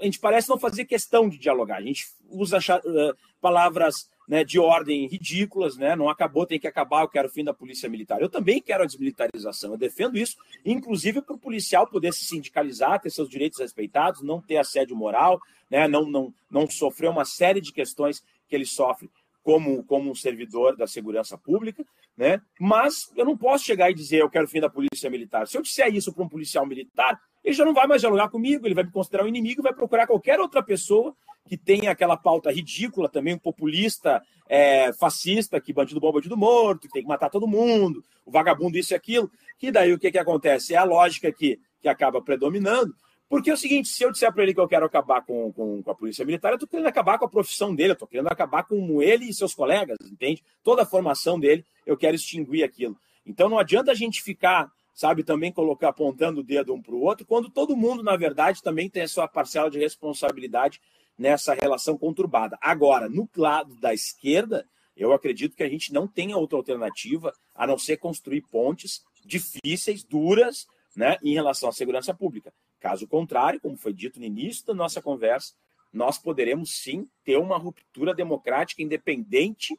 a 0.00 0.04
gente 0.04 0.18
parece 0.18 0.48
não 0.48 0.58
fazer 0.58 0.84
questão 0.84 1.28
de 1.28 1.38
dialogar. 1.38 1.78
A 1.78 1.82
gente 1.82 2.06
usa 2.28 2.58
uh, 2.58 3.16
palavras 3.40 4.08
né, 4.28 4.44
de 4.44 4.58
ordem 4.58 5.06
ridículas, 5.06 5.76
né? 5.76 5.94
Não 5.94 6.08
acabou, 6.08 6.46
tem 6.46 6.58
que 6.58 6.66
acabar, 6.66 7.02
eu 7.02 7.08
quero 7.08 7.28
o 7.28 7.30
fim 7.30 7.44
da 7.44 7.54
polícia 7.54 7.88
militar. 7.88 8.20
Eu 8.20 8.28
também 8.28 8.60
quero 8.60 8.82
a 8.82 8.86
desmilitarização, 8.86 9.72
eu 9.72 9.78
defendo 9.78 10.18
isso, 10.18 10.36
inclusive 10.64 11.22
para 11.22 11.36
o 11.36 11.38
policial 11.38 11.86
poder 11.86 12.12
se 12.12 12.24
sindicalizar, 12.24 13.00
ter 13.00 13.10
seus 13.10 13.28
direitos 13.28 13.58
respeitados, 13.58 14.22
não 14.22 14.40
ter 14.40 14.56
assédio 14.56 14.96
moral, 14.96 15.40
né? 15.70 15.86
não, 15.86 16.04
não, 16.10 16.34
não 16.50 16.68
sofrer 16.68 17.08
uma 17.08 17.24
série 17.24 17.60
de 17.60 17.72
questões 17.72 18.22
que 18.48 18.54
ele 18.54 18.66
sofre 18.66 19.08
como, 19.46 19.84
como 19.84 20.10
um 20.10 20.14
servidor 20.14 20.76
da 20.76 20.88
segurança 20.88 21.38
pública, 21.38 21.86
né? 22.16 22.42
Mas 22.58 23.12
eu 23.14 23.24
não 23.24 23.36
posso 23.36 23.64
chegar 23.64 23.88
e 23.88 23.94
dizer 23.94 24.18
eu 24.18 24.28
quero 24.28 24.44
o 24.44 24.48
fim 24.48 24.58
da 24.58 24.68
polícia 24.68 25.08
militar. 25.08 25.46
Se 25.46 25.56
eu 25.56 25.62
disser 25.62 25.94
isso 25.94 26.12
para 26.12 26.24
um 26.24 26.28
policial 26.28 26.66
militar, 26.66 27.16
ele 27.44 27.54
já 27.54 27.64
não 27.64 27.72
vai 27.72 27.86
mais 27.86 28.00
dialogar 28.02 28.28
comigo, 28.28 28.66
ele 28.66 28.74
vai 28.74 28.82
me 28.82 28.90
considerar 28.90 29.22
um 29.22 29.28
inimigo, 29.28 29.62
vai 29.62 29.72
procurar 29.72 30.04
qualquer 30.04 30.40
outra 30.40 30.64
pessoa 30.64 31.14
que 31.46 31.56
tenha 31.56 31.92
aquela 31.92 32.16
pauta 32.16 32.50
ridícula 32.50 33.08
também, 33.08 33.38
populista, 33.38 34.20
é, 34.48 34.92
fascista, 34.94 35.60
que 35.60 35.72
bandido 35.72 36.00
bom, 36.00 36.10
bandido 36.10 36.36
morto, 36.36 36.88
que 36.88 36.92
tem 36.92 37.02
que 37.02 37.08
matar 37.08 37.30
todo 37.30 37.46
mundo, 37.46 38.02
o 38.24 38.32
vagabundo, 38.32 38.76
isso 38.76 38.94
e 38.94 38.96
aquilo. 38.96 39.30
Que 39.60 39.70
daí 39.70 39.92
o 39.92 39.98
que, 39.98 40.10
que 40.10 40.18
acontece? 40.18 40.74
É 40.74 40.76
a 40.76 40.82
lógica 40.82 41.30
que, 41.30 41.60
que 41.80 41.88
acaba 41.88 42.20
predominando. 42.20 42.92
Porque 43.28 43.50
é 43.50 43.54
o 43.54 43.56
seguinte, 43.56 43.88
se 43.88 44.04
eu 44.04 44.12
disser 44.12 44.32
para 44.32 44.42
ele 44.42 44.54
que 44.54 44.60
eu 44.60 44.68
quero 44.68 44.86
acabar 44.86 45.20
com, 45.24 45.52
com, 45.52 45.82
com 45.82 45.90
a 45.90 45.94
polícia 45.94 46.24
militar, 46.24 46.50
eu 46.50 46.56
estou 46.56 46.68
querendo 46.68 46.86
acabar 46.86 47.18
com 47.18 47.24
a 47.24 47.28
profissão 47.28 47.74
dele, 47.74 47.90
eu 47.90 47.94
estou 47.94 48.06
querendo 48.06 48.28
acabar 48.28 48.62
com 48.62 49.02
ele 49.02 49.28
e 49.28 49.34
seus 49.34 49.52
colegas, 49.54 49.96
entende? 50.00 50.44
Toda 50.62 50.82
a 50.82 50.86
formação 50.86 51.38
dele, 51.38 51.64
eu 51.84 51.96
quero 51.96 52.14
extinguir 52.14 52.62
aquilo. 52.62 52.96
Então 53.24 53.48
não 53.48 53.58
adianta 53.58 53.90
a 53.90 53.94
gente 53.94 54.22
ficar 54.22 54.70
sabe, 54.96 55.22
também 55.22 55.52
colocar 55.52 55.90
apontando 55.90 56.40
o 56.40 56.42
dedo 56.42 56.72
um 56.72 56.80
para 56.80 56.94
o 56.94 57.02
outro, 57.02 57.26
quando 57.26 57.50
todo 57.50 57.76
mundo, 57.76 58.02
na 58.02 58.16
verdade, 58.16 58.62
também 58.62 58.88
tem 58.88 59.02
a 59.02 59.08
sua 59.08 59.28
parcela 59.28 59.70
de 59.70 59.78
responsabilidade 59.78 60.80
nessa 61.18 61.52
relação 61.52 61.98
conturbada. 61.98 62.56
Agora, 62.62 63.06
no 63.06 63.28
lado 63.36 63.74
da 63.76 63.92
esquerda, 63.92 64.66
eu 64.96 65.12
acredito 65.12 65.54
que 65.54 65.62
a 65.62 65.68
gente 65.68 65.92
não 65.92 66.08
tem 66.08 66.34
outra 66.34 66.56
alternativa 66.56 67.30
a 67.54 67.66
não 67.66 67.76
ser 67.76 67.98
construir 67.98 68.40
pontes 68.50 69.02
difíceis, 69.22 70.02
duras, 70.02 70.66
né, 70.96 71.18
em 71.22 71.34
relação 71.34 71.68
à 71.68 71.72
segurança 71.72 72.14
pública. 72.14 72.50
Caso 72.80 73.06
contrário, 73.06 73.60
como 73.60 73.76
foi 73.76 73.92
dito 73.92 74.18
no 74.18 74.26
início 74.26 74.66
da 74.66 74.74
nossa 74.74 75.00
conversa, 75.00 75.54
nós 75.92 76.18
poderemos 76.18 76.76
sim 76.82 77.08
ter 77.24 77.38
uma 77.38 77.56
ruptura 77.56 78.14
democrática 78.14 78.82
independente 78.82 79.78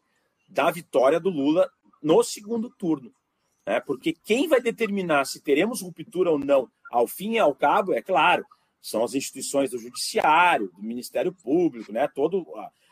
da 0.49 0.71
vitória 0.71 1.19
do 1.19 1.29
Lula 1.29 1.69
no 2.01 2.23
segundo 2.23 2.69
turno. 2.69 3.13
Né? 3.65 3.79
Porque 3.79 4.13
quem 4.13 4.47
vai 4.47 4.61
determinar 4.61 5.25
se 5.25 5.41
teremos 5.41 5.81
ruptura 5.81 6.31
ou 6.31 6.39
não, 6.39 6.69
ao 6.91 7.05
fim 7.05 7.33
e 7.33 7.39
ao 7.39 7.53
cabo, 7.53 7.93
é 7.93 8.01
claro, 8.01 8.45
são 8.81 9.03
as 9.03 9.13
instituições 9.13 9.71
do 9.71 9.77
judiciário, 9.77 10.71
do 10.75 10.81
Ministério 10.81 11.33
Público, 11.33 11.91
né? 11.91 12.07
todo 12.07 12.45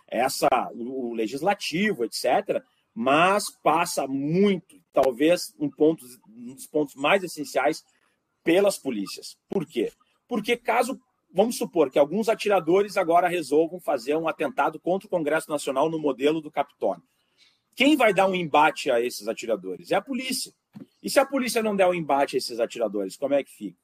essa 0.07 0.47
o 0.73 1.13
legislativo, 1.13 2.03
etc. 2.03 2.61
Mas 2.93 3.49
passa 3.63 4.05
muito, 4.07 4.79
talvez 4.93 5.53
um, 5.59 5.69
ponto, 5.69 6.05
um 6.29 6.53
dos 6.53 6.67
pontos 6.67 6.95
mais 6.95 7.23
essenciais 7.23 7.83
pelas 8.45 8.77
polícias. 8.77 9.35
Por 9.49 9.65
quê? 9.65 9.91
Porque 10.27 10.55
caso 10.55 10.97
vamos 11.33 11.57
supor 11.57 11.91
que 11.91 11.99
alguns 11.99 12.29
atiradores 12.29 12.95
agora 12.95 13.27
resolvam 13.27 13.77
fazer 13.81 14.15
um 14.15 14.25
atentado 14.25 14.79
contra 14.79 15.07
o 15.07 15.09
Congresso 15.09 15.49
Nacional 15.49 15.89
no 15.89 15.99
modelo 15.99 16.39
do 16.39 16.49
Capitólio. 16.49 17.03
Quem 17.75 17.97
vai 17.97 18.13
dar 18.13 18.27
um 18.27 18.35
embate 18.35 18.89
a 18.89 19.01
esses 19.01 19.27
atiradores? 19.27 19.91
É 19.91 19.95
a 19.95 20.01
polícia. 20.01 20.53
E 21.03 21.09
se 21.09 21.19
a 21.19 21.25
polícia 21.25 21.61
não 21.61 21.75
der 21.75 21.87
um 21.87 21.93
embate 21.93 22.37
a 22.37 22.39
esses 22.39 22.57
atiradores, 22.57 23.17
como 23.17 23.33
é 23.33 23.43
que 23.43 23.51
fica? 23.51 23.77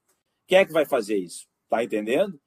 Quem 0.48 0.60
é 0.60 0.66
que 0.66 0.72
vai 0.72 0.86
fazer 0.86 1.18
isso? 1.18 1.46
Tá 1.68 1.84
entendendo? 1.84 2.40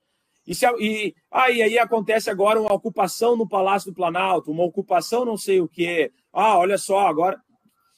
E, 0.46 0.54
se, 0.54 0.66
e, 0.78 1.14
ah, 1.30 1.50
e 1.50 1.62
aí 1.62 1.78
acontece 1.78 2.30
agora 2.30 2.60
uma 2.60 2.72
ocupação 2.72 3.36
no 3.36 3.48
Palácio 3.48 3.90
do 3.90 3.94
Planalto, 3.94 4.50
uma 4.50 4.64
ocupação 4.64 5.24
não 5.24 5.36
sei 5.36 5.60
o 5.60 5.68
quê. 5.68 6.12
Ah, 6.32 6.58
olha 6.58 6.78
só, 6.78 7.06
agora. 7.06 7.38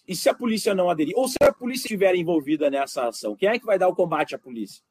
E 0.06 0.14
se 0.14 0.28
a 0.28 0.34
polícia 0.34 0.74
não 0.74 0.88
aderir? 0.88 1.14
Ou 1.16 1.28
se 1.28 1.36
a 1.40 1.52
polícia 1.52 1.86
estiver 1.86 2.14
envolvida 2.14 2.70
nessa 2.70 3.08
ação, 3.08 3.34
quem 3.34 3.48
é 3.48 3.58
que 3.58 3.66
vai 3.66 3.78
dar 3.78 3.88
o 3.88 3.94
combate 3.94 4.34
à 4.34 4.38
polícia? 4.38 4.82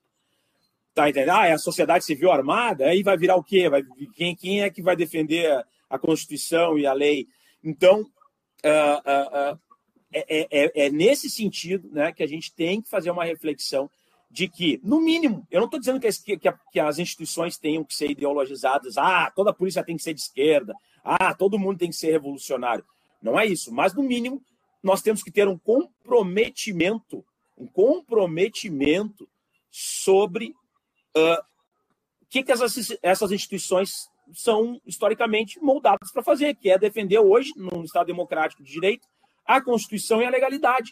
Tá 0.94 1.10
entendendo? 1.10 1.32
Ah, 1.32 1.48
é 1.48 1.54
a 1.54 1.58
sociedade 1.58 2.06
civil 2.06 2.32
armada? 2.32 2.86
Aí 2.86 3.04
vai 3.04 3.18
virar 3.18 3.36
o 3.36 3.44
quê? 3.44 3.70
Vai, 3.70 3.84
quem, 4.16 4.36
quem 4.36 4.62
é 4.62 4.70
que 4.70 4.82
vai 4.82 4.96
defender 4.96 5.66
a 5.90 6.00
Constituição 6.00 6.78
e 6.78 6.86
a 6.86 6.94
lei? 6.94 7.28
Então, 7.64 8.02
uh, 8.02 9.54
uh, 9.54 9.54
uh, 9.54 9.60
é, 10.14 10.48
é, 10.50 10.86
é, 10.86 10.90
nesse 10.90 11.30
sentido 11.30 11.90
né, 11.92 12.12
que 12.14 12.24
a 12.24 12.28
gente 12.28 12.54
tem 12.54 12.82
que 12.82 12.90
fazer 12.90 13.12
uma 13.12 13.26
reflexão 13.26 13.90
de 14.32 14.48
que, 14.48 14.80
no 14.84 15.00
mínimo, 15.02 15.46
eu 15.52 15.60
não 15.60 15.66
estou 15.66 15.80
dizendo 15.80 16.00
que 16.00 16.08
as, 16.08 16.18
que, 16.18 16.38
que 16.38 16.80
as, 16.80 17.00
instituições 17.00 17.58
tenham 17.58 17.84
que 17.84 17.94
ser 17.94 18.12
ideologizadas, 18.12 18.98
ah, 18.98 19.32
toda 19.36 19.50
a 19.52 19.54
polícia 19.54 19.84
tem 19.84 19.98
que 19.98 20.04
ser 20.04 20.14
de 20.14 20.22
esquerda, 20.22 20.74
ah, 21.04 21.34
todo 21.34 21.60
mundo 21.60 21.78
tem 21.78 21.90
que 21.90 21.96
ser 21.96 22.12
revolucionário. 22.12 22.86
Não 23.22 23.40
é 23.40 23.46
isso, 23.46 23.74
mas 23.74 23.94
no 23.94 24.04
mínimo 24.04 24.42
nós 24.86 25.02
temos 25.02 25.24
que 25.24 25.32
ter 25.32 25.48
um 25.48 25.58
comprometimento, 25.58 27.26
um 27.58 27.66
comprometimento 27.66 29.28
sobre 29.72 30.54
uh, 31.18 31.42
o 32.22 32.26
que, 32.30 32.44
que 32.44 32.52
essas, 32.52 32.96
essas 33.02 33.32
instituições 33.32 34.08
são 34.32 34.80
historicamente 34.86 35.60
moldadas 35.60 36.12
para 36.12 36.22
fazer, 36.22 36.54
que 36.56 36.70
é 36.70 36.78
defender 36.78 37.18
hoje, 37.18 37.52
num 37.58 37.84
Estado 37.84 38.06
democrático 38.06 38.64
de 38.64 38.72
direito, 38.72 39.08
a 39.44 39.60
Constituição 39.60 40.22
e 40.22 40.26
a 40.26 40.30
legalidade. 40.30 40.92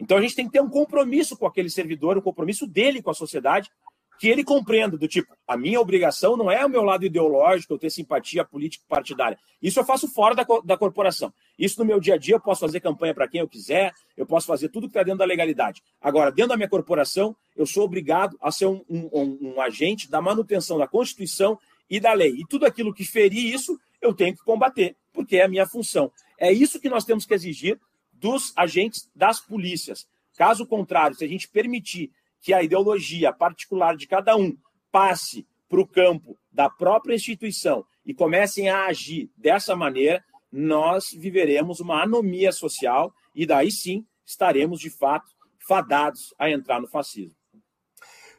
Então 0.00 0.16
a 0.16 0.22
gente 0.22 0.34
tem 0.34 0.46
que 0.46 0.52
ter 0.52 0.62
um 0.62 0.70
compromisso 0.70 1.36
com 1.36 1.46
aquele 1.46 1.68
servidor, 1.68 2.16
um 2.16 2.22
compromisso 2.22 2.66
dele 2.66 3.02
com 3.02 3.10
a 3.10 3.14
sociedade, 3.14 3.70
que 4.18 4.28
ele 4.28 4.44
compreenda 4.44 4.96
do 4.96 5.08
tipo, 5.08 5.34
a 5.46 5.56
minha 5.56 5.80
obrigação 5.80 6.36
não 6.36 6.50
é 6.50 6.64
o 6.64 6.68
meu 6.68 6.82
lado 6.82 7.04
ideológico, 7.04 7.74
eu 7.74 7.78
ter 7.78 7.90
simpatia 7.90 8.44
político 8.44 8.84
partidária. 8.88 9.38
Isso 9.60 9.80
eu 9.80 9.84
faço 9.84 10.08
fora 10.08 10.34
da, 10.34 10.46
da 10.64 10.76
corporação. 10.76 11.32
Isso 11.58 11.78
no 11.78 11.84
meu 11.84 12.00
dia 12.00 12.14
a 12.14 12.16
dia 12.16 12.34
eu 12.34 12.40
posso 12.40 12.60
fazer 12.60 12.80
campanha 12.80 13.14
para 13.14 13.28
quem 13.28 13.40
eu 13.40 13.48
quiser, 13.48 13.92
eu 14.16 14.26
posso 14.26 14.46
fazer 14.46 14.68
tudo 14.68 14.86
que 14.86 14.90
está 14.90 15.02
dentro 15.02 15.18
da 15.18 15.24
legalidade. 15.24 15.82
Agora, 16.00 16.30
dentro 16.30 16.50
da 16.50 16.56
minha 16.56 16.68
corporação, 16.68 17.36
eu 17.56 17.66
sou 17.66 17.84
obrigado 17.84 18.36
a 18.40 18.50
ser 18.50 18.66
um, 18.66 18.84
um, 18.88 19.38
um 19.40 19.60
agente 19.60 20.10
da 20.10 20.20
manutenção 20.20 20.78
da 20.78 20.86
Constituição 20.86 21.58
e 21.88 22.00
da 22.00 22.12
lei. 22.12 22.30
E 22.30 22.46
tudo 22.46 22.66
aquilo 22.66 22.94
que 22.94 23.04
ferir 23.04 23.52
isso, 23.54 23.78
eu 24.00 24.14
tenho 24.14 24.36
que 24.36 24.44
combater, 24.44 24.96
porque 25.12 25.36
é 25.36 25.44
a 25.44 25.48
minha 25.48 25.66
função. 25.66 26.10
É 26.38 26.52
isso 26.52 26.80
que 26.80 26.88
nós 26.88 27.04
temos 27.04 27.24
que 27.24 27.34
exigir 27.34 27.78
dos 28.12 28.52
agentes 28.56 29.08
das 29.14 29.40
polícias. 29.40 30.06
Caso 30.36 30.66
contrário, 30.66 31.16
se 31.16 31.24
a 31.24 31.28
gente 31.28 31.48
permitir 31.48 32.10
que 32.44 32.52
a 32.52 32.62
ideologia 32.62 33.32
particular 33.32 33.96
de 33.96 34.06
cada 34.06 34.36
um 34.36 34.54
passe 34.92 35.46
para 35.66 35.80
o 35.80 35.86
campo 35.86 36.38
da 36.52 36.68
própria 36.68 37.14
instituição 37.14 37.86
e 38.04 38.12
comecem 38.12 38.68
a 38.68 38.84
agir 38.84 39.30
dessa 39.34 39.74
maneira, 39.74 40.22
nós 40.52 41.06
viveremos 41.16 41.80
uma 41.80 42.02
anomia 42.02 42.52
social 42.52 43.14
e 43.34 43.46
daí 43.46 43.70
sim 43.72 44.04
estaremos 44.26 44.78
de 44.78 44.90
fato 44.90 45.32
fadados 45.66 46.34
a 46.38 46.50
entrar 46.50 46.82
no 46.82 46.86
fascismo. 46.86 47.34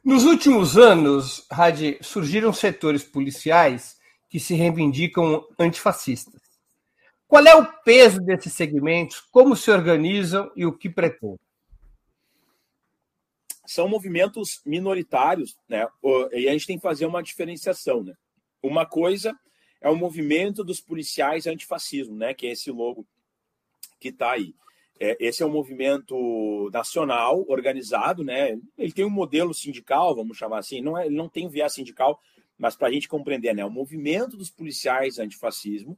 Nos 0.04 0.24
últimos 0.24 0.78
anos, 0.78 1.48
Radi, 1.52 1.98
surgiram 2.00 2.54
setores 2.54 3.04
policiais 3.04 3.98
que 4.30 4.40
se 4.40 4.54
reivindicam 4.54 5.44
antifascistas. 5.58 6.42
Qual 7.28 7.44
é 7.44 7.56
o 7.56 7.66
peso 7.82 8.22
desses 8.22 8.54
segmentos? 8.54 9.20
Como 9.32 9.56
se 9.56 9.72
organizam 9.72 10.52
e 10.56 10.64
o 10.64 10.72
que 10.72 10.92
pretendem? 10.92 11.40
São 13.66 13.88
movimentos 13.88 14.62
minoritários, 14.66 15.58
né? 15.68 15.88
E 16.32 16.48
a 16.48 16.52
gente 16.52 16.68
tem 16.68 16.78
que 16.78 16.84
fazer 16.84 17.06
uma 17.06 17.24
diferenciação, 17.24 18.04
né? 18.04 18.14
Uma 18.62 18.86
coisa 18.86 19.34
é 19.82 19.90
o 19.90 19.96
movimento 19.96 20.64
dos 20.64 20.80
policiais 20.80 21.48
antifascismo, 21.48 22.16
né? 22.16 22.34
Que 22.34 22.48
é 22.48 22.52
esse 22.52 22.72
logo 22.72 23.06
que 24.00 24.10
está 24.10 24.32
aí. 24.32 24.54
É, 25.00 25.18
esse 25.20 25.44
é 25.44 25.46
um 25.46 25.52
movimento 25.52 26.70
nacional 26.72 27.46
organizado, 27.48 28.24
né? 28.24 28.58
Ele 28.78 28.92
tem 28.94 29.06
um 29.06 29.10
modelo 29.10 29.54
sindical, 29.54 30.16
vamos 30.16 30.38
chamar 30.38 30.60
assim. 30.60 30.82
Não 30.82 30.98
é, 30.98 31.06
ele 31.06 31.16
não 31.16 31.28
tem 31.28 31.48
um 31.48 31.50
viés 31.50 31.74
sindical, 31.74 32.20
mas 32.58 32.76
para 32.76 32.88
a 32.88 32.92
gente 32.92 33.08
compreender, 33.08 33.54
né? 33.54 33.66
O 33.66 33.70
movimento 33.70 34.38
dos 34.38 34.50
policiais 34.50 35.20
antifascismo 35.20 35.98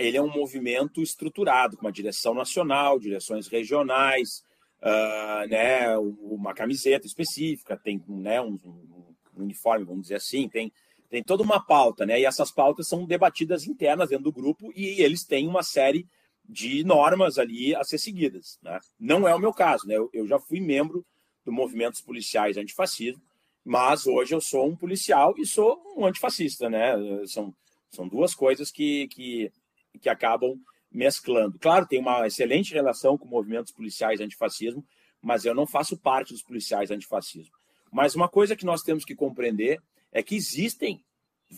ele 0.00 0.16
é 0.16 0.22
um 0.22 0.32
movimento 0.32 1.02
estruturado, 1.02 1.76
com 1.76 1.84
uma 1.84 1.92
direção 1.92 2.32
nacional, 2.32 2.98
direções 2.98 3.46
regionais, 3.48 4.42
uh, 4.82 5.48
né, 5.48 5.96
uma 5.98 6.54
camiseta 6.54 7.06
específica, 7.06 7.76
tem 7.76 8.02
né, 8.08 8.40
um, 8.40 8.58
um, 8.64 9.14
uniforme, 9.36 9.84
vamos 9.84 10.02
dizer 10.02 10.16
assim, 10.16 10.48
tem, 10.48 10.72
tem 11.08 11.22
toda 11.22 11.42
uma 11.42 11.64
pauta, 11.64 12.04
né, 12.04 12.20
e 12.20 12.24
essas 12.24 12.52
pautas 12.52 12.88
são 12.88 13.06
debatidas 13.06 13.66
internas 13.66 14.08
dentro 14.08 14.24
do 14.24 14.32
grupo 14.32 14.72
e 14.74 15.00
eles 15.02 15.24
têm 15.24 15.46
uma 15.46 15.62
série 15.62 16.06
de 16.48 16.82
normas 16.84 17.38
ali 17.38 17.74
a 17.74 17.84
ser 17.84 17.98
seguidas. 17.98 18.58
Né? 18.62 18.78
Não 18.98 19.26
é 19.28 19.34
o 19.34 19.38
meu 19.38 19.52
caso, 19.52 19.86
né? 19.86 19.96
eu, 19.96 20.10
eu 20.12 20.26
já 20.26 20.38
fui 20.38 20.60
membro 20.60 21.06
do 21.44 21.52
Movimentos 21.52 22.00
Policiais 22.00 22.56
Antifascismo, 22.56 23.22
mas 23.64 24.06
hoje 24.06 24.34
eu 24.34 24.40
sou 24.40 24.66
um 24.66 24.76
policial 24.76 25.34
e 25.38 25.46
sou 25.46 25.80
um 25.96 26.06
antifascista, 26.06 26.68
né? 26.68 26.94
São 27.26 27.54
São 27.90 28.08
duas 28.08 28.34
coisas 28.34 28.70
que, 28.70 29.06
que, 29.08 29.52
que 30.00 30.08
acabam 30.08 30.58
mesclando. 30.90 31.58
Claro, 31.58 31.86
tem 31.86 31.98
uma 31.98 32.26
excelente 32.26 32.74
relação 32.74 33.16
com 33.16 33.26
movimentos 33.26 33.72
policiais 33.72 34.20
antifascismo, 34.20 34.84
mas 35.22 35.44
eu 35.44 35.54
não 35.54 35.66
faço 35.66 35.96
parte 35.96 36.32
dos 36.32 36.42
policiais 36.42 36.90
antifascismo. 36.90 37.52
Mas 37.92 38.14
uma 38.14 38.28
coisa 38.28 38.56
que 38.56 38.64
nós 38.64 38.82
temos 38.82 39.04
que 39.04 39.14
compreender 39.14 39.80
é 40.12 40.22
que 40.22 40.34
existem 40.34 41.04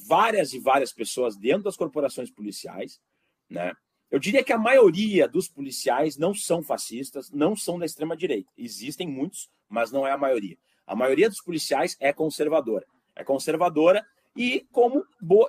várias 0.06 0.52
e 0.52 0.58
várias 0.58 0.92
pessoas 0.92 1.36
dentro 1.36 1.64
das 1.64 1.76
corporações 1.76 2.30
policiais, 2.30 3.00
né? 3.48 3.72
Eu 4.10 4.18
diria 4.18 4.44
que 4.44 4.52
a 4.52 4.58
maioria 4.58 5.26
dos 5.26 5.48
policiais 5.48 6.18
não 6.18 6.34
são 6.34 6.62
fascistas, 6.62 7.30
não 7.30 7.56
são 7.56 7.78
da 7.78 7.86
extrema 7.86 8.14
direita. 8.14 8.50
Existem 8.58 9.08
muitos, 9.08 9.50
mas 9.70 9.90
não 9.90 10.06
é 10.06 10.12
a 10.12 10.18
maioria. 10.18 10.58
A 10.86 10.94
maioria 10.94 11.30
dos 11.30 11.40
policiais 11.40 11.96
é 11.98 12.12
conservadora. 12.12 12.84
É 13.16 13.24
conservadora 13.24 14.04
e 14.36 14.66
como, 14.70 15.04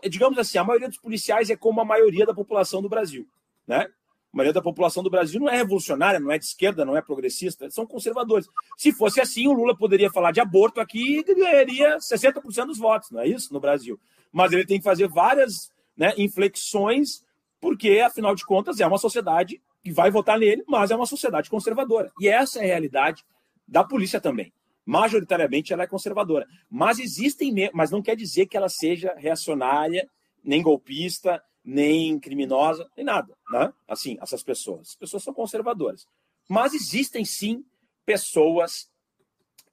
digamos 0.10 0.38
assim, 0.38 0.58
a 0.58 0.64
maioria 0.64 0.88
dos 0.88 0.98
policiais 0.98 1.50
é 1.50 1.58
como 1.58 1.82
a 1.82 1.86
maioria 1.86 2.26
da 2.26 2.34
população 2.34 2.82
do 2.82 2.90
Brasil, 2.90 3.28
né? 3.68 3.88
A 4.34 4.38
maioria 4.38 4.54
da 4.54 4.62
população 4.62 5.04
do 5.04 5.12
Brasil 5.12 5.40
não 5.40 5.48
é 5.48 5.58
revolucionária, 5.58 6.20
não 6.20 6.32
é 6.32 6.40
de 6.40 6.46
esquerda, 6.46 6.84
não 6.84 6.98
é 6.98 7.02
progressista, 7.04 7.70
são 7.70 7.86
conservadores. 7.86 8.48
Se 8.78 8.92
fosse 8.92 9.22
assim, 9.22 9.48
o 9.48 9.54
Lula 9.54 9.78
poderia 9.78 10.10
falar 10.10 10.32
de 10.32 10.42
aborto 10.42 10.82
aqui 10.82 11.20
e 11.20 11.36
ganharia 11.36 11.98
60% 11.98 12.66
dos 12.66 12.80
votos, 12.80 13.12
não 13.12 13.22
é 13.22 13.28
isso? 13.28 13.54
No 13.54 13.60
Brasil. 13.60 14.00
Mas 14.32 14.52
ele 14.52 14.66
tem 14.66 14.80
que 14.80 14.84
fazer 14.84 15.08
várias 15.08 15.72
né, 15.96 16.14
inflexões, 16.18 17.24
porque, 17.62 18.00
afinal 18.00 18.34
de 18.34 18.44
contas, 18.44 18.80
é 18.80 18.88
uma 18.88 18.98
sociedade 18.98 19.62
que 19.84 19.92
vai 19.92 20.10
votar 20.10 20.40
nele, 20.40 20.64
mas 20.68 20.90
é 20.90 20.96
uma 20.96 21.06
sociedade 21.06 21.48
conservadora. 21.48 22.12
E 22.20 22.28
essa 22.28 22.60
é 22.60 22.64
a 22.64 22.68
realidade 22.68 23.24
da 23.68 23.84
polícia 23.84 24.20
também 24.20 24.52
majoritariamente 24.86 25.72
ela 25.72 25.84
é 25.84 25.88
conservadora. 25.88 26.48
Mas 26.70 27.00
existem, 27.00 27.54
mas 27.74 27.92
não 27.92 28.02
quer 28.02 28.16
dizer 28.16 28.48
que 28.48 28.58
ela 28.58 28.70
seja 28.70 29.14
reacionária, 29.18 30.10
nem 30.44 30.62
golpista, 30.62 31.42
nem 31.64 32.20
criminosa, 32.20 32.90
nem 32.96 33.06
nada, 33.06 33.36
né? 33.50 33.74
Assim, 33.88 34.18
essas 34.22 34.44
pessoas. 34.44 34.90
As 34.90 34.96
pessoas 34.96 35.24
são 35.24 35.34
conservadoras. 35.34 36.08
Mas 36.50 36.74
existem 36.74 37.24
sim 37.24 37.64
pessoas, 38.06 38.92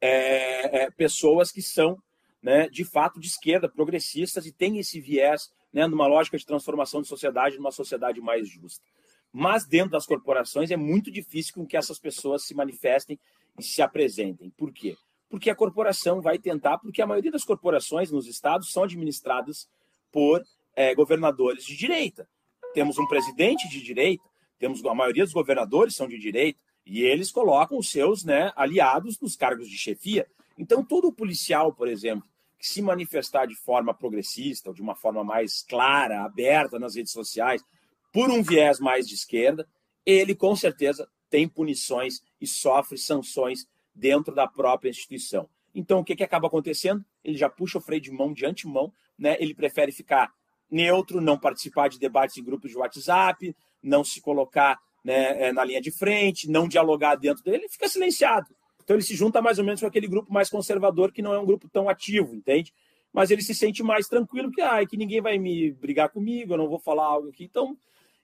é, 0.00 0.84
é, 0.84 0.90
pessoas 0.90 1.50
que 1.50 1.60
são, 1.60 2.00
né, 2.40 2.68
de 2.68 2.84
fato, 2.84 3.18
de 3.18 3.26
esquerda, 3.26 3.68
progressistas 3.68 4.46
e 4.46 4.52
têm 4.52 4.78
esse 4.78 5.00
viés, 5.00 5.52
né, 5.72 5.86
numa 5.86 6.06
lógica 6.06 6.38
de 6.38 6.46
transformação 6.46 7.02
de 7.02 7.08
sociedade, 7.08 7.56
numa 7.56 7.72
sociedade 7.72 8.20
mais 8.20 8.48
justa. 8.48 8.84
Mas 9.32 9.66
dentro 9.66 9.90
das 9.90 10.06
corporações 10.06 10.70
é 10.70 10.76
muito 10.76 11.10
difícil 11.10 11.54
com 11.54 11.66
que 11.66 11.76
essas 11.76 11.98
pessoas 11.98 12.44
se 12.44 12.54
manifestem 12.54 13.18
e 13.58 13.62
se 13.62 13.82
apresentem. 13.82 14.50
Por 14.50 14.72
quê? 14.72 14.96
Porque 15.28 15.50
a 15.50 15.54
corporação 15.54 16.20
vai 16.20 16.38
tentar, 16.38 16.78
porque 16.78 17.02
a 17.02 17.06
maioria 17.06 17.30
das 17.30 17.44
corporações 17.44 18.10
nos 18.10 18.26
estados 18.26 18.72
são 18.72 18.82
administradas 18.82 19.68
por 20.10 20.42
é, 20.74 20.94
governadores 20.94 21.64
de 21.64 21.76
direita. 21.76 22.28
Temos 22.72 22.98
um 22.98 23.06
presidente 23.06 23.68
de 23.68 23.82
direita, 23.82 24.24
temos 24.58 24.84
a 24.84 24.94
maioria 24.94 25.24
dos 25.24 25.32
governadores 25.32 25.94
são 25.94 26.06
de 26.06 26.18
direita, 26.18 26.58
e 26.86 27.02
eles 27.02 27.30
colocam 27.30 27.78
os 27.78 27.90
seus 27.90 28.24
né, 28.24 28.52
aliados 28.56 29.18
nos 29.20 29.36
cargos 29.36 29.68
de 29.68 29.76
chefia. 29.76 30.26
Então, 30.56 30.84
todo 30.84 31.12
policial, 31.12 31.72
por 31.72 31.88
exemplo, 31.88 32.28
que 32.58 32.68
se 32.68 32.82
manifestar 32.82 33.46
de 33.46 33.54
forma 33.54 33.94
progressista, 33.94 34.70
ou 34.70 34.74
de 34.74 34.82
uma 34.82 34.94
forma 34.94 35.24
mais 35.24 35.62
clara, 35.62 36.22
aberta 36.22 36.78
nas 36.78 36.94
redes 36.94 37.12
sociais, 37.12 37.64
por 38.12 38.30
um 38.30 38.42
viés 38.42 38.78
mais 38.78 39.08
de 39.08 39.14
esquerda, 39.14 39.66
ele 40.04 40.34
com 40.34 40.54
certeza 40.54 41.08
tem 41.30 41.48
punições 41.48 42.22
e 42.40 42.46
sofre 42.46 42.98
sanções 42.98 43.66
dentro 43.94 44.34
da 44.34 44.46
própria 44.46 44.90
instituição. 44.90 45.48
Então, 45.74 46.00
o 46.00 46.04
que, 46.04 46.16
que 46.16 46.24
acaba 46.24 46.48
acontecendo? 46.48 47.04
Ele 47.22 47.38
já 47.38 47.48
puxa 47.48 47.78
o 47.78 47.80
freio 47.80 48.02
de 48.02 48.10
mão 48.10 48.32
de 48.32 48.44
antemão, 48.44 48.92
né? 49.16 49.36
ele 49.38 49.54
prefere 49.54 49.92
ficar 49.92 50.32
neutro, 50.70 51.20
não 51.20 51.38
participar 51.38 51.88
de 51.88 51.98
debates 51.98 52.36
em 52.36 52.44
grupos 52.44 52.70
de 52.70 52.76
WhatsApp, 52.76 53.54
não 53.82 54.04
se 54.04 54.20
colocar 54.20 54.78
né, 55.04 55.48
é, 55.48 55.52
na 55.52 55.64
linha 55.64 55.80
de 55.80 55.90
frente, 55.90 56.48
não 56.48 56.68
dialogar 56.68 57.16
dentro 57.16 57.42
dele, 57.42 57.58
ele 57.58 57.68
fica 57.68 57.88
silenciado. 57.88 58.48
Então 58.82 58.96
ele 58.96 59.04
se 59.04 59.14
junta 59.14 59.40
mais 59.40 59.58
ou 59.58 59.64
menos 59.64 59.80
com 59.80 59.86
aquele 59.86 60.06
grupo 60.06 60.32
mais 60.32 60.48
conservador, 60.48 61.12
que 61.12 61.22
não 61.22 61.34
é 61.34 61.38
um 61.38 61.46
grupo 61.46 61.68
tão 61.68 61.88
ativo, 61.88 62.34
entende? 62.34 62.72
Mas 63.12 63.30
ele 63.30 63.42
se 63.42 63.54
sente 63.54 63.82
mais 63.82 64.06
tranquilo, 64.06 64.50
que, 64.50 64.60
ah, 64.60 64.84
que 64.86 64.96
ninguém 64.96 65.20
vai 65.20 65.38
me 65.38 65.72
brigar 65.72 66.10
comigo, 66.10 66.52
eu 66.52 66.58
não 66.58 66.68
vou 66.68 66.78
falar 66.78 67.04
algo 67.04 67.28
aqui. 67.28 67.44
Então, 67.44 67.76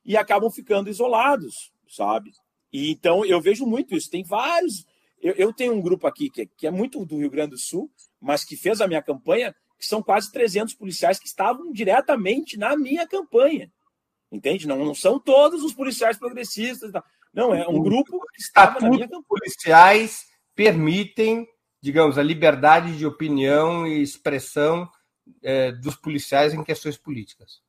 e 0.04 0.16
acabam 0.16 0.50
ficando 0.50 0.88
isolados, 0.88 1.72
sabe? 1.88 2.30
E 2.72 2.90
então 2.92 3.24
eu 3.24 3.40
vejo 3.40 3.66
muito 3.66 3.94
isso. 3.94 4.10
Tem 4.10 4.22
vários. 4.22 4.86
Eu, 5.20 5.34
eu 5.34 5.52
tenho 5.52 5.72
um 5.72 5.80
grupo 5.80 6.06
aqui 6.06 6.30
que, 6.30 6.46
que 6.46 6.66
é 6.66 6.70
muito 6.70 7.04
do 7.04 7.18
Rio 7.18 7.30
Grande 7.30 7.50
do 7.50 7.58
Sul, 7.58 7.90
mas 8.20 8.44
que 8.44 8.56
fez 8.56 8.80
a 8.80 8.86
minha 8.86 9.02
campanha, 9.02 9.54
que 9.78 9.86
são 9.86 10.02
quase 10.02 10.32
300 10.32 10.74
policiais 10.74 11.18
que 11.18 11.26
estavam 11.26 11.72
diretamente 11.72 12.56
na 12.56 12.76
minha 12.76 13.06
campanha. 13.06 13.70
Entende? 14.30 14.66
Não, 14.66 14.84
não 14.84 14.94
são 14.94 15.18
todos 15.18 15.62
os 15.62 15.72
policiais 15.72 16.18
progressistas. 16.18 16.90
Não, 17.32 17.54
é 17.54 17.68
um 17.68 17.82
grupo 17.82 18.18
que 18.34 18.40
estava 18.40 18.80
na 18.80 18.90
minha 18.90 19.06
campanha. 19.06 19.24
policiais 19.28 20.24
permitem, 20.54 21.46
digamos, 21.80 22.18
a 22.18 22.22
liberdade 22.22 22.96
de 22.96 23.06
opinião 23.06 23.86
e 23.86 24.02
expressão 24.02 24.90
é, 25.42 25.72
dos 25.72 25.94
policiais 25.96 26.54
em 26.54 26.64
questões 26.64 26.96
políticas. 26.96 27.60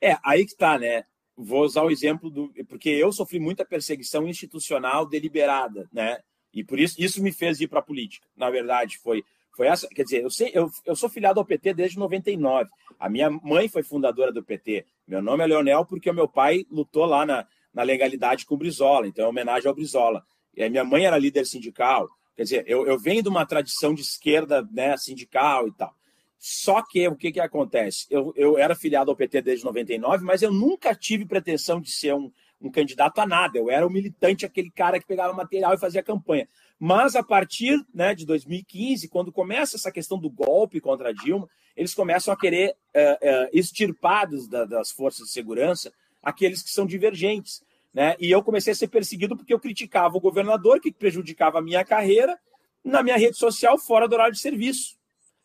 É, 0.00 0.16
aí 0.24 0.44
que 0.44 0.52
está, 0.52 0.78
né? 0.78 1.04
vou 1.42 1.64
usar 1.64 1.82
o 1.82 1.90
exemplo 1.90 2.30
do. 2.30 2.52
Porque 2.68 2.88
eu 2.90 3.12
sofri 3.12 3.38
muita 3.38 3.64
perseguição 3.64 4.28
institucional 4.28 5.06
deliberada, 5.06 5.88
né? 5.92 6.18
E 6.52 6.64
por 6.64 6.78
isso 6.78 6.96
isso 6.98 7.22
me 7.22 7.32
fez 7.32 7.60
ir 7.60 7.68
para 7.68 7.80
a 7.80 7.82
política. 7.82 8.26
Na 8.36 8.50
verdade, 8.50 8.98
foi, 8.98 9.24
foi 9.60 9.66
essa. 9.66 9.86
Quer 9.88 10.04
dizer, 10.04 10.22
eu, 10.22 10.30
sei, 10.30 10.50
eu, 10.54 10.70
eu 10.86 10.96
sou 10.96 11.10
filiado 11.10 11.38
ao 11.38 11.44
PT 11.44 11.74
desde 11.74 11.98
99. 11.98 12.70
A 12.98 13.10
minha 13.10 13.28
mãe 13.28 13.68
foi 13.68 13.82
fundadora 13.82 14.32
do 14.32 14.42
PT. 14.42 14.86
Meu 15.06 15.20
nome 15.20 15.44
é 15.44 15.46
Leonel 15.48 15.84
porque 15.84 16.08
o 16.08 16.14
meu 16.14 16.26
pai 16.26 16.64
lutou 16.70 17.04
lá 17.04 17.26
na, 17.26 17.46
na 17.74 17.82
legalidade 17.82 18.46
com 18.46 18.54
o 18.54 18.56
Brizola, 18.56 19.06
então 19.06 19.26
é 19.26 19.28
homenagem 19.28 19.68
ao 19.68 19.74
Brizola. 19.74 20.24
E 20.56 20.66
minha 20.70 20.82
mãe 20.82 21.04
era 21.04 21.18
líder 21.18 21.44
sindical. 21.44 22.08
Quer 22.34 22.44
dizer, 22.44 22.64
eu, 22.66 22.86
eu 22.86 22.98
venho 22.98 23.22
de 23.22 23.28
uma 23.28 23.44
tradição 23.44 23.92
de 23.92 24.00
esquerda 24.00 24.66
né, 24.72 24.96
sindical 24.96 25.68
e 25.68 25.72
tal. 25.72 25.94
Só 26.38 26.80
que 26.82 27.06
o 27.06 27.14
que, 27.14 27.30
que 27.30 27.40
acontece? 27.40 28.06
Eu, 28.08 28.32
eu 28.34 28.56
era 28.56 28.74
filiado 28.74 29.10
ao 29.10 29.16
PT 29.16 29.42
desde 29.42 29.66
99, 29.66 30.24
mas 30.24 30.40
eu 30.40 30.50
nunca 30.50 30.94
tive 30.94 31.26
pretensão 31.26 31.82
de 31.82 31.90
ser 31.90 32.14
um, 32.14 32.32
um 32.62 32.70
candidato 32.70 33.18
a 33.18 33.26
nada. 33.26 33.58
Eu 33.58 33.70
era 33.70 33.86
um 33.86 33.90
militante, 33.90 34.46
aquele 34.46 34.70
cara 34.70 34.98
que 34.98 35.06
pegava 35.06 35.34
material 35.34 35.74
e 35.74 35.78
fazia 35.78 36.02
campanha. 36.02 36.48
Mas 36.82 37.14
a 37.14 37.22
partir 37.22 37.78
né, 37.92 38.14
de 38.14 38.24
2015, 38.24 39.06
quando 39.08 39.30
começa 39.30 39.76
essa 39.76 39.92
questão 39.92 40.18
do 40.18 40.30
golpe 40.30 40.80
contra 40.80 41.12
Dilma, 41.12 41.46
eles 41.76 41.92
começam 41.92 42.32
a 42.32 42.36
querer 42.36 42.70
uh, 42.70 43.44
uh, 43.44 43.48
extirpados 43.52 44.48
da, 44.48 44.64
das 44.64 44.90
forças 44.90 45.26
de 45.26 45.32
segurança 45.32 45.92
aqueles 46.22 46.62
que 46.62 46.70
são 46.70 46.86
divergentes. 46.86 47.62
Né? 47.92 48.16
E 48.18 48.30
eu 48.30 48.42
comecei 48.42 48.72
a 48.72 48.76
ser 48.76 48.88
perseguido 48.88 49.36
porque 49.36 49.52
eu 49.52 49.60
criticava 49.60 50.16
o 50.16 50.20
governador, 50.20 50.80
que 50.80 50.90
prejudicava 50.90 51.58
a 51.58 51.62
minha 51.62 51.84
carreira, 51.84 52.38
na 52.82 53.02
minha 53.02 53.18
rede 53.18 53.36
social, 53.36 53.76
fora 53.76 54.08
do 54.08 54.14
horário 54.14 54.32
de 54.32 54.40
serviço. 54.40 54.98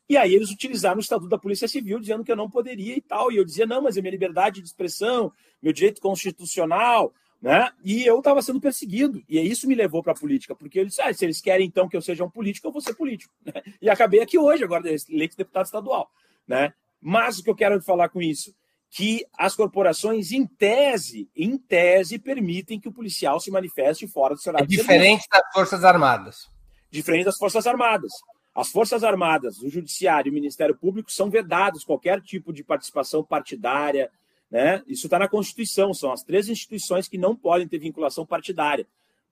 E 0.08 0.16
aí 0.16 0.34
eles 0.34 0.52
utilizaram 0.52 0.98
o 0.98 1.02
Estatuto 1.02 1.30
da 1.30 1.38
Polícia 1.38 1.68
Civil, 1.68 2.00
dizendo 2.00 2.24
que 2.24 2.32
eu 2.32 2.36
não 2.36 2.50
poderia 2.50 2.96
e 2.96 3.02
tal. 3.02 3.30
E 3.30 3.36
eu 3.36 3.44
dizia, 3.44 3.66
não, 3.66 3.82
mas 3.82 3.98
é 3.98 4.02
minha 4.02 4.12
liberdade 4.12 4.62
de 4.62 4.68
expressão, 4.68 5.34
meu 5.62 5.74
direito 5.74 6.00
constitucional, 6.00 7.14
né? 7.46 7.70
E 7.84 8.04
eu 8.04 8.18
estava 8.18 8.42
sendo 8.42 8.60
perseguido. 8.60 9.24
E 9.30 9.40
isso 9.40 9.68
me 9.68 9.76
levou 9.76 10.02
para 10.02 10.14
a 10.14 10.16
política, 10.16 10.56
porque 10.56 10.80
eles 10.80 10.98
ah, 11.00 11.14
se 11.14 11.24
eles 11.24 11.40
querem 11.40 11.68
então 11.68 11.88
que 11.88 11.96
eu 11.96 12.02
seja 12.02 12.26
um 12.26 12.30
político, 12.30 12.66
eu 12.68 12.72
vou 12.72 12.82
ser 12.82 12.96
político. 12.96 13.32
Né? 13.46 13.62
E 13.80 13.88
acabei 13.88 14.20
aqui 14.20 14.36
hoje, 14.36 14.64
agora 14.64 14.90
eleito 14.90 15.38
deputado 15.38 15.66
estadual. 15.66 16.10
Né? 16.48 16.74
Mas 17.00 17.38
o 17.38 17.44
que 17.44 17.50
eu 17.52 17.56
quero 17.56 17.80
falar 17.84 18.10
com 18.10 18.20
isso? 18.20 18.52
Que 18.90 19.24
as 19.38 19.56
corporações, 19.56 20.32
em 20.32 20.48
tese, 20.48 21.30
em 21.36 21.56
tese, 21.56 22.18
permitem 22.18 22.80
que 22.80 22.88
o 22.88 22.92
policial 22.92 23.40
se 23.40 23.52
manifeste 23.52 24.08
fora 24.08 24.34
do 24.34 24.42
seu 24.42 24.52
horário 24.52 24.66
é 24.66 24.68
diferente 24.68 25.28
das 25.32 25.44
Forças 25.54 25.84
Armadas. 25.84 26.50
Diferente 26.90 27.26
das 27.26 27.38
Forças 27.38 27.68
Armadas. 27.68 28.12
As 28.56 28.72
Forças 28.72 29.04
Armadas, 29.04 29.60
o 29.60 29.70
Judiciário 29.70 30.30
e 30.30 30.32
o 30.32 30.34
Ministério 30.34 30.76
Público 30.76 31.12
são 31.12 31.30
vedados 31.30 31.84
qualquer 31.84 32.22
tipo 32.22 32.52
de 32.52 32.64
participação 32.64 33.24
partidária. 33.24 34.10
Né? 34.50 34.84
Isso 34.88 35.08
está 35.08 35.20
na 35.20 35.28
Constituição, 35.28 35.94
são 35.94 36.12
as 36.12 36.24
três 36.24 36.48
instituições 36.48 37.08
que 37.08 37.18
não 37.18 37.36
podem 37.36 37.68
ter 37.68 37.80
vinculação 37.80 38.26
partidária: 38.26 38.88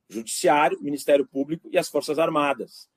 Judiciário, 0.09 0.81
Ministério 0.81 1.25
Público 1.25 1.69
e 1.71 1.77
as 1.77 1.89
Forças 1.89 2.19
Armadas. 2.19 2.89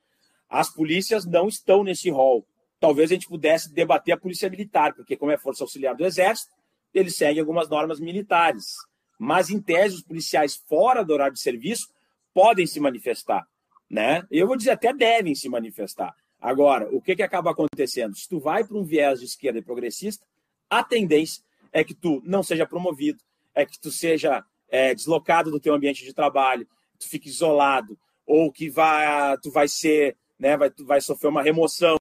As 0.49 0.71
polícias 0.71 1.25
não 1.25 1.49
estão 1.49 1.83
nesse 1.83 2.09
rol. 2.09 2.47
Talvez 2.79 3.11
a 3.11 3.15
gente 3.15 3.27
pudesse 3.27 3.73
debater 3.73 4.15
a 4.15 4.19
Polícia 4.19 4.49
Militar, 4.49 4.95
porque, 4.95 5.17
como 5.17 5.33
é 5.33 5.39
força 5.39 5.65
auxiliar 5.65 5.95
do 5.95 6.05
Exército, 6.05 6.53
eles 6.93 7.17
seguem 7.17 7.41
algumas 7.41 7.69
normas 7.69 7.99
militares. 7.99 8.75
Mas, 9.19 9.51
em 9.51 9.61
tese, 9.61 9.97
os 9.97 10.03
policiais 10.03 10.55
fora 10.55 11.03
do 11.03 11.13
horário 11.13 11.35
de 11.35 11.41
serviço 11.41 11.89
podem 12.33 12.67
se 12.67 12.79
manifestar 12.79 13.47
né? 13.91 14.27
Eu 14.31 14.47
vou 14.47 14.57
dizer, 14.57 14.71
até 14.71 14.93
devem 14.93 15.35
se 15.35 15.49
manifestar. 15.49 16.15
Agora, 16.41 16.89
o 16.95 17.01
que, 17.01 17.17
que 17.17 17.23
acaba 17.23 17.51
acontecendo? 17.51 18.15
Se 18.15 18.29
tu 18.29 18.39
vai 18.39 18.65
para 18.65 18.77
um 18.77 18.85
viés 18.85 19.21
de 19.21 19.27
esquerda 19.27 19.59
e 19.59 19.63
progressista, 19.63 20.27
a 20.69 20.83
tendência 20.83 21.43
é 21.77 21.85
que 21.85 21.93
tu 21.93 22.23
não 22.25 22.43
seja 22.43 22.67
promovido, 22.67 23.23
é 23.55 23.67
que 23.67 23.79
tu 23.79 23.91
seja 23.91 24.43
é, 24.67 24.95
deslocado 24.95 25.51
do 25.51 25.61
teu 25.61 25.75
ambiente 25.75 26.03
de 26.03 26.15
trabalho, 26.15 26.67
tu 26.99 27.07
fique 27.07 27.29
isolado, 27.29 27.99
ou 28.25 28.51
que 28.51 28.71
vai, 28.71 29.37
tu 29.43 29.51
vai 29.51 29.69
ser, 29.69 30.17
né, 30.39 30.57
vai, 30.57 30.71
tu 30.71 30.87
vai 30.87 31.03
sofrer 31.03 31.29
uma 31.29 31.43
remoção, 31.43 31.99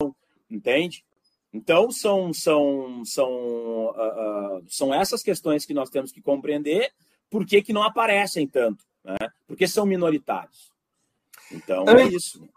entende? 0.50 1.04
Então, 1.52 1.92
são, 1.92 2.34
são, 2.34 3.04
são, 3.04 3.30
uh, 3.30 4.60
uh, 4.60 4.66
são 4.70 4.94
essas 4.94 5.22
questões 5.22 5.66
que 5.66 5.74
nós 5.74 5.90
temos 5.90 6.10
que 6.10 6.22
compreender 6.22 6.94
por 7.30 7.46
que, 7.46 7.62
que 7.62 7.74
não 7.74 7.84
aparecem 7.84 8.48
tanto, 8.48 8.86
né? 9.04 9.18
porque 9.46 9.68
são 9.68 9.86
minoritários. 9.86 10.72
Então, 11.52 11.84
é 11.90 12.06
isso. 12.06 12.48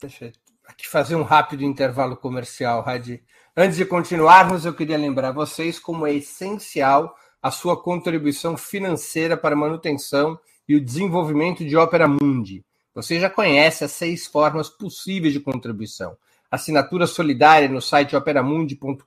Deixa 0.00 0.26
eu 0.26 0.47
aqui 0.68 0.86
fazer 0.86 1.16
um 1.16 1.22
rápido 1.22 1.64
intervalo 1.64 2.16
comercial, 2.16 2.82
Radi. 2.82 3.22
Antes 3.56 3.78
de 3.78 3.84
continuarmos, 3.84 4.64
eu 4.64 4.74
queria 4.74 4.98
lembrar 4.98 5.32
vocês 5.32 5.78
como 5.78 6.06
é 6.06 6.12
essencial 6.12 7.16
a 7.42 7.50
sua 7.50 7.80
contribuição 7.80 8.56
financeira 8.56 9.36
para 9.36 9.54
a 9.54 9.58
manutenção 9.58 10.38
e 10.68 10.76
o 10.76 10.84
desenvolvimento 10.84 11.64
de 11.64 11.76
Opera 11.76 12.06
Mundi. 12.06 12.64
Você 12.94 13.18
já 13.18 13.30
conhece 13.30 13.82
as 13.82 13.92
seis 13.92 14.26
formas 14.26 14.68
possíveis 14.68 15.32
de 15.32 15.40
contribuição 15.40 16.16
assinatura 16.50 17.06
solidária 17.06 17.68
no 17.68 17.80
site 17.80 18.16
operamundi.com.br 18.16 19.06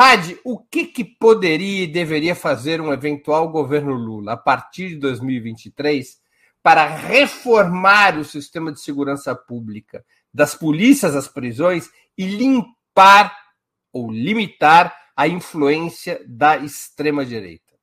Hadi, 0.00 0.38
o 0.44 0.56
que, 0.56 0.84
que 0.86 1.04
poderia 1.04 1.82
e 1.82 1.86
deveria 1.88 2.36
fazer 2.36 2.80
um 2.80 2.92
eventual 2.92 3.50
governo 3.50 3.94
Lula 3.94 4.34
a 4.34 4.36
partir 4.36 4.90
de 4.90 4.96
2023 4.98 6.22
para 6.62 6.86
reformar 6.86 8.16
o 8.16 8.24
sistema 8.24 8.70
de 8.70 8.80
segurança 8.80 9.34
pública, 9.34 10.06
das 10.32 10.54
polícias 10.54 11.16
às 11.16 11.26
prisões 11.26 11.90
e 12.16 12.26
limpar 12.26 13.36
ou 13.92 14.08
limitar 14.08 14.96
a 15.16 15.26
influência 15.26 16.24
da 16.28 16.56
extrema-direita? 16.58 17.74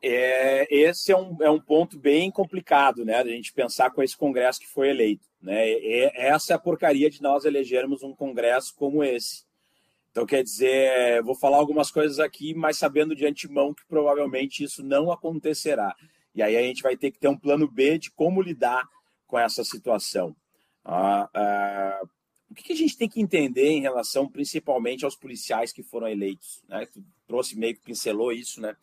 É, 0.00 0.72
esse 0.72 1.10
é 1.10 1.16
um, 1.16 1.36
é 1.40 1.50
um 1.50 1.60
ponto 1.60 1.98
bem 1.98 2.30
complicado, 2.30 3.04
né? 3.04 3.16
A 3.16 3.26
gente 3.26 3.52
pensar 3.52 3.90
com 3.90 4.00
esse 4.00 4.16
Congresso 4.16 4.60
que 4.60 4.68
foi 4.68 4.90
eleito. 4.90 5.26
Né? 5.42 5.70
É, 5.70 6.28
essa 6.28 6.52
é 6.52 6.54
a 6.54 6.58
porcaria 6.60 7.10
de 7.10 7.20
nós 7.20 7.44
elegermos 7.44 8.04
um 8.04 8.14
Congresso 8.14 8.72
como 8.76 9.02
esse. 9.02 9.42
Então, 10.12 10.26
quer 10.26 10.44
dizer, 10.44 11.22
vou 11.22 11.34
falar 11.34 11.56
algumas 11.56 11.90
coisas 11.90 12.18
aqui, 12.18 12.52
mas 12.52 12.76
sabendo 12.76 13.16
de 13.16 13.26
antemão 13.26 13.72
que 13.72 13.84
provavelmente 13.86 14.62
isso 14.62 14.84
não 14.84 15.10
acontecerá. 15.10 15.96
E 16.34 16.42
aí 16.42 16.54
a 16.54 16.62
gente 16.62 16.82
vai 16.82 16.98
ter 16.98 17.10
que 17.10 17.18
ter 17.18 17.28
um 17.28 17.36
plano 17.36 17.66
B 17.66 17.98
de 17.98 18.10
como 18.10 18.42
lidar 18.42 18.86
com 19.26 19.38
essa 19.38 19.64
situação. 19.64 20.36
Ah, 20.84 21.30
ah, 21.34 22.02
o 22.50 22.54
que, 22.54 22.74
a 22.74 22.76
gente 22.76 22.98
tem 22.98 23.08
que 23.08 23.22
entender 23.22 23.70
em 23.70 23.80
relação 23.80 24.28
principalmente 24.28 25.06
aos 25.06 25.16
policiais 25.16 25.72
que 25.72 25.82
foram 25.82 26.06
eleitos? 26.06 26.62
Né? 26.68 26.84
Tu 26.84 27.02
trouxe 27.26 27.58
meio 27.58 27.74
que 27.74 27.80
pincelou 27.80 28.30
isso, 28.34 28.60
né? 28.60 28.76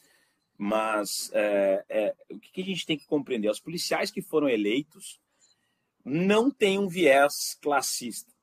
Mas 0.57 1.29
é, 1.31 1.85
é, 1.87 2.15
o 2.31 2.39
que, 2.39 2.61
a 2.61 2.65
gente 2.65 2.87
tem 2.87 2.97
que 2.97 3.05
compreender? 3.05 3.51
Os 3.51 3.59
policiais 3.59 4.09
que 4.09 4.23
foram 4.23 4.49
eleitos 4.49 5.19
não 6.03 6.49
têm 6.49 6.79
um 6.79 6.87
viés 6.87 7.55
classista, 7.61 8.33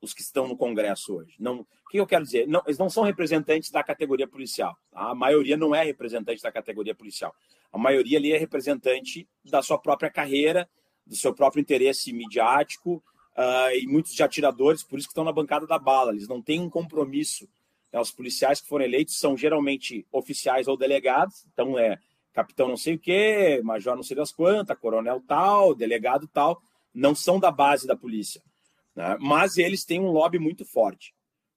os 0.00 0.14
que 0.14 0.22
estão 0.22 0.48
no 0.48 0.56
Congresso 0.56 1.14
hoje. 1.14 1.36
Não, 1.38 1.66
que 1.90 1.98
eu 1.98 2.06
quero 2.06 2.24
dizer? 2.24 2.46
Não, 2.46 2.62
eles 2.64 2.78
não 2.78 2.88
são 2.88 3.02
representantes 3.02 3.70
da 3.70 3.82
categoria 3.82 4.26
policial. 4.26 4.76
Tá? 4.92 5.10
A 5.10 5.14
maioria 5.14 5.56
não 5.56 5.74
é 5.74 5.82
representante 5.82 6.40
da 6.40 6.52
categoria 6.52 6.94
policial. 6.94 7.34
A 7.72 7.78
maioria 7.78 8.16
ali 8.16 8.32
é 8.32 8.38
representante 8.38 9.28
da 9.44 9.60
sua 9.60 9.76
própria 9.76 10.08
carreira, 10.08 10.68
do 11.04 11.16
seu 11.16 11.34
próprio 11.34 11.60
interesse 11.60 12.12
midiático, 12.12 13.02
uh, 13.36 13.74
e 13.76 13.86
muitos 13.88 14.14
de 14.14 14.22
atiradores, 14.22 14.84
por 14.84 14.98
isso 14.98 15.08
que 15.08 15.12
estão 15.12 15.24
na 15.24 15.32
bancada 15.32 15.66
da 15.66 15.78
bala. 15.78 16.12
Eles 16.12 16.28
não 16.28 16.40
têm 16.40 16.60
um 16.60 16.70
compromisso. 16.70 17.48
Né? 17.92 17.98
Os 17.98 18.12
policiais 18.12 18.60
que 18.60 18.68
foram 18.68 18.84
eleitos 18.84 19.18
são 19.18 19.36
geralmente 19.36 20.06
oficiais 20.12 20.68
ou 20.68 20.76
delegados, 20.76 21.44
então 21.52 21.76
é 21.76 21.98
capitão 22.32 22.68
não 22.68 22.76
sei 22.76 22.94
o 22.94 22.98
quê, 22.98 23.60
major 23.64 23.96
não 23.96 24.04
sei 24.04 24.16
das 24.16 24.30
quantas, 24.30 24.78
coronel 24.78 25.20
tal, 25.26 25.74
delegado 25.74 26.28
tal, 26.28 26.62
não 26.94 27.16
são 27.16 27.40
da 27.40 27.50
base 27.50 27.84
da 27.86 27.96
polícia. 27.96 28.40
Né? 28.94 29.16
Mas 29.20 29.58
eles 29.58 29.84
têm 29.84 30.00
um 30.00 30.12
lobby 30.12 30.38
muito 30.38 30.64
forte. 30.64 31.12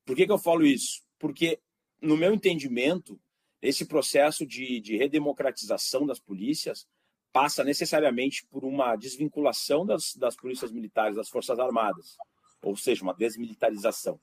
Por 0.05 0.15
que, 0.15 0.25
que 0.25 0.31
eu 0.31 0.37
falo 0.37 0.65
isso? 0.65 1.01
Porque, 1.17 1.59
no 2.01 2.17
meu 2.17 2.33
entendimento, 2.33 3.19
esse 3.61 3.85
processo 3.85 4.45
de, 4.45 4.79
de 4.81 4.97
redemocratização 4.97 6.05
das 6.05 6.19
polícias 6.19 6.87
passa 7.31 7.63
necessariamente 7.63 8.45
por 8.47 8.63
uma 8.63 8.95
desvinculação 8.95 9.85
das, 9.85 10.15
das 10.15 10.35
polícias 10.35 10.71
militares, 10.71 11.15
das 11.15 11.29
Forças 11.29 11.57
Armadas, 11.59 12.15
ou 12.61 12.75
seja, 12.75 13.03
uma 13.03 13.13
desmilitarização. 13.13 14.19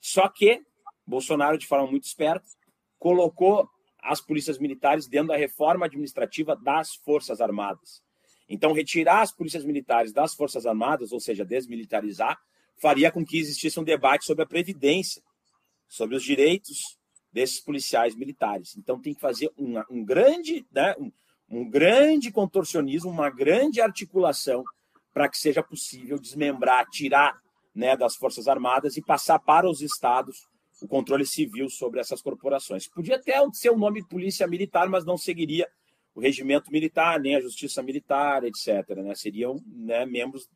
Só 0.00 0.28
que 0.28 0.62
Bolsonaro, 1.06 1.58
de 1.58 1.66
forma 1.66 1.90
muito 1.90 2.04
esperta, 2.04 2.46
colocou 2.98 3.68
as 4.00 4.20
polícias 4.20 4.58
militares 4.58 5.06
dentro 5.06 5.28
da 5.28 5.36
reforma 5.36 5.86
administrativa 5.86 6.56
das 6.56 6.94
Forças 6.94 7.40
Armadas. 7.40 8.02
Então, 8.48 8.72
retirar 8.72 9.22
as 9.22 9.32
polícias 9.32 9.64
militares 9.64 10.12
das 10.12 10.34
Forças 10.34 10.66
Armadas, 10.66 11.12
ou 11.12 11.20
seja, 11.20 11.44
desmilitarizar, 11.44 12.38
faria 12.80 13.10
com 13.10 13.24
que 13.24 13.38
existisse 13.38 13.78
um 13.78 13.84
debate 13.84 14.24
sobre 14.24 14.44
a 14.44 14.46
previdência, 14.46 15.22
sobre 15.88 16.16
os 16.16 16.22
direitos 16.22 16.98
desses 17.32 17.60
policiais 17.60 18.14
militares. 18.14 18.76
Então, 18.76 19.00
tem 19.00 19.14
que 19.14 19.20
fazer 19.20 19.50
um, 19.58 19.80
um 19.90 20.04
grande, 20.04 20.64
né, 20.72 20.94
um, 20.98 21.10
um 21.48 21.68
grande 21.68 22.30
contorcionismo, 22.30 23.10
uma 23.10 23.30
grande 23.30 23.80
articulação 23.80 24.64
para 25.12 25.28
que 25.28 25.38
seja 25.38 25.62
possível 25.62 26.18
desmembrar, 26.18 26.88
tirar 26.90 27.40
né, 27.74 27.96
das 27.96 28.16
Forças 28.16 28.46
Armadas 28.46 28.96
e 28.96 29.02
passar 29.02 29.38
para 29.38 29.68
os 29.68 29.80
estados 29.80 30.46
o 30.82 30.88
controle 30.88 31.24
civil 31.24 31.68
sobre 31.70 32.00
essas 32.00 32.20
corporações. 32.20 32.88
Podia 32.88 33.16
até 33.16 33.34
ser 33.52 33.70
o 33.70 33.78
nome 33.78 34.06
Polícia 34.06 34.46
Militar, 34.46 34.88
mas 34.88 35.04
não 35.04 35.16
seguiria 35.16 35.68
o 36.14 36.20
regimento 36.20 36.70
militar, 36.70 37.18
nem 37.18 37.36
a 37.36 37.40
justiça 37.40 37.82
militar, 37.82 38.44
etc. 38.44 38.88
Né? 38.96 39.14
Seriam 39.14 39.60
né, 39.66 40.04
membros 40.06 40.48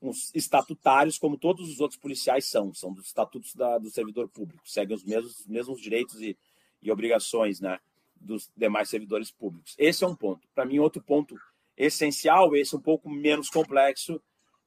uns 0.00 0.30
estatutários, 0.34 1.18
como 1.18 1.38
todos 1.38 1.68
os 1.70 1.80
outros 1.80 1.98
policiais 1.98 2.44
são, 2.44 2.72
são 2.74 2.92
dos 2.92 3.06
estatutos 3.06 3.54
da, 3.54 3.78
do 3.78 3.90
servidor 3.90 4.28
público, 4.28 4.68
seguem 4.68 4.94
os 4.94 5.04
mesmos, 5.04 5.46
mesmos 5.46 5.80
direitos 5.80 6.20
e, 6.20 6.36
e 6.82 6.90
obrigações 6.90 7.60
né, 7.60 7.78
dos 8.14 8.50
demais 8.56 8.88
servidores 8.88 9.30
públicos. 9.30 9.74
Esse 9.78 10.04
é 10.04 10.06
um 10.06 10.14
ponto. 10.14 10.46
Para 10.54 10.64
mim, 10.64 10.78
outro 10.78 11.02
ponto 11.02 11.36
essencial, 11.76 12.54
esse 12.54 12.74
um 12.74 12.80
pouco 12.80 13.08
menos 13.08 13.48
complexo, 13.48 14.20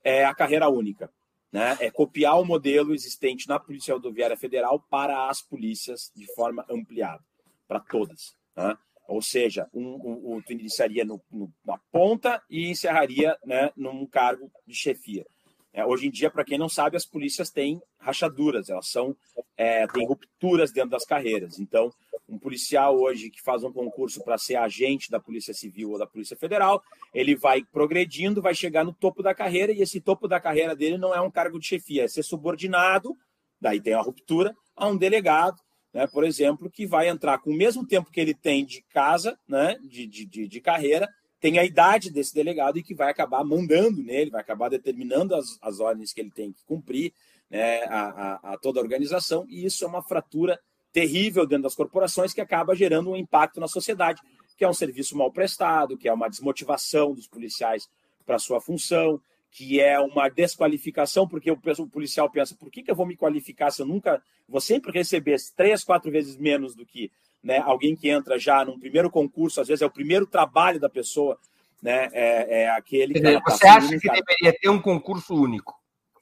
é 0.03 0.25
a 0.25 0.33
carreira 0.33 0.69
única. 0.69 1.11
Né? 1.51 1.77
É 1.79 1.89
copiar 1.89 2.39
o 2.39 2.45
modelo 2.45 2.93
existente 2.93 3.47
na 3.47 3.59
Polícia 3.59 3.93
Rodoviária 3.93 4.37
Federal 4.37 4.79
para 4.89 5.29
as 5.29 5.41
polícias 5.41 6.11
de 6.15 6.25
forma 6.35 6.65
ampliada, 6.69 7.23
para 7.67 7.79
todas. 7.79 8.35
Né? 8.55 8.77
Ou 9.09 9.23
seja, 9.23 9.67
um, 9.73 9.83
um, 9.83 10.35
um, 10.35 10.41
tu 10.41 10.53
iniciaria 10.53 11.03
no, 11.03 11.19
no, 11.31 11.51
na 11.65 11.79
ponta 11.91 12.39
e 12.47 12.69
encerraria 12.69 13.35
né, 13.43 13.71
num 13.75 14.05
cargo 14.05 14.51
de 14.67 14.75
chefia. 14.75 15.25
É, 15.73 15.83
hoje 15.83 16.07
em 16.07 16.11
dia, 16.11 16.29
para 16.29 16.45
quem 16.45 16.59
não 16.59 16.69
sabe, 16.69 16.95
as 16.95 17.07
polícias 17.07 17.49
têm 17.49 17.81
rachaduras, 17.97 18.69
elas 18.69 18.87
são 18.87 19.17
é, 19.57 19.87
têm 19.87 20.05
rupturas 20.05 20.71
dentro 20.71 20.91
das 20.91 21.05
carreiras. 21.05 21.59
Então, 21.59 21.91
um 22.27 22.37
policial 22.37 22.99
hoje 22.99 23.31
que 23.31 23.41
faz 23.41 23.63
um 23.63 23.73
concurso 23.73 24.23
para 24.23 24.37
ser 24.37 24.57
agente 24.57 25.09
da 25.09 25.19
Polícia 25.19 25.55
Civil 25.55 25.89
ou 25.89 25.97
da 25.97 26.05
Polícia 26.05 26.37
Federal, 26.37 26.83
ele 27.11 27.35
vai 27.35 27.63
progredindo, 27.63 28.43
vai 28.43 28.53
chegar 28.53 28.85
no 28.85 28.93
topo 28.93 29.23
da 29.23 29.33
carreira, 29.33 29.71
e 29.71 29.81
esse 29.81 29.99
topo 29.99 30.27
da 30.27 30.39
carreira 30.39 30.75
dele 30.75 30.99
não 30.99 31.15
é 31.15 31.19
um 31.19 31.31
cargo 31.31 31.59
de 31.59 31.65
chefia, 31.65 32.03
é 32.03 32.07
ser 32.07 32.21
subordinado, 32.21 33.17
daí 33.59 33.81
tem 33.81 33.93
a 33.93 34.01
ruptura, 34.01 34.55
a 34.75 34.87
um 34.87 34.95
delegado, 34.95 35.59
né, 35.93 36.07
por 36.07 36.23
exemplo, 36.23 36.69
que 36.69 36.85
vai 36.85 37.09
entrar 37.09 37.39
com 37.39 37.51
o 37.51 37.55
mesmo 37.55 37.85
tempo 37.85 38.11
que 38.11 38.19
ele 38.19 38.33
tem 38.33 38.65
de 38.65 38.81
casa, 38.93 39.37
né, 39.47 39.77
de, 39.83 40.05
de, 40.05 40.47
de, 40.47 40.61
carreira, 40.61 41.07
tem 41.39 41.57
a 41.57 41.63
idade 41.63 42.11
desse 42.11 42.33
delegado 42.33 42.77
e 42.77 42.83
que 42.83 42.93
vai 42.93 43.09
acabar 43.09 43.43
mandando 43.43 44.03
nele, 44.03 44.31
vai 44.31 44.41
acabar 44.41 44.69
determinando 44.69 45.35
as, 45.35 45.57
as 45.61 45.79
ordens 45.79 46.13
que 46.13 46.21
ele 46.21 46.31
tem 46.31 46.51
que 46.51 46.63
cumprir, 46.65 47.13
né, 47.49 47.83
a, 47.83 48.01
a, 48.01 48.53
a 48.53 48.57
toda 48.57 48.79
a 48.79 48.83
organização, 48.83 49.45
e 49.49 49.65
isso 49.65 49.83
é 49.83 49.87
uma 49.87 50.03
fratura 50.03 50.59
terrível 50.91 51.45
dentro 51.45 51.63
das 51.63 51.75
corporações 51.75 52.33
que 52.33 52.41
acaba 52.41 52.75
gerando 52.75 53.11
um 53.11 53.15
impacto 53.15 53.59
na 53.59 53.67
sociedade, 53.67 54.21
que 54.57 54.65
é 54.65 54.69
um 54.69 54.73
serviço 54.73 55.17
mal 55.17 55.31
prestado, 55.31 55.97
que 55.97 56.07
é 56.07 56.13
uma 56.13 56.29
desmotivação 56.29 57.13
dos 57.13 57.27
policiais 57.27 57.87
para 58.25 58.37
sua 58.37 58.59
função, 58.59 59.21
que 59.51 59.79
é 59.79 59.99
uma 59.99 60.29
desqualificação, 60.29 61.27
porque 61.27 61.49
o 61.51 61.57
policial 61.87 62.29
pensa, 62.29 62.55
por 62.55 62.69
que, 62.69 62.83
que 62.83 62.91
eu 62.91 62.95
vou 62.95 63.05
me 63.05 63.15
qualificar 63.15 63.71
se 63.71 63.81
eu 63.81 63.85
nunca 63.85 64.21
vou 64.47 64.61
sempre 64.61 64.91
receber 64.91 65.37
três, 65.55 65.83
quatro 65.83 66.11
vezes 66.11 66.37
menos 66.37 66.75
do 66.75 66.85
que 66.85 67.11
né, 67.41 67.57
alguém 67.59 67.95
que 67.95 68.09
entra 68.09 68.37
já 68.37 68.63
num 68.63 68.79
primeiro 68.79 69.09
concurso, 69.09 69.59
às 69.59 69.67
vezes 69.67 69.81
é 69.81 69.85
o 69.85 69.91
primeiro 69.91 70.27
trabalho 70.27 70.79
da 70.79 70.89
pessoa, 70.89 71.37
né, 71.81 72.09
é, 72.11 72.63
é 72.63 72.69
aquele 72.69 73.13
que... 73.13 73.21
Dizer, 73.21 73.41
você 73.41 73.67
acha 73.67 73.99
que 73.99 74.07
cara. 74.07 74.21
deveria 74.21 74.59
ter 74.59 74.69
um 74.69 74.81
concurso 74.81 75.33
único? 75.33 75.73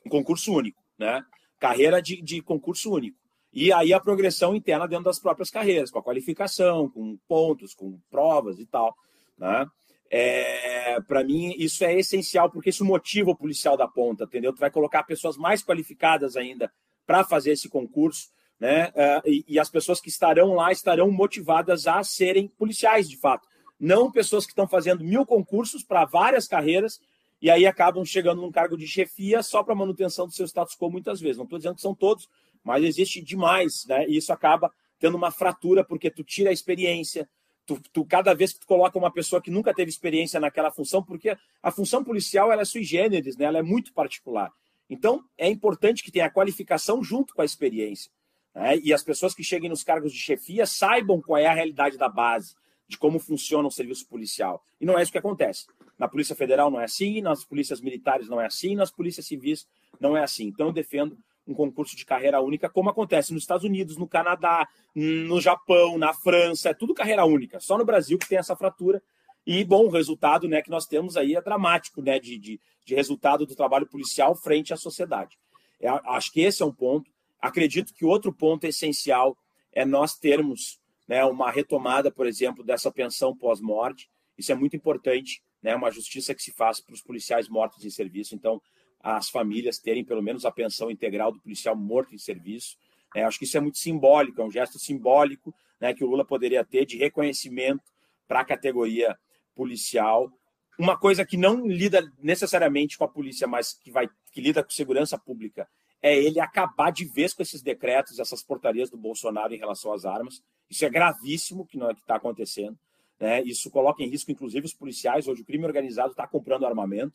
Um 0.05 0.09
concurso 0.09 0.53
único, 0.53 0.81
né? 0.97 1.21
Carreira 1.59 2.01
de, 2.01 2.21
de 2.21 2.41
concurso 2.41 2.93
único. 2.93 3.17
E 3.51 3.73
aí 3.73 3.91
a 3.91 3.99
progressão 3.99 4.55
interna 4.55 4.87
dentro 4.87 5.05
das 5.05 5.19
próprias 5.19 5.49
carreiras, 5.49 5.89
com 5.89 5.99
a 5.99 6.03
qualificação, 6.03 6.89
com 6.89 7.17
pontos, 7.27 7.73
com 7.73 7.99
provas 8.09 8.59
e 8.59 8.65
tal, 8.65 8.95
né? 9.37 9.65
É, 10.09 10.99
para 11.01 11.23
mim, 11.23 11.53
isso 11.57 11.83
é 11.83 11.97
essencial, 11.97 12.49
porque 12.49 12.69
isso 12.69 12.85
motiva 12.85 13.31
o 13.31 13.35
policial 13.35 13.75
da 13.75 13.87
ponta, 13.87 14.23
entendeu? 14.23 14.53
Tu 14.53 14.59
vai 14.59 14.71
colocar 14.71 15.03
pessoas 15.03 15.37
mais 15.37 15.61
qualificadas 15.63 16.37
ainda 16.37 16.71
para 17.05 17.23
fazer 17.23 17.51
esse 17.51 17.69
concurso, 17.69 18.29
né? 18.59 18.91
É, 18.95 19.21
e, 19.25 19.45
e, 19.47 19.59
as 19.59 19.69
pessoas 19.69 20.01
que 20.01 20.09
estarão 20.09 20.53
lá 20.55 20.71
estarão 20.71 21.11
motivadas 21.11 21.87
a 21.87 22.03
serem 22.03 22.47
policiais, 22.47 23.09
de 23.09 23.17
fato. 23.17 23.47
Não 23.79 24.11
pessoas 24.11 24.45
que 24.45 24.51
estão 24.51 24.67
fazendo 24.67 25.03
mil 25.03 25.25
concursos 25.25 25.83
para 25.83 26.05
várias 26.05 26.47
carreiras 26.47 26.99
e 27.39 27.51
aí 27.51 27.67
acabam 27.67 28.03
chegando 28.03 28.41
num 28.41 28.51
cargo 28.51 28.75
de 28.75 28.87
chefia 28.87 29.43
só 29.43 29.61
para 29.61 29.75
manutenção 29.75 30.25
do 30.25 30.33
seu 30.33 30.45
status 30.45 30.75
quo 30.75 30.89
muitas 30.89 31.21
vezes. 31.21 31.37
Não 31.37 31.43
estou 31.43 31.59
dizendo 31.59 31.75
que 31.75 31.81
são 31.81 31.93
todos, 31.93 32.27
mas 32.63 32.83
existe 32.83 33.21
demais, 33.21 33.85
né? 33.87 34.07
E 34.07 34.17
isso 34.17 34.33
acaba 34.33 34.71
tendo 34.99 35.15
uma 35.15 35.31
fratura 35.31 35.83
porque 35.83 36.09
tu 36.09 36.23
tira 36.23 36.49
a 36.49 36.53
experiência, 36.53 37.29
Tu, 37.67 37.79
tu, 37.91 38.05
cada 38.05 38.33
vez 38.33 38.53
que 38.53 38.61
tu 38.61 38.65
coloca 38.65 38.97
uma 38.97 39.11
pessoa 39.11 39.41
que 39.41 39.51
nunca 39.51 39.73
teve 39.73 39.91
experiência 39.91 40.39
naquela 40.39 40.71
função, 40.71 41.03
porque 41.03 41.37
a 41.61 41.69
função 41.69 42.03
policial 42.03 42.51
ela 42.51 42.61
é 42.61 42.65
sui 42.65 42.83
generis, 42.83 43.35
né? 43.37 43.45
ela 43.45 43.59
é 43.59 43.61
muito 43.61 43.93
particular. 43.93 44.51
Então, 44.89 45.23
é 45.37 45.49
importante 45.49 46.01
que 46.01 46.11
tenha 46.11 46.25
a 46.25 46.31
qualificação 46.31 47.03
junto 47.03 47.35
com 47.35 47.41
a 47.41 47.45
experiência. 47.45 48.09
Né? 48.55 48.77
E 48.77 48.93
as 48.93 49.03
pessoas 49.03 49.35
que 49.35 49.43
cheguem 49.43 49.69
nos 49.69 49.83
cargos 49.83 50.13
de 50.13 50.17
chefia 50.17 50.65
saibam 50.65 51.21
qual 51.21 51.37
é 51.37 51.45
a 51.45 51.53
realidade 51.53 51.97
da 51.97 52.07
base, 52.07 52.55
de 52.87 52.97
como 52.97 53.19
funciona 53.19 53.67
o 53.67 53.71
serviço 53.71 54.07
policial. 54.07 54.63
E 54.79 54.85
não 54.85 54.97
é 54.97 55.03
isso 55.03 55.11
que 55.11 55.17
acontece. 55.17 55.67
Na 55.99 56.07
Polícia 56.07 56.35
Federal 56.35 56.71
não 56.71 56.79
é 56.79 56.85
assim, 56.85 57.21
nas 57.21 57.43
polícias 57.43 57.81
militares 57.81 58.29
não 58.29 58.39
é 58.39 58.45
assim, 58.45 58.75
nas 58.75 58.91
polícias 58.91 59.25
civis 59.25 59.67
não 59.99 60.15
é 60.15 60.23
assim. 60.23 60.45
Então, 60.45 60.67
eu 60.67 60.73
defendo 60.73 61.17
um 61.47 61.53
concurso 61.53 61.95
de 61.95 62.05
carreira 62.05 62.41
única, 62.41 62.69
como 62.69 62.89
acontece 62.89 63.33
nos 63.33 63.43
Estados 63.43 63.63
Unidos, 63.63 63.97
no 63.97 64.07
Canadá, 64.07 64.67
no 64.93 65.39
Japão, 65.39 65.97
na 65.97 66.13
França, 66.13 66.69
é 66.69 66.73
tudo 66.73 66.93
carreira 66.93 67.25
única. 67.25 67.59
Só 67.59 67.77
no 67.77 67.85
Brasil 67.85 68.17
que 68.17 68.27
tem 68.27 68.37
essa 68.37 68.55
fratura. 68.55 69.01
E, 69.45 69.63
bom, 69.63 69.85
o 69.85 69.89
resultado 69.89 70.47
né, 70.47 70.61
que 70.61 70.69
nós 70.69 70.85
temos 70.85 71.15
aí 71.15 71.35
é 71.35 71.41
dramático, 71.41 72.01
né, 72.01 72.19
de, 72.19 72.37
de, 72.37 72.59
de 72.85 72.95
resultado 72.95 73.45
do 73.45 73.55
trabalho 73.55 73.87
policial 73.87 74.35
frente 74.35 74.73
à 74.73 74.77
sociedade. 74.77 75.37
É, 75.79 75.87
acho 75.87 76.31
que 76.33 76.41
esse 76.41 76.61
é 76.61 76.65
um 76.65 76.73
ponto. 76.73 77.09
Acredito 77.39 77.93
que 77.93 78.03
outro 78.03 78.33
ponto 78.33 78.65
essencial 78.65 79.37
é 79.71 79.85
nós 79.85 80.15
termos 80.15 80.79
né, 81.07 81.23
uma 81.23 81.49
retomada, 81.49 82.11
por 82.11 82.27
exemplo, 82.27 82.63
dessa 82.63 82.91
pensão 82.91 83.35
pós-morte. 83.35 84.09
Isso 84.37 84.51
é 84.51 84.55
muito 84.55 84.75
importante, 84.75 85.41
né, 85.63 85.73
uma 85.75 85.91
justiça 85.91 86.35
que 86.35 86.41
se 86.41 86.51
faz 86.51 86.81
para 86.81 86.93
os 86.93 87.01
policiais 87.01 87.47
mortos 87.47 87.85
em 87.85 87.89
serviço. 87.89 88.35
Então, 88.35 88.61
as 88.99 89.29
famílias 89.29 89.79
terem 89.79 90.03
pelo 90.03 90.21
menos 90.21 90.45
a 90.45 90.51
pensão 90.51 90.91
integral 90.91 91.31
do 91.31 91.39
policial 91.39 91.75
morto 91.75 92.13
em 92.13 92.17
serviço. 92.17 92.77
É, 93.15 93.23
acho 93.23 93.39
que 93.39 93.45
isso 93.45 93.57
é 93.57 93.61
muito 93.61 93.77
simbólico, 93.77 94.41
é 94.41 94.45
um 94.45 94.51
gesto 94.51 94.77
simbólico 94.77 95.53
né, 95.79 95.93
que 95.93 96.03
o 96.03 96.07
Lula 96.07 96.25
poderia 96.25 96.63
ter 96.65 96.85
de 96.85 96.97
reconhecimento 96.97 97.83
para 98.27 98.41
a 98.41 98.45
categoria 98.45 99.17
policial. 99.55 100.31
Uma 100.77 100.97
coisa 100.97 101.25
que 101.25 101.37
não 101.37 101.67
lida 101.67 102.01
necessariamente 102.21 102.97
com 102.97 103.03
a 103.03 103.07
polícia, 103.07 103.47
mas 103.47 103.73
que, 103.73 103.91
vai, 103.91 104.09
que 104.31 104.41
lida 104.41 104.63
com 104.63 104.69
segurança 104.69 105.17
pública, 105.17 105.67
é 106.01 106.15
ele 106.15 106.39
acabar 106.39 106.91
de 106.91 107.05
vez 107.05 107.33
com 107.33 107.41
esses 107.41 107.61
decretos, 107.61 108.19
essas 108.19 108.43
portarias 108.43 108.89
do 108.89 108.97
Bolsonaro 108.97 109.53
em 109.53 109.57
relação 109.57 109.91
às 109.91 110.05
armas. 110.05 110.43
Isso 110.69 110.85
é 110.85 110.89
gravíssimo 110.89 111.65
que 111.65 111.81
é 111.81 111.91
está 111.91 112.15
acontecendo. 112.15 112.77
Né? 113.19 113.41
Isso 113.43 113.71
coloca 113.71 114.03
em 114.03 114.09
risco, 114.09 114.31
inclusive, 114.31 114.65
os 114.65 114.73
policiais. 114.73 115.27
Hoje 115.27 115.41
o 115.41 115.45
crime 115.45 115.65
organizado 115.65 116.11
está 116.11 116.27
comprando 116.27 116.67
armamento 116.67 117.13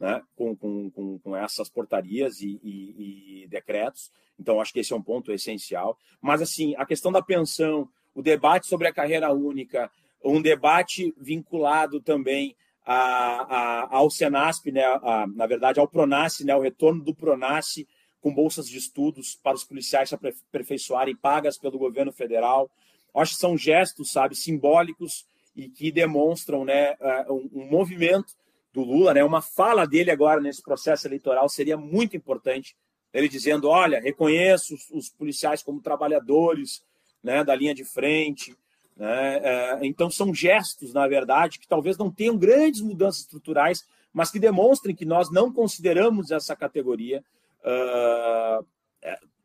né, 0.00 0.22
com, 0.34 0.56
com, 0.56 1.18
com, 1.22 1.36
essas 1.36 1.68
portarias 1.68 2.40
e, 2.40 2.58
e, 2.64 3.42
e, 3.42 3.48
decretos. 3.48 4.10
Então, 4.38 4.58
acho 4.58 4.72
que 4.72 4.80
esse 4.80 4.94
é 4.94 4.96
um 4.96 5.02
ponto 5.02 5.30
essencial. 5.30 5.98
Mas, 6.22 6.40
assim, 6.40 6.74
a 6.76 6.86
questão 6.86 7.12
da 7.12 7.20
pensão, 7.20 7.86
o 8.14 8.22
debate 8.22 8.66
sobre 8.66 8.88
a 8.88 8.92
carreira 8.94 9.30
única, 9.30 9.90
um 10.24 10.40
debate 10.40 11.14
vinculado 11.18 12.00
também 12.00 12.56
a, 12.84 12.94
a, 12.94 13.96
ao 13.96 14.10
Senasp, 14.10 14.72
né, 14.72 14.84
a, 14.84 15.26
na 15.26 15.46
verdade, 15.46 15.78
ao 15.78 15.86
Pronace, 15.86 16.46
né, 16.46 16.56
o 16.56 16.62
retorno 16.62 17.04
do 17.04 17.14
Pronace 17.14 17.86
com 18.22 18.34
bolsas 18.34 18.66
de 18.66 18.78
estudos 18.78 19.38
para 19.42 19.54
os 19.54 19.64
policiais 19.64 20.08
se 20.08 20.14
aperfeiçoarem, 20.14 21.16
pagas 21.16 21.58
pelo 21.58 21.78
governo 21.78 22.12
federal. 22.12 22.70
Acho 23.14 23.34
que 23.34 23.40
são 23.40 23.56
gestos, 23.56 24.12
sabe, 24.12 24.34
simbólicos 24.34 25.26
e 25.56 25.68
que 25.68 25.90
demonstram 25.90 26.64
né, 26.64 26.96
um, 27.28 27.48
um 27.60 27.70
movimento 27.70 28.34
do 28.72 28.82
Lula, 28.82 29.14
né? 29.14 29.24
Uma 29.24 29.42
fala 29.42 29.86
dele 29.86 30.10
agora 30.10 30.40
nesse 30.40 30.62
processo 30.62 31.06
eleitoral 31.06 31.48
seria 31.48 31.76
muito 31.76 32.16
importante. 32.16 32.76
Ele 33.12 33.28
dizendo: 33.28 33.68
olha, 33.68 34.00
reconheço 34.00 34.74
os, 34.74 34.90
os 34.90 35.08
policiais 35.08 35.62
como 35.62 35.80
trabalhadores 35.80 36.82
né, 37.22 37.44
da 37.44 37.54
linha 37.54 37.74
de 37.74 37.84
frente. 37.84 38.56
Né? 38.96 39.38
É, 39.42 39.78
então, 39.82 40.10
são 40.10 40.34
gestos, 40.34 40.92
na 40.92 41.06
verdade, 41.06 41.58
que 41.58 41.68
talvez 41.68 41.96
não 41.96 42.10
tenham 42.10 42.36
grandes 42.36 42.80
mudanças 42.80 43.22
estruturais, 43.22 43.84
mas 44.12 44.30
que 44.30 44.38
demonstrem 44.38 44.94
que 44.94 45.04
nós 45.04 45.30
não 45.30 45.52
consideramos 45.52 46.30
essa 46.30 46.56
categoria 46.56 47.24
uh, 47.60 48.66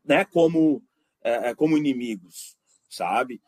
né, 0.03 0.25
como, 0.25 0.77
uh, 0.77 1.55
como 1.55 1.77
inimigos, 1.77 2.57
sabe? 2.89 3.41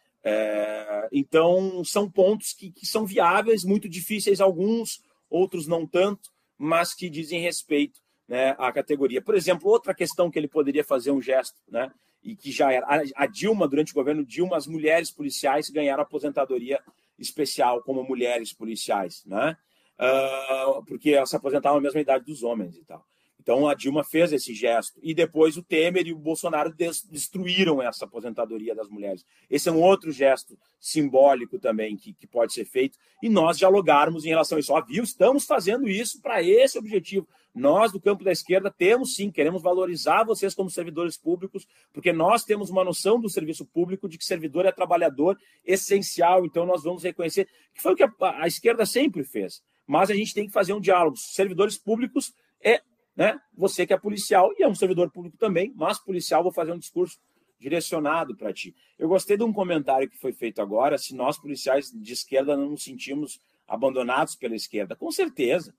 Então, 1.09 1.85
são 1.85 2.11
pontos 2.11 2.51
que, 2.51 2.69
que 2.69 2.85
são 2.85 3.05
viáveis, 3.05 3.63
muito 3.63 3.87
difíceis 3.87 4.41
alguns, 4.41 5.01
outros 5.29 5.67
não 5.67 5.85
tanto, 5.85 6.29
mas 6.57 6.93
que 6.93 7.09
dizem 7.09 7.41
respeito 7.41 7.99
né, 8.27 8.55
à 8.57 8.71
categoria. 8.71 9.21
Por 9.21 9.35
exemplo, 9.35 9.69
outra 9.69 9.93
questão 9.93 10.29
que 10.29 10.37
ele 10.37 10.47
poderia 10.47 10.83
fazer 10.83 11.11
um 11.11 11.21
gesto, 11.21 11.61
né, 11.67 11.91
e 12.23 12.35
que 12.35 12.51
já 12.51 12.71
era 12.71 12.85
a 13.15 13.25
Dilma, 13.25 13.67
durante 13.67 13.91
o 13.91 13.95
governo 13.95 14.25
Dilma, 14.25 14.57
as 14.57 14.67
mulheres 14.67 15.11
policiais 15.11 15.69
ganharam 15.69 16.03
aposentadoria 16.03 16.81
especial 17.17 17.81
como 17.83 18.03
mulheres 18.03 18.53
policiais, 18.53 19.23
né? 19.25 19.57
Uh, 19.97 20.85
porque 20.85 21.11
elas 21.11 21.29
se 21.29 21.35
aposentavam 21.35 21.79
na 21.79 21.83
mesma 21.83 22.01
idade 22.01 22.25
dos 22.25 22.43
homens 22.43 22.77
e 22.77 22.83
tal. 22.83 23.03
Então 23.47 23.65
a 23.65 23.73
Dilma 23.73 24.03
fez 24.03 24.33
esse 24.33 24.53
gesto 24.53 24.99
e 25.01 25.13
depois 25.13 25.55
o 25.55 25.63
Temer 25.63 26.05
e 26.05 26.11
o 26.11 26.17
Bolsonaro 26.17 26.75
destruíram 27.09 27.81
essa 27.81 28.03
aposentadoria 28.03 28.75
das 28.75 28.89
mulheres. 28.89 29.23
Esse 29.49 29.69
é 29.69 29.71
um 29.71 29.81
outro 29.81 30.11
gesto 30.11 30.59
simbólico 30.77 31.57
também 31.57 31.95
que, 31.95 32.13
que 32.13 32.27
pode 32.27 32.51
ser 32.51 32.65
feito 32.65 32.99
e 33.23 33.29
nós 33.29 33.57
dialogarmos 33.57 34.25
em 34.25 34.27
relação 34.27 34.57
a 34.57 34.59
isso. 34.59 34.73
Ó, 34.73 34.81
viu? 34.81 35.01
Estamos 35.01 35.45
fazendo 35.45 35.87
isso 35.87 36.21
para 36.21 36.43
esse 36.43 36.77
objetivo. 36.77 37.25
Nós 37.55 37.89
do 37.89 38.01
campo 38.01 38.21
da 38.21 38.33
esquerda 38.33 38.69
temos 38.69 39.15
sim, 39.15 39.31
queremos 39.31 39.61
valorizar 39.61 40.25
vocês 40.25 40.53
como 40.53 40.69
servidores 40.69 41.15
públicos, 41.15 41.65
porque 41.93 42.11
nós 42.11 42.43
temos 42.43 42.69
uma 42.69 42.83
noção 42.83 43.17
do 43.17 43.29
serviço 43.29 43.65
público 43.65 44.09
de 44.09 44.17
que 44.17 44.25
servidor 44.25 44.65
é 44.65 44.73
trabalhador 44.73 45.39
essencial. 45.63 46.45
Então 46.45 46.65
nós 46.65 46.83
vamos 46.83 47.01
reconhecer 47.01 47.47
que 47.73 47.81
foi 47.81 47.93
o 47.93 47.95
que 47.95 48.03
a, 48.03 48.11
a 48.41 48.45
esquerda 48.45 48.85
sempre 48.85 49.23
fez. 49.23 49.63
Mas 49.87 50.09
a 50.09 50.13
gente 50.13 50.33
tem 50.33 50.47
que 50.47 50.51
fazer 50.51 50.73
um 50.73 50.81
diálogo. 50.81 51.15
Servidores 51.15 51.77
públicos 51.77 52.33
é 52.61 52.81
né? 53.17 53.39
Você 53.57 53.87
que 53.87 53.93
é 53.93 53.97
policial 53.97 54.53
e 54.59 54.63
é 54.63 54.67
um 54.67 54.75
servidor 54.75 55.09
público 55.09 55.35
também, 55.37 55.73
mas 55.75 55.97
policial, 55.97 56.43
vou 56.43 56.51
fazer 56.51 56.71
um 56.71 56.77
discurso 56.77 57.19
direcionado 57.59 58.37
para 58.37 58.53
ti. 58.53 58.75
Eu 58.99 59.09
gostei 59.09 59.35
de 59.35 59.43
um 59.43 59.51
comentário 59.51 60.07
que 60.07 60.19
foi 60.19 60.31
feito 60.31 60.61
agora, 60.61 60.99
se 60.99 61.15
nós 61.15 61.39
policiais 61.39 61.91
de 61.91 62.13
esquerda 62.13 62.55
não 62.55 62.69
nos 62.69 62.83
sentimos 62.83 63.41
abandonados 63.67 64.35
pela 64.35 64.55
esquerda. 64.55 64.95
Com 64.95 65.11
certeza, 65.11 65.73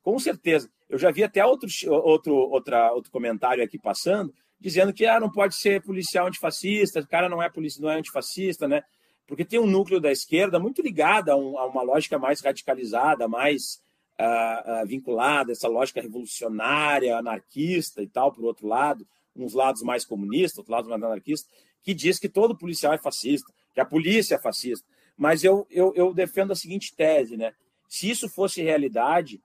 com 0.00 0.16
certeza. 0.20 0.70
Eu 0.88 0.96
já 0.96 1.10
vi 1.10 1.24
até 1.24 1.44
outro, 1.44 1.68
outro, 1.90 2.32
outra, 2.32 2.92
outro 2.92 3.10
comentário 3.10 3.64
aqui 3.64 3.76
passando, 3.76 4.32
dizendo 4.60 4.92
que 4.92 5.04
ah, 5.04 5.18
não 5.18 5.30
pode 5.30 5.56
ser 5.56 5.82
policial 5.82 6.28
antifascista, 6.28 7.00
o 7.00 7.08
cara 7.08 7.28
não 7.28 7.42
é, 7.42 7.50
policia, 7.50 7.82
não 7.82 7.90
é 7.90 7.98
antifascista, 7.98 8.68
né? 8.68 8.84
Porque 9.26 9.44
tem 9.44 9.58
um 9.58 9.66
núcleo 9.66 10.00
da 10.00 10.12
esquerda 10.12 10.60
muito 10.60 10.80
ligado 10.80 11.30
a, 11.30 11.36
um, 11.36 11.58
a 11.58 11.66
uma 11.66 11.82
lógica 11.82 12.18
mais 12.18 12.40
radicalizada, 12.40 13.26
mais 13.26 13.82
uh, 14.20 14.82
uh, 14.82 14.86
vinculada 14.86 15.50
a 15.50 15.52
essa 15.52 15.68
lógica 15.68 16.00
revolucionária, 16.00 17.16
anarquista 17.16 18.02
e 18.02 18.06
tal, 18.06 18.32
por 18.32 18.44
outro 18.44 18.66
lado, 18.66 19.06
uns 19.34 19.52
lados 19.52 19.82
mais 19.82 20.04
comunistas, 20.04 20.58
outros 20.58 20.72
lados 20.72 20.88
mais 20.88 21.02
anarquistas, 21.02 21.50
que 21.82 21.94
diz 21.94 22.18
que 22.18 22.28
todo 22.28 22.56
policial 22.56 22.92
é 22.92 22.98
fascista, 22.98 23.52
que 23.74 23.80
a 23.80 23.84
polícia 23.84 24.36
é 24.36 24.38
fascista. 24.38 24.86
Mas 25.16 25.44
eu, 25.44 25.66
eu, 25.70 25.92
eu 25.94 26.14
defendo 26.14 26.52
a 26.52 26.56
seguinte 26.56 26.94
tese, 26.94 27.36
né? 27.36 27.52
Se 27.88 28.08
isso 28.08 28.28
fosse 28.28 28.62
realidade, 28.62 29.40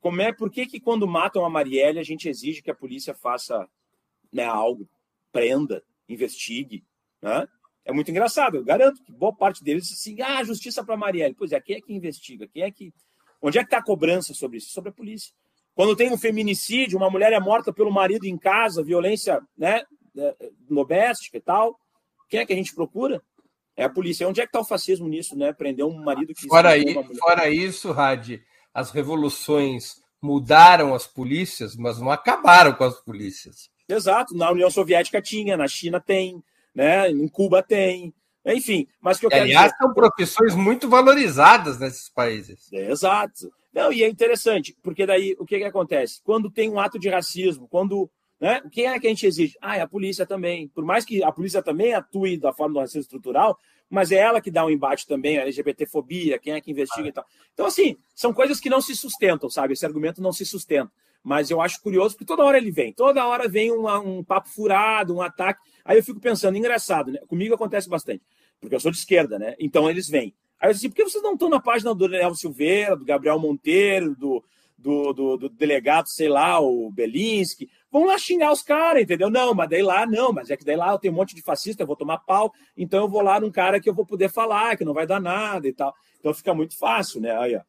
como 0.00 0.20
é, 0.20 0.32
por 0.32 0.50
que, 0.50 0.66
que 0.66 0.80
quando 0.80 1.06
matam 1.06 1.44
a 1.44 1.50
Marielle 1.50 1.98
a 1.98 2.02
gente 2.02 2.28
exige 2.28 2.62
que 2.62 2.70
a 2.70 2.74
polícia 2.74 3.14
faça 3.14 3.66
né, 4.32 4.44
algo, 4.44 4.88
prenda, 5.32 5.82
investigue, 6.08 6.84
né? 7.22 7.46
É 7.86 7.92
muito 7.92 8.10
engraçado, 8.10 8.56
eu 8.56 8.64
garanto 8.64 9.02
que 9.02 9.12
boa 9.12 9.34
parte 9.34 9.62
deles 9.62 9.92
assim, 9.92 10.20
ah, 10.22 10.42
justiça 10.42 10.82
para 10.82 10.96
Marielle. 10.96 11.34
Pois 11.34 11.52
é, 11.52 11.60
quem 11.60 11.76
é 11.76 11.80
que 11.82 11.92
investiga? 11.92 12.48
Quem 12.48 12.62
é 12.62 12.70
que 12.70 12.92
Onde 13.46 13.58
é 13.58 13.60
que 13.60 13.66
está 13.66 13.76
a 13.76 13.84
cobrança 13.84 14.32
sobre 14.32 14.56
isso? 14.56 14.70
Sobre 14.70 14.88
a 14.88 14.92
polícia. 14.92 15.30
Quando 15.74 15.94
tem 15.94 16.10
um 16.10 16.16
feminicídio, 16.16 16.96
uma 16.96 17.10
mulher 17.10 17.30
é 17.30 17.38
morta 17.38 17.74
pelo 17.74 17.92
marido 17.92 18.24
em 18.24 18.38
casa, 18.38 18.82
violência 18.82 19.38
né, 19.54 19.82
é, 20.16 20.36
doméstica 20.66 21.36
e 21.36 21.40
tal, 21.42 21.78
quem 22.26 22.40
é 22.40 22.46
que 22.46 22.54
a 22.54 22.56
gente 22.56 22.74
procura? 22.74 23.22
É 23.76 23.84
a 23.84 23.90
polícia. 23.90 24.26
Onde 24.26 24.40
é 24.40 24.44
que 24.44 24.48
está 24.48 24.60
o 24.60 24.64
fascismo 24.64 25.06
nisso, 25.06 25.36
né? 25.36 25.52
Prender 25.52 25.84
um 25.84 26.02
marido 26.02 26.32
que. 26.32 26.48
Fora, 26.48 26.70
aí, 26.70 26.94
fora 27.18 27.50
isso, 27.50 27.92
Rad, 27.92 28.40
as 28.72 28.90
revoluções 28.90 30.00
mudaram 30.22 30.94
as 30.94 31.06
polícias, 31.06 31.76
mas 31.76 31.98
não 31.98 32.10
acabaram 32.10 32.72
com 32.72 32.84
as 32.84 32.98
polícias. 33.00 33.68
Exato. 33.86 34.34
Na 34.34 34.50
União 34.50 34.70
Soviética 34.70 35.20
tinha, 35.20 35.54
na 35.54 35.68
China 35.68 36.00
tem, 36.00 36.42
né? 36.74 37.10
em 37.10 37.28
Cuba 37.28 37.62
tem. 37.62 38.14
Enfim, 38.46 38.86
mas 39.00 39.18
que 39.18 39.26
eu 39.26 39.30
quero 39.30 39.44
Aliás, 39.44 39.72
dizer... 39.72 39.76
são 39.78 39.94
profissões 39.94 40.54
muito 40.54 40.88
valorizadas 40.88 41.78
nesses 41.78 42.08
países. 42.08 42.70
É, 42.72 42.90
exato. 42.90 43.50
Não, 43.72 43.92
e 43.92 44.04
é 44.04 44.08
interessante, 44.08 44.76
porque 44.82 45.06
daí 45.06 45.34
o 45.38 45.44
que, 45.44 45.58
que 45.58 45.64
acontece? 45.64 46.20
Quando 46.22 46.50
tem 46.50 46.70
um 46.70 46.78
ato 46.78 46.98
de 46.98 47.08
racismo, 47.08 47.66
quando. 47.68 48.10
Né, 48.40 48.60
quem 48.70 48.86
é 48.86 48.98
que 48.98 49.06
a 49.06 49.10
gente 49.10 49.26
exige? 49.26 49.56
Ah, 49.62 49.76
é 49.76 49.80
a 49.80 49.88
polícia 49.88 50.26
também. 50.26 50.68
Por 50.68 50.84
mais 50.84 51.04
que 51.04 51.22
a 51.22 51.32
polícia 51.32 51.62
também 51.62 51.94
atue 51.94 52.36
da 52.36 52.52
forma 52.52 52.74
do 52.74 52.80
racismo 52.80 53.00
estrutural, 53.00 53.56
mas 53.88 54.12
é 54.12 54.16
ela 54.16 54.40
que 54.40 54.50
dá 54.50 54.64
o 54.64 54.66
um 54.66 54.70
embate 54.70 55.06
também, 55.06 55.38
a 55.38 55.42
LGBTfobia, 55.42 56.38
quem 56.38 56.52
é 56.52 56.60
que 56.60 56.70
investiga 56.70 57.06
ah. 57.06 57.08
e 57.08 57.12
tal. 57.12 57.24
Então, 57.54 57.66
assim, 57.66 57.96
são 58.14 58.32
coisas 58.32 58.60
que 58.60 58.68
não 58.68 58.80
se 58.80 58.94
sustentam, 58.94 59.48
sabe? 59.48 59.72
Esse 59.72 59.86
argumento 59.86 60.20
não 60.20 60.32
se 60.32 60.44
sustenta. 60.44 60.90
Mas 61.22 61.50
eu 61.50 61.60
acho 61.62 61.80
curioso, 61.80 62.14
porque 62.14 62.26
toda 62.26 62.44
hora 62.44 62.58
ele 62.58 62.70
vem, 62.70 62.92
toda 62.92 63.26
hora 63.26 63.48
vem 63.48 63.72
um 63.72 64.22
papo 64.22 64.50
furado, 64.50 65.16
um 65.16 65.22
ataque. 65.22 65.58
Aí 65.82 65.96
eu 65.96 66.04
fico 66.04 66.20
pensando, 66.20 66.58
engraçado, 66.58 67.10
né? 67.10 67.18
Comigo 67.26 67.54
acontece 67.54 67.88
bastante, 67.88 68.22
porque 68.64 68.74
eu 68.74 68.80
sou 68.80 68.90
de 68.90 68.96
esquerda, 68.96 69.38
né? 69.38 69.54
Então 69.60 69.90
eles 69.90 70.08
vêm. 70.08 70.34
Aí 70.58 70.70
eu 70.70 70.72
disse, 70.72 70.88
por 70.88 70.94
que 70.96 71.04
vocês 71.04 71.22
não 71.22 71.34
estão 71.34 71.50
na 71.50 71.60
página 71.60 71.94
do 71.94 72.08
Daniel 72.08 72.34
Silveira, 72.34 72.96
do 72.96 73.04
Gabriel 73.04 73.38
Monteiro, 73.38 74.16
do, 74.16 74.42
do, 74.78 75.12
do, 75.12 75.36
do 75.36 75.48
delegado, 75.50 76.08
sei 76.08 76.28
lá, 76.28 76.58
o 76.58 76.90
Belinski? 76.90 77.68
Vão 77.92 78.06
lá 78.06 78.16
xingar 78.16 78.50
os 78.50 78.62
caras, 78.62 79.02
entendeu? 79.02 79.28
Não, 79.28 79.52
mas 79.52 79.68
daí 79.68 79.82
lá 79.82 80.06
não, 80.06 80.32
mas 80.32 80.50
é 80.50 80.56
que 80.56 80.64
daí 80.64 80.76
lá 80.76 80.92
eu 80.92 80.98
tenho 80.98 81.12
um 81.12 81.16
monte 81.16 81.34
de 81.34 81.42
fascista, 81.42 81.82
eu 81.82 81.86
vou 81.86 81.94
tomar 81.94 82.18
pau, 82.18 82.52
então 82.74 83.02
eu 83.02 83.08
vou 83.08 83.20
lá 83.20 83.38
num 83.38 83.50
cara 83.50 83.78
que 83.78 83.88
eu 83.88 83.94
vou 83.94 84.06
poder 84.06 84.30
falar, 84.30 84.76
que 84.76 84.84
não 84.84 84.94
vai 84.94 85.06
dar 85.06 85.20
nada 85.20 85.68
e 85.68 85.72
tal. 85.72 85.94
Então 86.18 86.32
fica 86.32 86.54
muito 86.54 86.76
fácil, 86.78 87.20
né? 87.20 87.36
Aí, 87.36 87.56
ó. 87.56 87.60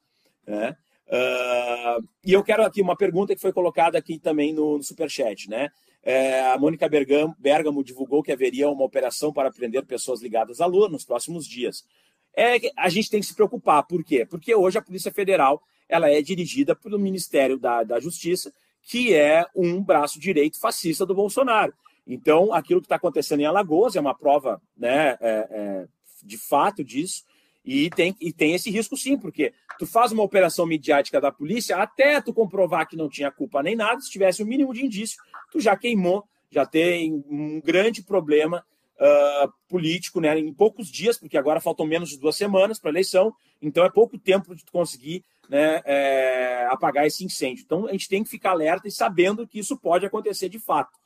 É. 0.48 0.76
Uh, 1.08 2.08
e 2.24 2.34
eu 2.34 2.44
quero 2.44 2.64
aqui 2.64 2.82
uma 2.82 2.96
pergunta 2.96 3.36
que 3.36 3.42
foi 3.42 3.52
colocada 3.52 3.98
aqui 3.98 4.18
também 4.18 4.54
no, 4.54 4.78
no 4.78 4.84
Superchat, 4.84 5.50
né? 5.50 5.70
É, 6.06 6.42
a 6.52 6.58
Mônica 6.60 6.88
Bergamo, 6.88 7.84
divulgou 7.84 8.22
que 8.22 8.32
haveria 8.32 8.70
uma 8.70 8.86
operação 8.86 9.34
para 9.34 9.52
prender 9.52 9.84
pessoas 9.86 10.22
ligadas 10.22 10.62
à 10.62 10.68
Lua 10.68 10.88
nos 10.88 11.04
próximos 11.04 11.48
dias. 11.48 11.84
É, 12.38 12.58
a 12.78 12.90
gente 12.90 13.10
tem 13.10 13.20
que 13.20 13.26
se 13.26 13.34
preocupar, 13.34 13.82
por 13.88 14.04
quê? 14.04 14.24
Porque 14.24 14.54
hoje 14.54 14.78
a 14.78 14.82
Polícia 14.82 15.12
Federal 15.12 15.64
ela 15.90 16.10
é 16.10 16.22
dirigida 16.22 16.76
pelo 16.76 17.00
Ministério 17.00 17.58
da, 17.58 17.84
da 17.84 18.00
Justiça, 18.00 18.54
que 18.84 19.16
é 19.16 19.46
um 19.56 19.82
braço 19.82 20.20
direito 20.20 20.60
fascista 20.60 21.06
do 21.06 21.16
Bolsonaro. 21.16 21.74
Então, 22.06 22.54
aquilo 22.54 22.82
que 22.82 22.86
está 22.86 22.98
acontecendo 22.98 23.40
em 23.40 23.46
Alagoas 23.46 23.96
é 23.96 24.00
uma 24.00 24.14
prova 24.14 24.62
né, 24.78 25.18
é, 25.20 25.48
é, 25.50 25.88
de 26.24 26.38
fato 26.38 26.84
disso. 26.84 27.24
E 27.64 27.90
tem, 27.90 28.16
e 28.22 28.32
tem 28.32 28.54
esse 28.54 28.70
risco 28.70 28.96
sim, 28.96 29.18
porque 29.18 29.52
tu 29.80 29.88
faz 29.88 30.12
uma 30.12 30.22
operação 30.22 30.68
midiática 30.68 31.20
da 31.20 31.32
polícia, 31.32 31.78
até 31.78 32.22
tu 32.22 32.32
comprovar 32.32 32.88
que 32.88 32.96
não 32.96 33.10
tinha 33.10 33.32
culpa 33.32 33.64
nem 33.64 33.76
nada, 33.76 34.00
se 34.02 34.12
tivesse 34.12 34.44
o 34.44 34.46
um 34.46 34.48
mínimo 34.48 34.72
de 34.72 34.86
indício, 34.86 35.18
tu 35.56 35.62
já 35.62 35.78
queimou, 35.78 36.26
já 36.52 36.66
tem 36.66 37.24
um 37.30 37.62
grande 37.62 38.04
problema 38.04 38.66
uh, 39.00 39.54
político 39.70 40.20
né, 40.20 40.38
em 40.38 40.54
poucos 40.54 40.90
dias, 40.90 41.18
porque 41.18 41.38
agora 41.38 41.62
faltam 41.62 41.86
menos 41.86 42.10
de 42.10 42.20
duas 42.20 42.36
semanas 42.36 42.78
para 42.78 42.90
a 42.90 42.92
eleição, 42.92 43.34
então 43.62 43.86
é 43.86 43.90
pouco 43.90 44.18
tempo 44.18 44.54
de 44.54 44.66
tu 44.66 44.72
conseguir 44.74 45.24
né, 45.50 45.82
é, 45.86 46.68
apagar 46.70 47.08
esse 47.08 47.24
incêndio. 47.24 47.64
Então 47.64 47.88
a 47.88 47.94
gente 47.94 48.10
tem 48.10 48.22
que 48.22 48.30
ficar 48.30 48.52
alerta 48.52 48.86
e 48.86 48.92
sabendo 48.92 49.48
que 49.48 49.60
isso 49.60 49.78
pode 49.78 50.06
acontecer 50.06 50.50
de 50.50 50.60
fato. 50.60 51.00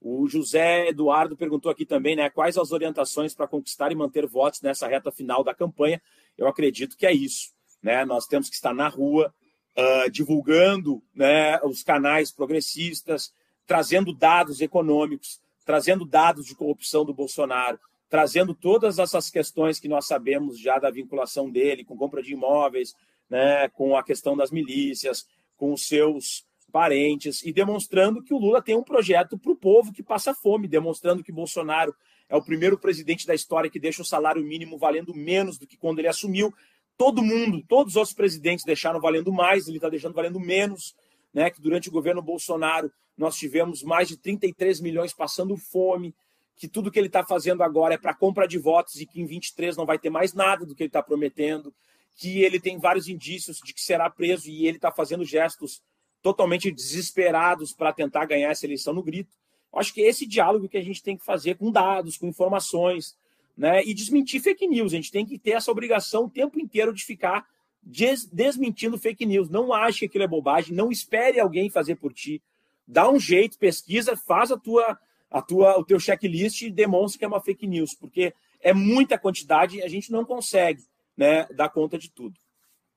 O 0.00 0.26
José 0.26 0.88
Eduardo 0.88 1.36
perguntou 1.36 1.70
aqui 1.70 1.84
também, 1.84 2.16
né? 2.16 2.30
Quais 2.30 2.56
as 2.56 2.72
orientações 2.72 3.34
para 3.34 3.46
conquistar 3.46 3.92
e 3.92 3.94
manter 3.94 4.26
votos 4.26 4.62
nessa 4.62 4.88
reta 4.88 5.12
final 5.12 5.44
da 5.44 5.54
campanha? 5.54 6.00
Eu 6.38 6.48
acredito 6.48 6.96
que 6.96 7.04
é 7.04 7.12
isso, 7.12 7.50
né? 7.82 8.02
Nós 8.06 8.26
temos 8.26 8.48
que 8.48 8.54
estar 8.54 8.72
na 8.72 8.88
rua, 8.88 9.34
uh, 9.76 10.10
divulgando, 10.10 11.02
né? 11.14 11.60
Os 11.64 11.82
canais 11.82 12.32
progressistas, 12.32 13.34
trazendo 13.70 14.12
dados 14.12 14.60
econômicos, 14.60 15.40
trazendo 15.64 16.04
dados 16.04 16.44
de 16.44 16.56
corrupção 16.56 17.04
do 17.04 17.14
Bolsonaro, 17.14 17.78
trazendo 18.08 18.52
todas 18.52 18.98
essas 18.98 19.30
questões 19.30 19.78
que 19.78 19.86
nós 19.86 20.08
sabemos 20.08 20.58
já 20.58 20.80
da 20.80 20.90
vinculação 20.90 21.48
dele 21.48 21.84
com 21.84 21.96
compra 21.96 22.20
de 22.20 22.32
imóveis, 22.32 22.96
né? 23.28 23.68
Com 23.68 23.96
a 23.96 24.02
questão 24.02 24.36
das 24.36 24.50
milícias, 24.50 25.24
com 25.56 25.72
os 25.72 25.86
seus 25.86 26.44
parentes 26.72 27.44
e 27.44 27.52
demonstrando 27.52 28.24
que 28.24 28.34
o 28.34 28.38
Lula 28.38 28.60
tem 28.60 28.76
um 28.76 28.82
projeto 28.82 29.38
para 29.38 29.52
o 29.52 29.56
povo 29.56 29.92
que 29.92 30.02
passa 30.02 30.34
fome, 30.34 30.66
demonstrando 30.66 31.22
que 31.22 31.30
Bolsonaro 31.30 31.94
é 32.28 32.34
o 32.34 32.42
primeiro 32.42 32.76
presidente 32.76 33.24
da 33.24 33.36
história 33.36 33.70
que 33.70 33.78
deixa 33.78 34.02
o 34.02 34.04
salário 34.04 34.42
mínimo 34.42 34.78
valendo 34.78 35.14
menos 35.14 35.58
do 35.58 35.66
que 35.68 35.76
quando 35.76 36.00
ele 36.00 36.08
assumiu. 36.08 36.52
Todo 36.96 37.22
mundo, 37.22 37.62
todos 37.68 37.92
os 37.92 37.96
outros 37.96 38.16
presidentes 38.16 38.64
deixaram 38.64 39.00
valendo 39.00 39.32
mais, 39.32 39.68
ele 39.68 39.76
está 39.76 39.88
deixando 39.88 40.14
valendo 40.14 40.40
menos. 40.40 40.92
Né, 41.32 41.48
que 41.48 41.60
durante 41.60 41.88
o 41.88 41.92
governo 41.92 42.20
Bolsonaro 42.20 42.90
nós 43.16 43.36
tivemos 43.36 43.84
mais 43.84 44.08
de 44.08 44.16
33 44.16 44.80
milhões 44.80 45.12
passando 45.12 45.56
fome, 45.56 46.12
que 46.56 46.66
tudo 46.66 46.90
que 46.90 46.98
ele 46.98 47.06
está 47.06 47.24
fazendo 47.24 47.62
agora 47.62 47.94
é 47.94 47.98
para 47.98 48.14
compra 48.14 48.48
de 48.48 48.58
votos 48.58 49.00
e 49.00 49.06
que 49.06 49.20
em 49.20 49.26
23 49.26 49.76
não 49.76 49.86
vai 49.86 49.98
ter 49.98 50.10
mais 50.10 50.34
nada 50.34 50.66
do 50.66 50.74
que 50.74 50.82
ele 50.82 50.88
está 50.88 51.02
prometendo, 51.02 51.72
que 52.16 52.42
ele 52.42 52.58
tem 52.60 52.78
vários 52.78 53.08
indícios 53.08 53.60
de 53.64 53.72
que 53.72 53.80
será 53.80 54.10
preso 54.10 54.48
e 54.50 54.66
ele 54.66 54.76
está 54.76 54.90
fazendo 54.90 55.24
gestos 55.24 55.80
totalmente 56.20 56.70
desesperados 56.70 57.72
para 57.72 57.92
tentar 57.92 58.26
ganhar 58.26 58.50
essa 58.50 58.66
eleição 58.66 58.92
no 58.92 59.02
grito. 59.02 59.38
Acho 59.72 59.94
que 59.94 60.02
é 60.02 60.08
esse 60.08 60.26
diálogo 60.26 60.68
que 60.68 60.76
a 60.76 60.82
gente 60.82 61.02
tem 61.02 61.16
que 61.16 61.24
fazer 61.24 61.56
com 61.56 61.70
dados, 61.70 62.18
com 62.18 62.26
informações, 62.26 63.16
né? 63.56 63.82
E 63.84 63.94
desmentir 63.94 64.42
fake 64.42 64.66
news. 64.66 64.92
A 64.92 64.96
gente 64.96 65.12
tem 65.12 65.24
que 65.24 65.38
ter 65.38 65.52
essa 65.52 65.70
obrigação 65.70 66.24
o 66.24 66.30
tempo 66.30 66.58
inteiro 66.58 66.92
de 66.92 67.04
ficar 67.04 67.46
des 67.82 68.26
desmentindo 68.26 68.98
fake 68.98 69.24
news. 69.26 69.48
Não 69.48 69.72
ache 69.72 70.00
que 70.00 70.06
aquilo 70.06 70.24
é 70.24 70.28
bobagem, 70.28 70.74
não 70.74 70.90
espere 70.90 71.40
alguém 71.40 71.70
fazer 71.70 71.96
por 71.96 72.12
ti. 72.12 72.42
Dá 72.86 73.10
um 73.10 73.18
jeito, 73.18 73.58
pesquisa, 73.58 74.16
faz 74.16 74.50
a 74.50 74.58
tua, 74.58 74.98
a 75.30 75.40
tua, 75.40 75.78
o 75.78 75.84
teu 75.84 75.98
checklist 75.98 76.62
e 76.62 76.70
demonstre 76.70 77.18
que 77.18 77.24
é 77.24 77.28
uma 77.28 77.40
fake 77.40 77.66
news, 77.66 77.94
porque 77.94 78.34
é 78.60 78.72
muita 78.72 79.18
quantidade 79.18 79.78
e 79.78 79.82
a 79.82 79.88
gente 79.88 80.10
não 80.10 80.24
consegue, 80.24 80.82
né, 81.16 81.46
dar 81.54 81.68
conta 81.68 81.96
de 81.96 82.10
tudo. 82.10 82.38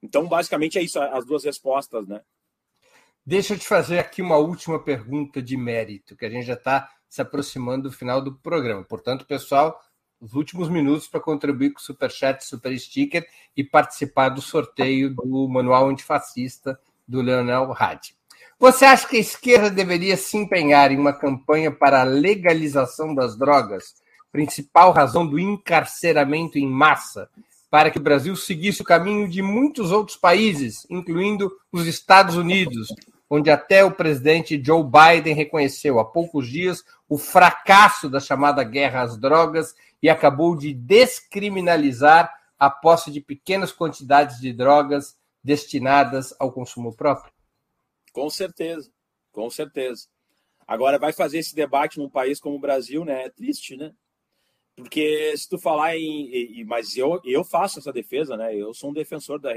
Então, 0.02 0.28
basicamente 0.28 0.78
é 0.78 0.82
isso, 0.82 1.00
as 1.00 1.26
duas 1.26 1.44
respostas, 1.44 2.08
né? 2.08 2.22
Deixa 3.26 3.54
eu 3.54 3.58
te 3.58 3.66
fazer 3.66 4.00
aqui 4.00 4.22
uma 4.22 4.36
última 4.36 4.84
pergunta 4.84 5.42
de 5.42 5.56
mérito, 5.56 6.18
que 6.18 6.26
a 6.26 6.30
gente 6.30 6.46
já 6.46 6.56
está 6.56 6.90
se 7.08 7.22
aproximando 7.22 7.84
do 7.84 7.96
final 7.96 8.22
do 8.22 8.36
programa. 8.40 8.84
Portanto, 8.84 9.26
pessoal, 9.26 9.80
os 10.24 10.34
últimos 10.36 10.70
minutos 10.70 11.06
para 11.06 11.20
contribuir 11.20 11.72
com 11.72 11.80
o 11.80 11.84
Superchat, 11.84 12.46
Super 12.46 12.80
Sticker 12.80 13.28
e 13.58 13.62
participar 13.62 14.30
do 14.30 14.42
sorteio 14.42 15.14
do 15.14 15.50
Manual 15.50 15.90
Antifascista 15.90 16.80
do 17.06 17.22
Leonel 17.22 17.76
Hadi. 17.78 18.16
Você 18.58 18.86
acha 18.86 19.06
que 19.06 19.18
a 19.18 19.20
esquerda 19.20 19.70
deveria 19.70 20.16
se 20.16 20.38
empenhar 20.38 20.94
em 20.94 20.98
uma 20.98 21.12
campanha 21.12 21.70
para 21.70 22.00
a 22.00 22.06
legalização 22.06 23.14
das 23.14 23.38
drogas, 23.38 23.96
principal 24.32 24.94
razão 24.94 25.28
do 25.28 25.38
encarceramento 25.38 26.58
em 26.58 26.66
massa, 26.66 27.30
para 27.70 27.92
que 27.92 27.98
o 27.98 28.02
Brasil 28.02 28.34
seguisse 28.38 28.82
o 28.82 28.86
caminho 28.86 29.28
de 29.28 29.42
muitos 29.42 29.92
outros 29.92 30.16
países, 30.16 30.88
incluindo 30.90 31.52
os 31.70 31.86
Estados 31.86 32.38
Unidos, 32.38 32.88
onde 33.30 33.50
até 33.50 33.84
o 33.84 33.92
presidente 33.92 34.62
Joe 34.64 34.84
Biden 34.84 35.36
reconheceu 35.36 36.00
há 36.00 36.06
poucos 36.06 36.48
dias 36.48 36.82
o 37.10 37.18
fracasso 37.18 38.10
da 38.10 38.22
chamada 38.22 38.64
guerra 38.64 39.02
às 39.02 39.18
drogas 39.18 39.76
e 40.04 40.10
acabou 40.10 40.58
de 40.58 40.74
descriminalizar 40.74 42.30
a 42.60 42.70
posse 42.70 43.10
de 43.10 43.22
pequenas 43.22 43.72
quantidades 43.72 44.38
de 44.42 44.52
drogas 44.52 45.18
destinadas 45.42 46.36
ao 46.38 46.52
consumo 46.52 46.94
próprio? 46.94 47.32
Com 48.12 48.30
certeza, 48.30 48.92
com 49.32 49.50
certeza. 49.50 50.08
Agora, 50.68 51.00
vai 51.00 51.14
fazer 51.14 51.40
esse 51.40 51.56
debate 51.56 52.00
num 52.00 52.10
país 52.10 52.38
como 52.40 52.58
o 52.58 52.60
Brasil, 52.60 53.06
né? 53.06 53.24
É 53.24 53.30
triste, 53.30 53.78
né? 53.78 53.94
Porque 54.76 55.36
se 55.38 55.48
tu 55.48 55.58
falar 55.58 55.96
em. 55.98 56.66
Mas 56.66 56.98
eu, 56.98 57.22
eu 57.24 57.44
faço 57.44 57.80
essa 57.80 57.92
defesa, 57.94 58.36
né? 58.36 58.54
Eu 58.56 58.74
sou 58.74 58.90
um 58.90 58.94
defensor 58.94 59.40
da 59.40 59.54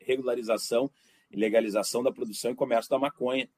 regularização 0.00 0.90
e 1.30 1.36
legalização 1.36 2.02
da 2.02 2.12
produção 2.12 2.50
e 2.50 2.54
comércio 2.54 2.90
da 2.90 2.98
maconha. 2.98 3.48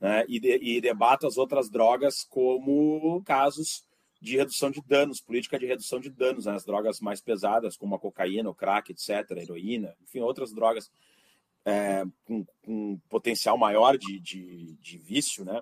Né? 0.00 0.24
E, 0.28 0.38
de, 0.38 0.56
e 0.56 0.80
debato 0.80 1.26
as 1.26 1.36
outras 1.36 1.68
drogas 1.68 2.24
como 2.24 3.22
casos 3.24 3.84
de 4.20 4.36
redução 4.36 4.70
de 4.70 4.82
danos, 4.82 5.20
política 5.20 5.58
de 5.58 5.66
redução 5.66 5.98
de 5.98 6.10
danos, 6.10 6.44
né? 6.44 6.52
as 6.52 6.64
drogas 6.64 7.00
mais 7.00 7.20
pesadas, 7.20 7.76
como 7.76 7.94
a 7.94 7.98
cocaína, 7.98 8.50
o 8.50 8.54
crack, 8.54 8.92
etc., 8.92 9.30
heroína, 9.30 9.96
enfim, 10.02 10.20
outras 10.20 10.52
drogas 10.52 10.90
é, 11.64 12.04
com, 12.24 12.44
com, 12.62 12.98
potencial 13.08 13.56
maior 13.56 13.96
de, 13.96 14.18
de, 14.20 14.76
de, 14.76 14.98
vício, 14.98 15.44
né? 15.44 15.60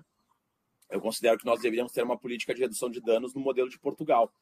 Eu 0.89 0.99
considero 0.99 1.37
que 1.37 1.45
nós 1.45 1.61
deveríamos 1.61 1.93
ter 1.93 2.03
uma 2.03 2.17
política 2.17 2.53
de 2.53 2.61
redução 2.61 2.89
de 2.89 2.99
danos 2.99 3.33
no 3.33 3.41
modelo 3.41 3.69
de 3.69 3.79
Portugal. 3.79 4.33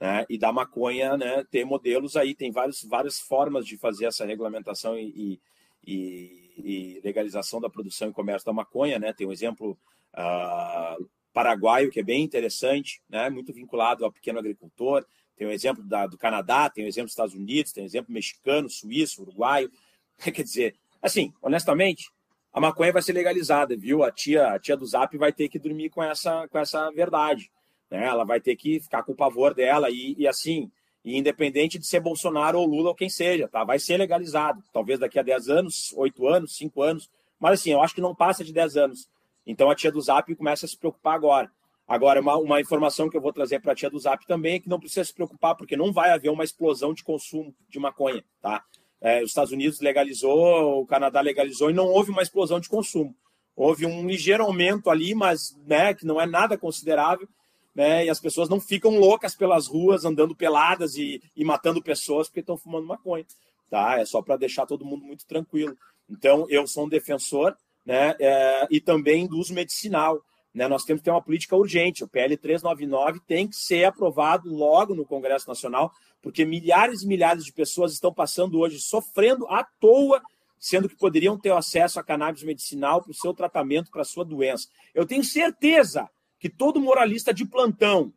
Né? 0.00 0.24
E 0.30 0.38
da 0.38 0.50
maconha, 0.50 1.14
né, 1.16 1.44
ter 1.50 1.62
modelos 1.64 2.16
aí, 2.16 2.34
tem 2.34 2.50
vários, 2.50 2.82
várias 2.82 3.20
formas 3.20 3.66
de 3.66 3.76
fazer 3.76 4.06
essa 4.06 4.24
regulamentação 4.24 4.98
e, 4.98 5.38
e, 5.86 6.54
e 6.56 7.00
legalização 7.04 7.60
da 7.60 7.68
produção 7.68 8.08
e 8.08 8.14
comércio 8.14 8.46
da 8.46 8.52
maconha. 8.52 8.98
Né? 8.98 9.12
Tem 9.12 9.26
um 9.26 9.32
exemplo 9.32 9.78
uh, 10.14 11.10
paraguaio 11.32 11.90
que 11.90 12.00
é 12.00 12.02
bem 12.02 12.22
interessante, 12.22 13.00
né? 13.08 13.30
muito 13.30 13.52
vinculado 13.52 14.04
ao 14.04 14.12
pequeno 14.12 14.38
agricultor. 14.38 15.04
Tem 15.36 15.46
o 15.46 15.52
exemplo 15.52 15.82
da, 15.82 16.06
do 16.06 16.18
Canadá, 16.18 16.68
tem 16.68 16.84
o 16.84 16.88
exemplo 16.88 17.06
dos 17.06 17.12
Estados 17.12 17.34
Unidos, 17.34 17.72
tem 17.72 17.84
o 17.84 17.86
exemplo 17.86 18.12
mexicano, 18.12 18.68
suíço, 18.68 19.22
uruguaio. 19.22 19.70
Quer 20.18 20.42
dizer, 20.42 20.76
Assim, 21.02 21.32
honestamente, 21.40 22.10
a 22.52 22.60
maconha 22.60 22.92
vai 22.92 23.00
ser 23.00 23.12
legalizada, 23.12 23.76
viu? 23.76 24.02
A 24.02 24.10
tia, 24.10 24.48
a 24.48 24.58
tia 24.58 24.76
do 24.76 24.84
Zap 24.86 25.16
vai 25.16 25.32
ter 25.32 25.48
que 25.48 25.58
dormir 25.58 25.88
com 25.88 26.02
essa, 26.02 26.46
com 26.48 26.58
essa 26.58 26.90
verdade. 26.90 27.50
Né? 27.90 28.04
Ela 28.04 28.24
vai 28.24 28.40
ter 28.40 28.54
que 28.56 28.80
ficar 28.80 29.02
com 29.02 29.12
o 29.12 29.16
pavor 29.16 29.54
dela 29.54 29.88
e, 29.90 30.14
e 30.18 30.28
assim, 30.28 30.70
e 31.04 31.16
independente 31.16 31.78
de 31.78 31.86
ser 31.86 32.00
Bolsonaro 32.00 32.58
ou 32.58 32.66
Lula 32.66 32.90
ou 32.90 32.94
quem 32.94 33.08
seja, 33.08 33.48
tá? 33.48 33.64
Vai 33.64 33.78
ser 33.78 33.96
legalizado. 33.96 34.62
Talvez 34.72 34.98
daqui 34.98 35.18
a 35.18 35.22
10 35.22 35.48
anos, 35.48 35.94
8 35.96 36.28
anos, 36.28 36.56
5 36.56 36.82
anos. 36.82 37.10
Mas 37.38 37.60
assim, 37.60 37.72
eu 37.72 37.80
acho 37.80 37.94
que 37.94 38.02
não 38.02 38.14
passa 38.14 38.44
de 38.44 38.52
10 38.52 38.76
anos. 38.76 39.08
Então 39.46 39.70
a 39.70 39.74
tia 39.74 39.90
do 39.90 40.00
Zap 40.00 40.34
começa 40.34 40.66
a 40.66 40.68
se 40.68 40.76
preocupar 40.76 41.14
agora. 41.14 41.50
Agora, 41.90 42.20
uma, 42.20 42.36
uma 42.36 42.60
informação 42.60 43.10
que 43.10 43.16
eu 43.16 43.20
vou 43.20 43.32
trazer 43.32 43.60
para 43.60 43.72
a 43.72 43.74
tia 43.74 43.90
do 43.90 43.98
Zap 43.98 44.24
também 44.24 44.54
é 44.54 44.60
que 44.60 44.68
não 44.68 44.78
precisa 44.78 45.04
se 45.04 45.12
preocupar, 45.12 45.56
porque 45.56 45.76
não 45.76 45.92
vai 45.92 46.12
haver 46.12 46.30
uma 46.30 46.44
explosão 46.44 46.94
de 46.94 47.02
consumo 47.02 47.52
de 47.68 47.80
maconha, 47.80 48.24
tá? 48.40 48.62
É, 49.00 49.22
os 49.24 49.30
Estados 49.30 49.50
Unidos 49.50 49.80
legalizou, 49.80 50.82
o 50.82 50.86
Canadá 50.86 51.20
legalizou 51.20 51.68
e 51.68 51.74
não 51.74 51.86
houve 51.86 52.12
uma 52.12 52.22
explosão 52.22 52.60
de 52.60 52.68
consumo. 52.68 53.12
Houve 53.56 53.86
um 53.86 54.06
ligeiro 54.06 54.44
aumento 54.44 54.88
ali, 54.88 55.14
mas 55.16 55.58
né, 55.66 55.92
que 55.92 56.06
não 56.06 56.20
é 56.20 56.26
nada 56.26 56.56
considerável. 56.56 57.28
Né, 57.74 58.04
e 58.04 58.10
as 58.10 58.20
pessoas 58.20 58.48
não 58.48 58.60
ficam 58.60 58.98
loucas 58.98 59.34
pelas 59.34 59.66
ruas, 59.66 60.04
andando 60.04 60.34
peladas 60.34 60.96
e, 60.96 61.22
e 61.34 61.44
matando 61.44 61.82
pessoas 61.82 62.28
porque 62.28 62.40
estão 62.40 62.56
fumando 62.56 62.86
maconha. 62.86 63.26
Tá? 63.68 63.98
É 63.98 64.04
só 64.04 64.22
para 64.22 64.36
deixar 64.36 64.64
todo 64.64 64.84
mundo 64.84 65.04
muito 65.04 65.26
tranquilo. 65.26 65.76
Então, 66.08 66.46
eu 66.48 66.66
sou 66.66 66.84
um 66.84 66.88
defensor 66.88 67.56
né, 67.90 68.14
é, 68.20 68.68
e 68.70 68.80
também 68.80 69.26
do 69.26 69.36
uso 69.36 69.52
medicinal. 69.52 70.22
Né? 70.54 70.68
Nós 70.68 70.84
temos 70.84 71.00
que 71.00 71.06
ter 71.06 71.10
uma 71.10 71.20
política 71.20 71.56
urgente. 71.56 72.04
O 72.04 72.08
PL 72.08 72.36
399 72.36 73.18
tem 73.26 73.48
que 73.48 73.56
ser 73.56 73.82
aprovado 73.84 74.48
logo 74.48 74.94
no 74.94 75.04
Congresso 75.04 75.48
Nacional, 75.48 75.90
porque 76.22 76.44
milhares 76.44 77.02
e 77.02 77.08
milhares 77.08 77.44
de 77.44 77.52
pessoas 77.52 77.92
estão 77.92 78.14
passando 78.14 78.60
hoje 78.60 78.78
sofrendo 78.78 79.44
à 79.48 79.64
toa, 79.64 80.22
sendo 80.56 80.88
que 80.88 80.94
poderiam 80.94 81.36
ter 81.36 81.50
acesso 81.50 81.98
a 81.98 82.04
cannabis 82.04 82.44
medicinal 82.44 83.02
para 83.02 83.10
o 83.10 83.14
seu 83.14 83.34
tratamento, 83.34 83.90
para 83.90 84.02
a 84.02 84.04
sua 84.04 84.24
doença. 84.24 84.68
Eu 84.94 85.04
tenho 85.04 85.24
certeza 85.24 86.08
que 86.38 86.48
todo 86.48 86.80
moralista 86.80 87.34
de 87.34 87.44
plantão, 87.44 88.12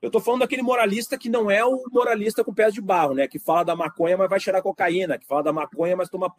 eu 0.00 0.06
estou 0.06 0.22
falando 0.22 0.40
daquele 0.40 0.62
moralista 0.62 1.18
que 1.18 1.28
não 1.28 1.50
é 1.50 1.62
o 1.62 1.82
moralista 1.92 2.42
com 2.42 2.54
pés 2.54 2.72
de 2.72 2.80
barro, 2.80 3.12
né? 3.12 3.28
Que 3.28 3.38
fala 3.38 3.62
da 3.62 3.76
maconha, 3.76 4.16
mas 4.16 4.30
vai 4.30 4.40
cheirar 4.40 4.62
cocaína, 4.62 5.18
que 5.18 5.26
fala 5.26 5.42
da 5.42 5.52
maconha, 5.52 5.96
mas 5.96 6.08
toma 6.08 6.32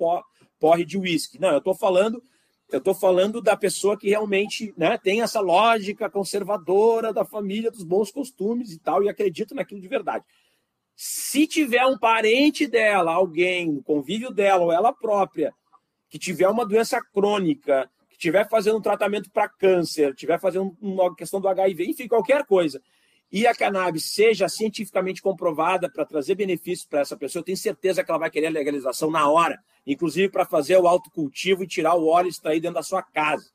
porre 0.60 0.84
de 0.84 0.98
uísque. 0.98 1.40
Não, 1.40 1.50
eu 1.50 1.60
estou 1.60 1.76
falando 1.76 2.24
eu 2.72 2.78
estou 2.78 2.94
falando 2.94 3.42
da 3.42 3.58
pessoa 3.58 3.98
que 3.98 4.10
realmente 4.10 4.74
né, 4.78 4.98
tem 4.98 5.22
essa 5.22 5.40
lógica 5.40 6.10
conservadora 6.10 7.12
da 7.12 7.26
família, 7.26 7.72
dos 7.72 7.84
bons 7.84 8.12
costumes 8.12 8.72
e 8.72 8.80
tal, 8.80 9.04
e 9.04 9.10
acredita 9.10 9.56
naquilo 9.56 9.82
de 9.82 9.88
verdade. 9.88 10.24
Se 10.96 11.48
tiver 11.48 11.86
um 11.86 11.98
parente 11.98 12.68
dela, 12.68 13.14
alguém, 13.14 13.70
o 13.70 13.82
convívio 13.82 14.32
dela 14.32 14.66
ou 14.66 14.72
ela 14.72 14.94
própria, 14.94 15.54
que 16.10 16.20
tiver 16.20 16.48
uma 16.48 16.66
doença 16.66 17.02
crônica, 17.02 17.90
que 18.08 18.16
estiver 18.16 18.48
fazendo 18.48 18.78
um 18.78 18.82
tratamento 18.82 19.32
para 19.32 19.50
câncer, 19.50 20.12
estiver 20.12 20.40
fazendo 20.40 20.76
uma 20.80 21.16
questão 21.16 21.42
do 21.42 21.48
HIV, 21.48 21.86
enfim, 21.86 22.08
qualquer 22.08 22.46
coisa, 22.46 22.82
e 23.32 23.48
a 23.48 23.56
cannabis 23.56 24.12
seja 24.12 24.50
cientificamente 24.50 25.22
comprovada 25.22 25.90
para 25.90 26.06
trazer 26.06 26.36
benefícios 26.36 26.88
para 26.88 27.00
essa 27.00 27.18
pessoa, 27.18 27.42
eu 27.42 27.46
tenho 27.46 27.58
certeza 27.58 28.04
que 28.04 28.12
ela 28.12 28.20
vai 28.20 28.30
querer 28.30 28.48
a 28.48 28.52
legalização 28.52 29.10
na 29.10 29.30
hora, 29.30 29.60
inclusive 29.86 30.30
para 30.30 30.46
fazer 30.46 30.78
o 30.78 30.88
autocultivo 30.88 31.64
e 31.64 31.68
tirar 31.68 31.96
o 31.96 32.08
óleo 32.08 32.30
extraído 32.30 32.64
dentro 32.64 32.76
da 32.76 32.84
sua 32.84 33.02
casa. 33.02 33.50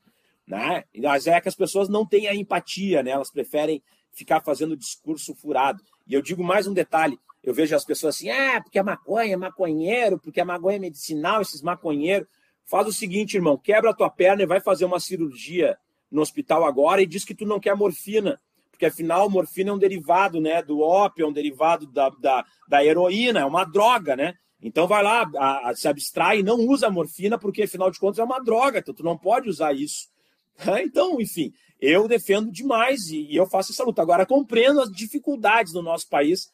Né? 0.47 0.85
Mas 0.97 1.27
é 1.27 1.41
que 1.41 1.49
as 1.49 1.55
pessoas 1.55 1.89
não 1.89 2.07
têm 2.07 2.29
a 2.29 2.35
empatia, 2.35 3.03
né? 3.03 3.11
elas 3.11 3.31
preferem 3.31 3.83
ficar 4.13 4.41
fazendo 4.41 4.77
discurso 4.77 5.35
furado. 5.35 5.83
E 6.07 6.15
eu 6.15 6.23
digo 6.23 6.43
mais 6.43 6.67
um 6.67 6.75
detalhe: 6.75 7.19
eu 7.43 7.55
vejo 7.55 7.75
as 7.75 7.85
pessoas 7.85 8.17
assim, 8.17 8.31
ah, 8.31 8.61
porque 8.63 8.79
a 8.79 8.85
maconha 8.85 9.35
é 9.35 9.37
maconheiro, 9.37 10.19
porque 10.19 10.41
a 10.41 10.45
maconha 10.45 10.77
é 10.77 10.81
medicinal, 10.81 11.41
esses 11.41 11.63
maconheiros. 11.63 12.29
Faz 12.67 12.87
o 12.87 12.93
seguinte, 12.93 13.37
irmão, 13.37 13.59
quebra 13.59 13.91
a 13.91 13.95
tua 13.95 14.09
perna 14.09 14.43
e 14.43 14.47
vai 14.47 14.61
fazer 14.61 14.87
uma 14.87 14.99
cirurgia 14.99 15.77
no 16.11 16.23
hospital 16.23 16.65
agora 16.65 17.03
e 17.03 17.07
diz 17.07 17.25
que 17.25 17.35
tu 17.35 17.45
não 17.45 17.61
quer 17.61 17.77
morfina 17.77 18.41
porque 18.75 18.87
afinal 18.87 19.31
morfina 19.31 19.71
é 19.71 19.73
um 19.73 19.79
derivado 19.79 20.41
né, 20.41 20.61
do 20.61 20.81
ópio, 20.81 21.25
é 21.25 21.29
um 21.29 21.33
derivado 21.33 21.87
da, 21.87 22.09
da, 22.11 22.45
da 22.69 22.85
heroína, 22.85 23.41
é 23.41 23.45
uma 23.45 23.65
droga, 23.65 24.17
né? 24.17 24.35
Então 24.65 24.89
vai 24.89 25.03
lá, 25.03 25.31
a, 25.37 25.71
a, 25.71 25.77
se 25.77 25.87
abstrai 25.87 26.39
e 26.39 26.43
não 26.43 26.57
usa 26.57 26.87
a 26.87 26.91
morfina, 26.91 27.39
porque 27.39 27.65
afinal 27.65 27.91
de 27.91 28.01
contas 28.01 28.19
é 28.19 28.25
uma 28.25 28.43
droga, 28.43 28.79
então 28.79 28.95
tu 28.95 29.05
não 29.05 29.17
pode 29.17 29.49
usar 29.49 29.75
isso. 29.75 30.09
Então, 30.83 31.21
enfim, 31.21 31.53
eu 31.81 32.09
defendo 32.09 32.51
demais 32.51 33.09
e, 33.09 33.27
e 33.27 33.37
eu 33.37 33.45
faço 33.45 33.73
essa 33.73 33.85
luta. 33.85 34.01
Agora, 34.01 34.25
compreendo 34.25 34.81
as 34.81 34.91
dificuldades 34.91 35.73
do 35.73 35.83
nosso 35.83 36.09
país 36.09 36.51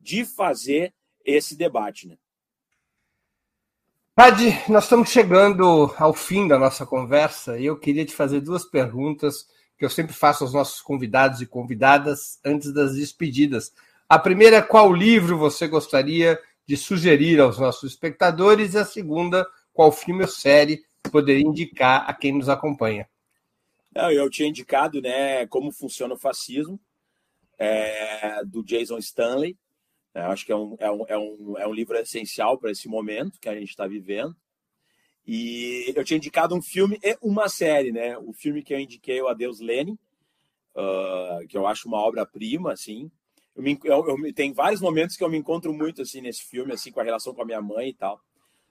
de 0.00 0.24
fazer 0.24 0.92
esse 1.24 1.56
debate, 1.56 2.08
né? 2.08 2.16
Pad, 4.14 4.42
nós 4.68 4.84
estamos 4.84 5.08
chegando 5.08 5.94
ao 5.96 6.12
fim 6.12 6.46
da 6.46 6.58
nossa 6.58 6.84
conversa 6.84 7.58
e 7.58 7.64
eu 7.64 7.78
queria 7.78 8.04
te 8.04 8.14
fazer 8.14 8.40
duas 8.40 8.64
perguntas 8.64 9.46
que 9.78 9.84
eu 9.84 9.90
sempre 9.90 10.12
faço 10.12 10.44
aos 10.44 10.52
nossos 10.52 10.82
convidados 10.82 11.40
e 11.40 11.46
convidadas 11.46 12.38
antes 12.44 12.72
das 12.72 12.94
despedidas. 12.94 13.72
A 14.08 14.18
primeira, 14.18 14.60
qual 14.60 14.92
livro 14.92 15.38
você 15.38 15.66
gostaria 15.66 16.38
de 16.66 16.76
sugerir 16.76 17.40
aos 17.40 17.58
nossos 17.58 17.92
espectadores? 17.92 18.74
E 18.74 18.78
a 18.78 18.84
segunda, 18.84 19.46
qual 19.72 19.92
filme 19.92 20.22
ou 20.22 20.28
série 20.28 20.84
poderia 21.10 21.46
indicar 21.46 22.08
a 22.08 22.14
quem 22.14 22.32
nos 22.32 22.48
acompanha? 22.48 23.08
Não, 23.94 24.10
eu 24.10 24.28
tinha 24.28 24.48
indicado 24.48 25.00
né, 25.00 25.46
como 25.46 25.70
funciona 25.70 26.14
o 26.14 26.18
fascismo, 26.18 26.80
é, 27.58 28.44
do 28.44 28.62
Jason 28.64 28.98
Stanley. 28.98 29.56
É, 30.14 30.20
acho 30.22 30.44
que 30.46 30.52
é 30.52 30.56
um, 30.56 30.76
é, 30.78 30.90
um, 30.90 31.04
é, 31.08 31.18
um, 31.18 31.58
é 31.58 31.66
um 31.66 31.72
livro 31.72 31.96
essencial 31.96 32.58
para 32.58 32.70
esse 32.70 32.88
momento 32.88 33.40
que 33.40 33.48
a 33.48 33.54
gente 33.54 33.70
está 33.70 33.86
vivendo. 33.86 34.36
E 35.26 35.92
eu 35.96 36.04
tinha 36.04 36.18
indicado 36.18 36.54
um 36.54 36.62
filme 36.62 36.98
e 37.02 37.16
uma 37.22 37.48
série, 37.48 37.90
né? 37.90 38.16
O 38.18 38.32
filme 38.32 38.62
que 38.62 38.74
eu 38.74 38.78
indiquei, 38.78 39.20
o 39.22 39.28
Adeus 39.28 39.58
Lenin, 39.58 39.98
uh, 40.74 41.46
que 41.48 41.56
eu 41.56 41.66
acho 41.66 41.88
uma 41.88 41.98
obra-prima, 41.98 42.72
assim. 42.72 43.10
Eu 43.54 43.62
me, 43.62 43.78
eu, 43.84 44.08
eu, 44.08 44.34
tem 44.34 44.52
vários 44.52 44.80
momentos 44.80 45.16
que 45.16 45.22
eu 45.22 45.30
me 45.30 45.38
encontro 45.38 45.72
muito, 45.72 46.02
assim, 46.02 46.20
nesse 46.20 46.44
filme, 46.44 46.72
assim, 46.72 46.90
com 46.90 47.00
a 47.00 47.04
relação 47.04 47.34
com 47.34 47.42
a 47.42 47.46
minha 47.46 47.62
mãe 47.62 47.90
e 47.90 47.94
tal. 47.94 48.20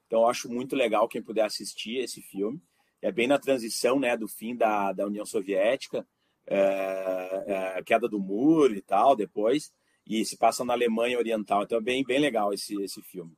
Então, 0.08 0.22
eu 0.22 0.28
acho 0.28 0.50
muito 0.50 0.76
legal 0.76 1.08
quem 1.08 1.22
puder 1.22 1.46
assistir 1.46 1.98
esse 1.98 2.22
filme. 2.22 2.62
é 3.02 3.12
bem 3.12 3.28
na 3.28 3.40
transição 3.40 4.00
né, 4.00 4.16
do 4.16 4.28
fim 4.28 4.56
da, 4.56 4.94
da 4.94 5.06
União 5.06 5.26
Soviética, 5.26 6.06
é, 6.46 7.76
é, 7.78 7.84
queda 7.84 8.08
do 8.08 8.20
muro 8.20 8.76
e 8.76 8.82
tal, 8.82 9.16
depois, 9.16 9.72
e 10.06 10.26
se 10.26 10.38
passa 10.38 10.64
na 10.64 10.74
Alemanha 10.74 11.18
Oriental. 11.18 11.64
Então 11.64 11.78
é 11.78 11.82
bem, 11.82 12.04
bem 12.04 12.20
legal 12.20 12.54
esse, 12.54 12.82
esse 12.82 13.02
filme. 13.02 13.34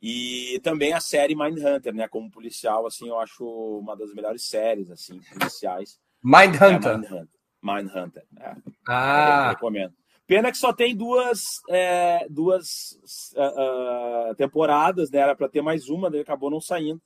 E 0.00 0.60
também 0.62 0.92
a 0.92 1.00
série 1.00 1.34
Mindhunter, 1.34 1.94
né? 1.94 2.06
Como 2.08 2.30
policial, 2.30 2.86
assim, 2.86 3.08
eu 3.08 3.18
acho 3.18 3.44
uma 3.44 3.96
das 3.96 4.12
melhores 4.12 4.48
séries, 4.48 4.90
assim, 4.90 5.20
policiais. 5.32 5.98
Mindhunter? 6.22 6.90
É 6.90 6.96
Mindhunter. 6.96 7.28
Mindhunter. 7.62 8.24
É. 8.38 8.56
Ah! 8.86 9.44
Eu 9.44 9.50
recomendo. 9.50 9.94
Pena 10.26 10.50
que 10.50 10.58
só 10.58 10.72
tem 10.72 10.94
duas, 10.94 11.60
é, 11.68 12.26
duas 12.28 12.98
uh, 13.36 14.30
uh, 14.30 14.34
temporadas, 14.34 15.10
né? 15.10 15.20
Era 15.20 15.36
para 15.36 15.48
ter 15.48 15.62
mais 15.62 15.88
uma, 15.88 16.10
daí 16.10 16.20
acabou 16.20 16.50
não 16.50 16.60
saindo. 16.60 17.00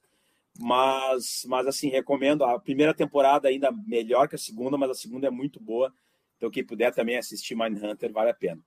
Mas, 0.58 1.44
mas 1.46 1.66
assim, 1.66 1.90
recomendo. 1.90 2.44
A 2.44 2.58
primeira 2.58 2.94
temporada 2.94 3.48
ainda 3.48 3.70
melhor 3.86 4.26
que 4.26 4.36
a 4.36 4.38
segunda, 4.38 4.78
mas 4.78 4.90
a 4.90 4.94
segunda 4.94 5.26
é 5.26 5.30
muito 5.30 5.60
boa. 5.60 5.92
Então, 6.36 6.50
quem 6.50 6.64
puder 6.64 6.94
também 6.94 7.18
assistir 7.18 7.54
Mindhunter, 7.54 8.10
vale 8.10 8.30
a 8.30 8.34
pena. 8.34 8.60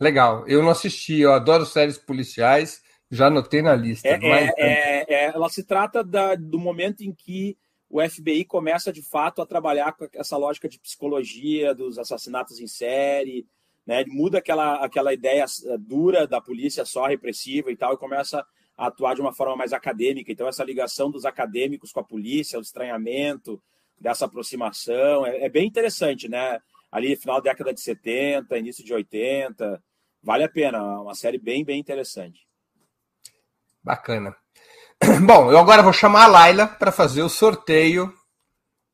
Legal. 0.00 0.48
Eu 0.48 0.62
não 0.62 0.70
assisti, 0.70 1.20
eu 1.20 1.32
adoro 1.32 1.66
séries 1.66 1.98
policiais, 1.98 2.82
já 3.10 3.26
anotei 3.26 3.60
na 3.60 3.74
lista. 3.74 4.08
É, 4.08 4.18
é, 4.22 4.54
é, 4.56 5.14
é 5.14 5.24
ela 5.26 5.48
se 5.50 5.62
trata 5.62 6.02
da, 6.02 6.34
do 6.34 6.58
momento 6.58 7.02
em 7.02 7.12
que 7.12 7.56
o 7.96 8.10
FBI 8.10 8.44
começa 8.44 8.92
de 8.92 9.00
fato 9.02 9.40
a 9.40 9.46
trabalhar 9.46 9.92
com 9.92 10.06
essa 10.12 10.36
lógica 10.36 10.68
de 10.68 10.78
psicologia 10.78 11.74
dos 11.74 11.98
assassinatos 11.98 12.60
em 12.60 12.66
série, 12.66 13.46
né? 13.86 14.04
muda 14.06 14.36
aquela, 14.36 14.84
aquela 14.84 15.14
ideia 15.14 15.44
eh, 15.44 15.78
dura 15.78 16.26
da 16.26 16.38
polícia 16.38 16.84
só 16.84 17.06
repressiva 17.06 17.72
e 17.72 17.76
tal, 17.76 17.94
e 17.94 17.98
começa 17.98 18.46
a 18.76 18.88
atuar 18.88 19.14
de 19.14 19.22
uma 19.22 19.32
forma 19.32 19.56
mais 19.56 19.72
acadêmica. 19.72 20.30
Então, 20.30 20.46
essa 20.46 20.62
ligação 20.62 21.10
dos 21.10 21.24
acadêmicos 21.24 21.90
com 21.90 22.00
a 22.00 22.04
polícia, 22.04 22.58
o 22.58 22.62
estranhamento 22.62 23.62
dessa 23.98 24.26
aproximação, 24.26 25.24
é, 25.24 25.44
é 25.44 25.48
bem 25.48 25.66
interessante, 25.66 26.28
né? 26.28 26.60
Ali, 26.92 27.16
final 27.16 27.40
da 27.40 27.50
década 27.50 27.72
de 27.72 27.80
70, 27.80 28.58
início 28.58 28.84
de 28.84 28.92
80, 28.92 29.82
vale 30.22 30.44
a 30.44 30.50
pena, 30.50 31.00
uma 31.00 31.14
série 31.14 31.38
bem, 31.38 31.64
bem 31.64 31.80
interessante. 31.80 32.46
Bacana. 33.82 34.36
Bom, 35.26 35.50
eu 35.50 35.58
agora 35.58 35.82
vou 35.82 35.92
chamar 35.92 36.24
a 36.24 36.28
Laila 36.28 36.66
para 36.66 36.90
fazer 36.90 37.22
o 37.22 37.28
sorteio 37.28 38.12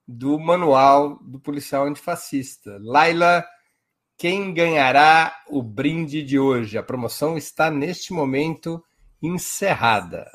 do 0.07 0.39
manual 0.39 1.17
do 1.23 1.39
policial 1.39 1.85
antifascista. 1.85 2.77
Laila, 2.83 3.45
quem 4.19 4.53
ganhará 4.53 5.33
o 5.49 5.63
brinde 5.63 6.23
de 6.23 6.41
hoje? 6.41 6.77
A 6.77 6.83
promoção 6.83 7.37
está 7.39 7.71
neste 7.71 8.13
momento 8.13 8.83
encerrada. 9.23 10.29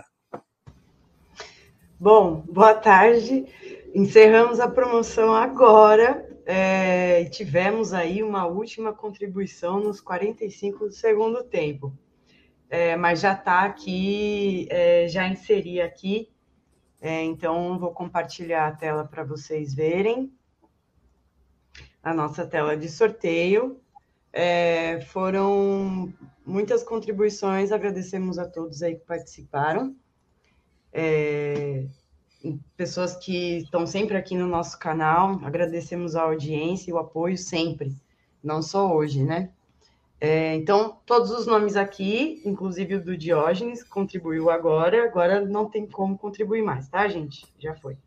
Bom, 1.99 2.43
boa 2.49 2.73
tarde. 2.73 3.45
Encerramos 3.93 4.61
a 4.61 4.69
promoção 4.69 5.33
agora. 5.33 6.25
É, 6.45 7.25
tivemos 7.25 7.93
aí 7.93 8.23
uma 8.23 8.45
última 8.45 8.93
contribuição 8.93 9.81
nos 9.81 9.99
45 9.99 10.85
do 10.85 10.93
segundo 10.93 11.43
tempo 11.43 11.93
é, 12.69 12.95
mas 12.95 13.21
já 13.21 13.33
está 13.33 13.63
aqui, 13.63 14.67
é, 14.69 15.07
já 15.07 15.27
inseri 15.27 15.81
aqui, 15.81 16.29
é, 17.01 17.23
então 17.23 17.77
vou 17.79 17.91
compartilhar 17.91 18.67
a 18.67 18.75
tela 18.75 19.05
para 19.05 19.23
vocês 19.23 19.73
verem 19.73 20.31
a 22.07 22.13
nossa 22.13 22.45
tela 22.45 22.77
de 22.77 22.89
sorteio. 22.89 23.81
É, 24.31 25.01
foram 25.01 26.13
muitas 26.45 26.83
contribuições, 26.83 27.71
agradecemos 27.71 28.37
a 28.37 28.47
todos 28.47 28.81
aí 28.81 28.95
que 28.95 29.05
participaram. 29.05 29.95
É, 30.93 31.85
pessoas 32.75 33.15
que 33.15 33.57
estão 33.57 33.85
sempre 33.85 34.15
aqui 34.15 34.35
no 34.37 34.47
nosso 34.47 34.79
canal, 34.79 35.39
agradecemos 35.43 36.15
a 36.15 36.23
audiência 36.23 36.89
e 36.89 36.93
o 36.93 36.97
apoio 36.97 37.37
sempre, 37.37 37.93
não 38.43 38.61
só 38.61 38.93
hoje, 38.93 39.23
né? 39.23 39.51
É, 40.19 40.55
então, 40.55 40.99
todos 41.05 41.29
os 41.29 41.45
nomes 41.45 41.75
aqui, 41.75 42.41
inclusive 42.43 42.95
o 42.95 43.03
do 43.03 43.15
Diógenes, 43.15 43.83
contribuiu 43.83 44.49
agora, 44.49 45.03
agora 45.03 45.45
não 45.45 45.69
tem 45.69 45.85
como 45.85 46.17
contribuir 46.17 46.63
mais, 46.63 46.89
tá, 46.89 47.07
gente? 47.07 47.45
Já 47.59 47.75
foi. 47.75 47.97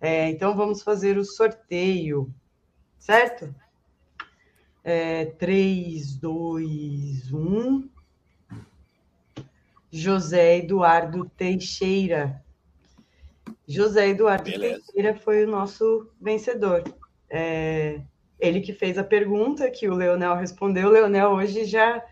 É, 0.00 0.30
então, 0.30 0.56
vamos 0.56 0.82
fazer 0.82 1.18
o 1.18 1.24
sorteio, 1.24 2.32
certo? 2.98 3.54
É, 4.82 5.26
3, 5.26 6.16
2, 6.16 7.32
1. 7.32 7.88
José 9.90 10.58
Eduardo 10.58 11.28
Teixeira. 11.36 12.42
José 13.66 14.08
Eduardo 14.08 14.50
Beleza. 14.50 14.80
Teixeira 14.86 15.14
foi 15.18 15.44
o 15.44 15.48
nosso 15.48 16.10
vencedor. 16.20 16.82
É, 17.28 18.00
ele 18.38 18.60
que 18.60 18.72
fez 18.72 18.98
a 18.98 19.04
pergunta, 19.04 19.70
que 19.70 19.88
o 19.88 19.94
Leonel 19.94 20.36
respondeu. 20.36 20.88
O 20.88 20.92
Leonel 20.92 21.30
hoje 21.30 21.64
já, 21.64 22.02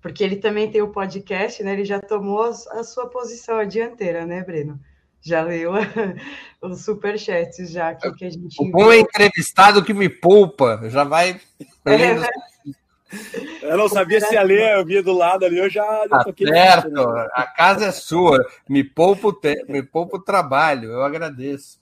porque 0.00 0.22
ele 0.22 0.36
também 0.36 0.70
tem 0.70 0.82
o 0.82 0.92
podcast, 0.92 1.62
né? 1.62 1.72
Ele 1.72 1.84
já 1.84 2.00
tomou 2.00 2.42
a 2.42 2.84
sua 2.84 3.08
posição 3.08 3.58
à 3.58 3.64
dianteira, 3.64 4.24
né, 4.26 4.42
Breno? 4.42 4.78
Já 5.20 5.42
leu 5.42 5.72
os 6.60 6.84
superchats 6.84 7.70
já 7.70 7.90
aqui 7.90 8.12
que 8.14 8.24
a 8.24 8.30
gente. 8.30 8.60
O 8.60 8.70
bom 8.70 8.90
é 8.90 8.98
entrevistado 8.98 9.84
que 9.84 9.94
me 9.94 10.08
poupa, 10.08 10.80
já 10.88 11.04
vai. 11.04 11.40
É, 11.84 12.14
né? 12.14 12.28
Eu 13.62 13.76
não 13.76 13.88
sabia 13.88 14.20
se 14.20 14.34
ia 14.34 14.42
ler, 14.42 14.78
eu 14.78 14.86
via 14.86 15.02
do 15.02 15.12
lado 15.12 15.44
ali, 15.44 15.58
eu 15.58 15.68
já, 15.68 15.84
tá. 16.08 16.24
Certo, 16.34 17.08
a 17.34 17.46
casa 17.46 17.86
é 17.86 17.92
sua, 17.92 18.38
me 18.66 18.82
poupa 18.82 19.28
o, 19.28 19.32
te... 19.32 19.64
me 19.68 19.82
poupa 19.82 20.16
o 20.16 20.22
trabalho, 20.22 20.90
eu 20.90 21.02
agradeço. 21.02 21.81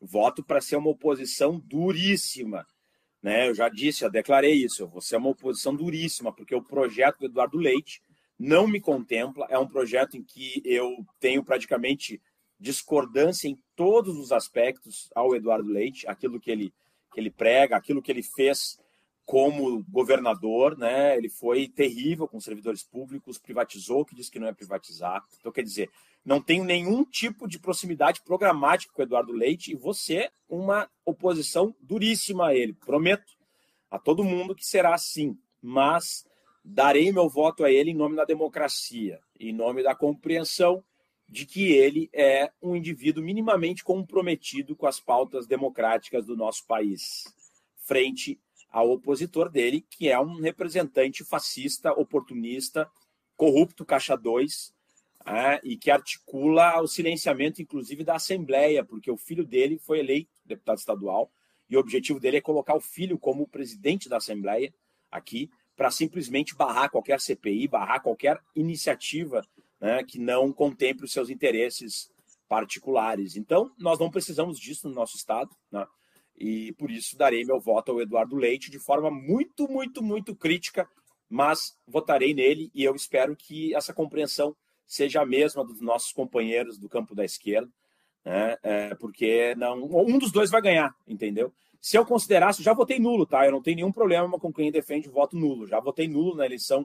voto 0.00 0.42
para 0.42 0.60
ser 0.60 0.76
uma 0.76 0.90
oposição 0.90 1.58
duríssima. 1.58 2.66
Né? 3.22 3.48
Eu 3.48 3.54
já 3.54 3.68
disse, 3.68 4.04
eu 4.04 4.10
declarei 4.10 4.54
isso, 4.54 4.82
eu 4.82 4.88
vou 4.88 5.00
ser 5.00 5.16
uma 5.16 5.28
oposição 5.28 5.74
duríssima, 5.74 6.32
porque 6.32 6.54
o 6.54 6.62
projeto 6.62 7.18
do 7.18 7.26
Eduardo 7.26 7.58
Leite 7.58 8.02
não 8.38 8.66
me 8.66 8.80
contempla, 8.80 9.46
é 9.50 9.58
um 9.58 9.68
projeto 9.68 10.16
em 10.16 10.22
que 10.22 10.62
eu 10.64 11.04
tenho 11.18 11.44
praticamente 11.44 12.20
discordância 12.58 13.48
em 13.48 13.58
todos 13.76 14.16
os 14.16 14.32
aspectos 14.32 15.10
ao 15.14 15.34
Eduardo 15.34 15.68
Leite, 15.68 16.06
aquilo 16.08 16.40
que 16.40 16.50
ele, 16.50 16.72
que 17.12 17.20
ele 17.20 17.30
prega, 17.30 17.76
aquilo 17.76 18.00
que 18.00 18.10
ele 18.10 18.22
fez 18.22 18.78
como 19.30 19.84
governador, 19.84 20.76
né? 20.76 21.16
Ele 21.16 21.28
foi 21.28 21.68
terrível 21.68 22.26
com 22.26 22.40
servidores 22.40 22.82
públicos, 22.82 23.38
privatizou 23.38 24.00
o 24.00 24.04
que 24.04 24.12
disse 24.12 24.28
que 24.28 24.40
não 24.40 24.48
ia 24.48 24.52
privatizar. 24.52 25.24
Então, 25.38 25.52
quer 25.52 25.62
dizer, 25.62 25.88
não 26.24 26.42
tenho 26.42 26.64
nenhum 26.64 27.04
tipo 27.04 27.46
de 27.46 27.56
proximidade 27.56 28.22
programática 28.24 28.92
com 28.92 29.00
o 29.00 29.04
Eduardo 29.04 29.32
Leite 29.32 29.70
e 29.70 29.76
você 29.76 30.28
uma 30.48 30.90
oposição 31.06 31.72
duríssima 31.80 32.48
a 32.48 32.56
ele. 32.56 32.72
Prometo 32.72 33.32
a 33.88 34.00
todo 34.00 34.24
mundo 34.24 34.52
que 34.52 34.66
será 34.66 34.96
assim, 34.96 35.38
mas 35.62 36.26
darei 36.64 37.12
meu 37.12 37.28
voto 37.28 37.62
a 37.62 37.70
ele 37.70 37.92
em 37.92 37.96
nome 37.96 38.16
da 38.16 38.24
democracia, 38.24 39.20
em 39.38 39.52
nome 39.52 39.84
da 39.84 39.94
compreensão 39.94 40.82
de 41.28 41.46
que 41.46 41.70
ele 41.70 42.10
é 42.12 42.50
um 42.60 42.74
indivíduo 42.74 43.22
minimamente 43.22 43.84
comprometido 43.84 44.74
com 44.74 44.88
as 44.88 44.98
pautas 44.98 45.46
democráticas 45.46 46.26
do 46.26 46.36
nosso 46.36 46.66
país, 46.66 47.32
frente 47.76 48.40
ao 48.70 48.90
opositor 48.90 49.48
dele, 49.48 49.84
que 49.90 50.08
é 50.08 50.18
um 50.20 50.40
representante 50.40 51.24
fascista, 51.24 51.92
oportunista, 51.92 52.88
corrupto, 53.36 53.84
caixa 53.84 54.16
2, 54.16 54.72
é, 55.26 55.60
e 55.64 55.76
que 55.76 55.90
articula 55.90 56.80
o 56.80 56.86
silenciamento, 56.86 57.60
inclusive, 57.60 58.04
da 58.04 58.14
Assembleia, 58.14 58.84
porque 58.84 59.10
o 59.10 59.16
filho 59.16 59.44
dele 59.44 59.78
foi 59.78 59.98
eleito 59.98 60.30
deputado 60.44 60.78
estadual, 60.78 61.30
e 61.68 61.76
o 61.76 61.80
objetivo 61.80 62.18
dele 62.18 62.38
é 62.38 62.40
colocar 62.40 62.74
o 62.74 62.80
filho 62.80 63.18
como 63.18 63.46
presidente 63.46 64.08
da 64.08 64.16
Assembleia 64.16 64.72
aqui, 65.10 65.50
para 65.76 65.90
simplesmente 65.90 66.54
barrar 66.54 66.90
qualquer 66.90 67.20
CPI, 67.20 67.66
barrar 67.66 68.02
qualquer 68.02 68.38
iniciativa 68.54 69.46
né, 69.80 70.04
que 70.04 70.18
não 70.18 70.52
contemple 70.52 71.06
os 71.06 71.12
seus 71.12 71.30
interesses 71.30 72.10
particulares. 72.48 73.36
Então, 73.36 73.72
nós 73.78 73.98
não 73.98 74.10
precisamos 74.10 74.58
disso 74.58 74.88
no 74.88 74.94
nosso 74.94 75.16
Estado, 75.16 75.50
né? 75.70 75.86
E 76.40 76.72
por 76.72 76.90
isso 76.90 77.18
darei 77.18 77.44
meu 77.44 77.60
voto 77.60 77.92
ao 77.92 78.00
Eduardo 78.00 78.34
Leite 78.34 78.70
de 78.70 78.78
forma 78.78 79.10
muito, 79.10 79.68
muito, 79.68 80.02
muito 80.02 80.34
crítica, 80.34 80.88
mas 81.28 81.76
votarei 81.86 82.32
nele 82.32 82.70
e 82.74 82.82
eu 82.82 82.94
espero 82.96 83.36
que 83.36 83.74
essa 83.74 83.92
compreensão 83.92 84.56
seja 84.86 85.20
a 85.20 85.26
mesma 85.26 85.62
dos 85.62 85.82
nossos 85.82 86.12
companheiros 86.12 86.78
do 86.78 86.88
campo 86.88 87.14
da 87.14 87.24
esquerda, 87.24 87.70
né? 88.24 88.56
É, 88.62 88.94
porque 88.94 89.54
não, 89.54 89.84
um 89.84 90.18
dos 90.18 90.32
dois 90.32 90.50
vai 90.50 90.62
ganhar, 90.62 90.94
entendeu? 91.06 91.52
Se 91.80 91.96
eu 91.96 92.04
considerasse, 92.04 92.62
já 92.62 92.72
votei 92.72 92.98
nulo, 92.98 93.26
tá? 93.26 93.44
Eu 93.44 93.52
não 93.52 93.62
tenho 93.62 93.76
nenhum 93.76 93.92
problema 93.92 94.38
com 94.38 94.52
quem 94.52 94.72
defende 94.72 95.08
voto 95.08 95.36
nulo. 95.36 95.66
Já 95.66 95.78
votei 95.78 96.08
nulo 96.08 96.34
na 96.34 96.44
eleição 96.44 96.84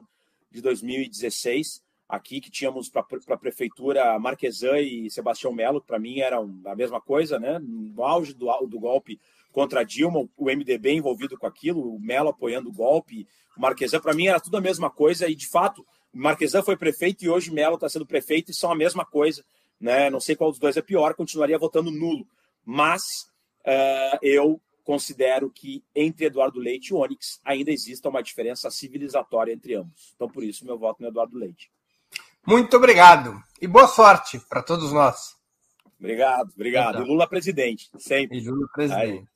de 0.50 0.62
2016 0.62 1.82
aqui 2.08 2.40
que 2.40 2.50
tínhamos 2.50 2.88
para 2.88 3.04
a 3.28 3.36
prefeitura 3.36 4.18
Marquesan 4.18 4.78
e 4.78 5.10
Sebastião 5.10 5.52
Melo, 5.52 5.80
para 5.80 5.98
mim 5.98 6.20
eram 6.20 6.60
a 6.64 6.74
mesma 6.74 7.00
coisa, 7.00 7.38
né? 7.38 7.58
No 7.58 8.04
auge 8.04 8.32
do, 8.32 8.46
do 8.66 8.78
golpe 8.78 9.18
contra 9.56 9.82
Dilma, 9.82 10.28
o 10.36 10.50
MDB 10.50 10.92
envolvido 10.92 11.38
com 11.38 11.46
aquilo, 11.46 11.94
o 11.94 11.98
Melo 11.98 12.28
apoiando 12.28 12.68
o 12.68 12.72
golpe, 12.72 13.26
o 13.56 13.60
Marquesan, 13.62 14.00
para 14.00 14.12
mim 14.12 14.26
era 14.26 14.38
tudo 14.38 14.58
a 14.58 14.60
mesma 14.60 14.90
coisa, 14.90 15.30
e 15.30 15.34
de 15.34 15.48
fato, 15.48 15.80
o 16.12 16.18
Marquesan 16.18 16.62
foi 16.62 16.76
prefeito 16.76 17.24
e 17.24 17.30
hoje 17.30 17.50
Melo 17.50 17.76
está 17.76 17.88
sendo 17.88 18.04
prefeito 18.04 18.50
e 18.50 18.54
são 18.54 18.70
a 18.70 18.76
mesma 18.76 19.02
coisa, 19.02 19.42
né? 19.80 20.10
Não 20.10 20.20
sei 20.20 20.36
qual 20.36 20.50
dos 20.50 20.58
dois 20.58 20.76
é 20.76 20.82
pior, 20.82 21.14
continuaria 21.14 21.58
votando 21.58 21.90
nulo, 21.90 22.28
mas 22.66 23.00
uh, 23.66 24.18
eu 24.20 24.60
considero 24.84 25.50
que 25.50 25.82
entre 25.94 26.26
Eduardo 26.26 26.60
Leite 26.60 26.88
e 26.90 26.94
Onyx 26.94 27.40
ainda 27.42 27.70
exista 27.70 28.10
uma 28.10 28.22
diferença 28.22 28.70
civilizatória 28.70 29.54
entre 29.54 29.74
ambos. 29.74 30.12
Então, 30.16 30.28
por 30.28 30.44
isso, 30.44 30.66
meu 30.66 30.78
voto 30.78 31.00
no 31.00 31.08
Eduardo 31.08 31.38
Leite. 31.38 31.70
Muito 32.46 32.76
obrigado. 32.76 33.42
E 33.58 33.66
boa 33.66 33.88
sorte 33.88 34.38
para 34.50 34.62
todos 34.62 34.92
nós. 34.92 35.34
Obrigado, 35.98 36.52
obrigado. 36.54 36.96
Então. 36.96 37.06
E 37.06 37.08
Lula 37.08 37.26
presidente, 37.26 37.90
sempre. 37.96 38.36
E 38.36 38.46
Lula 38.46 38.68
presidente. 38.74 39.20
Aí. 39.20 39.35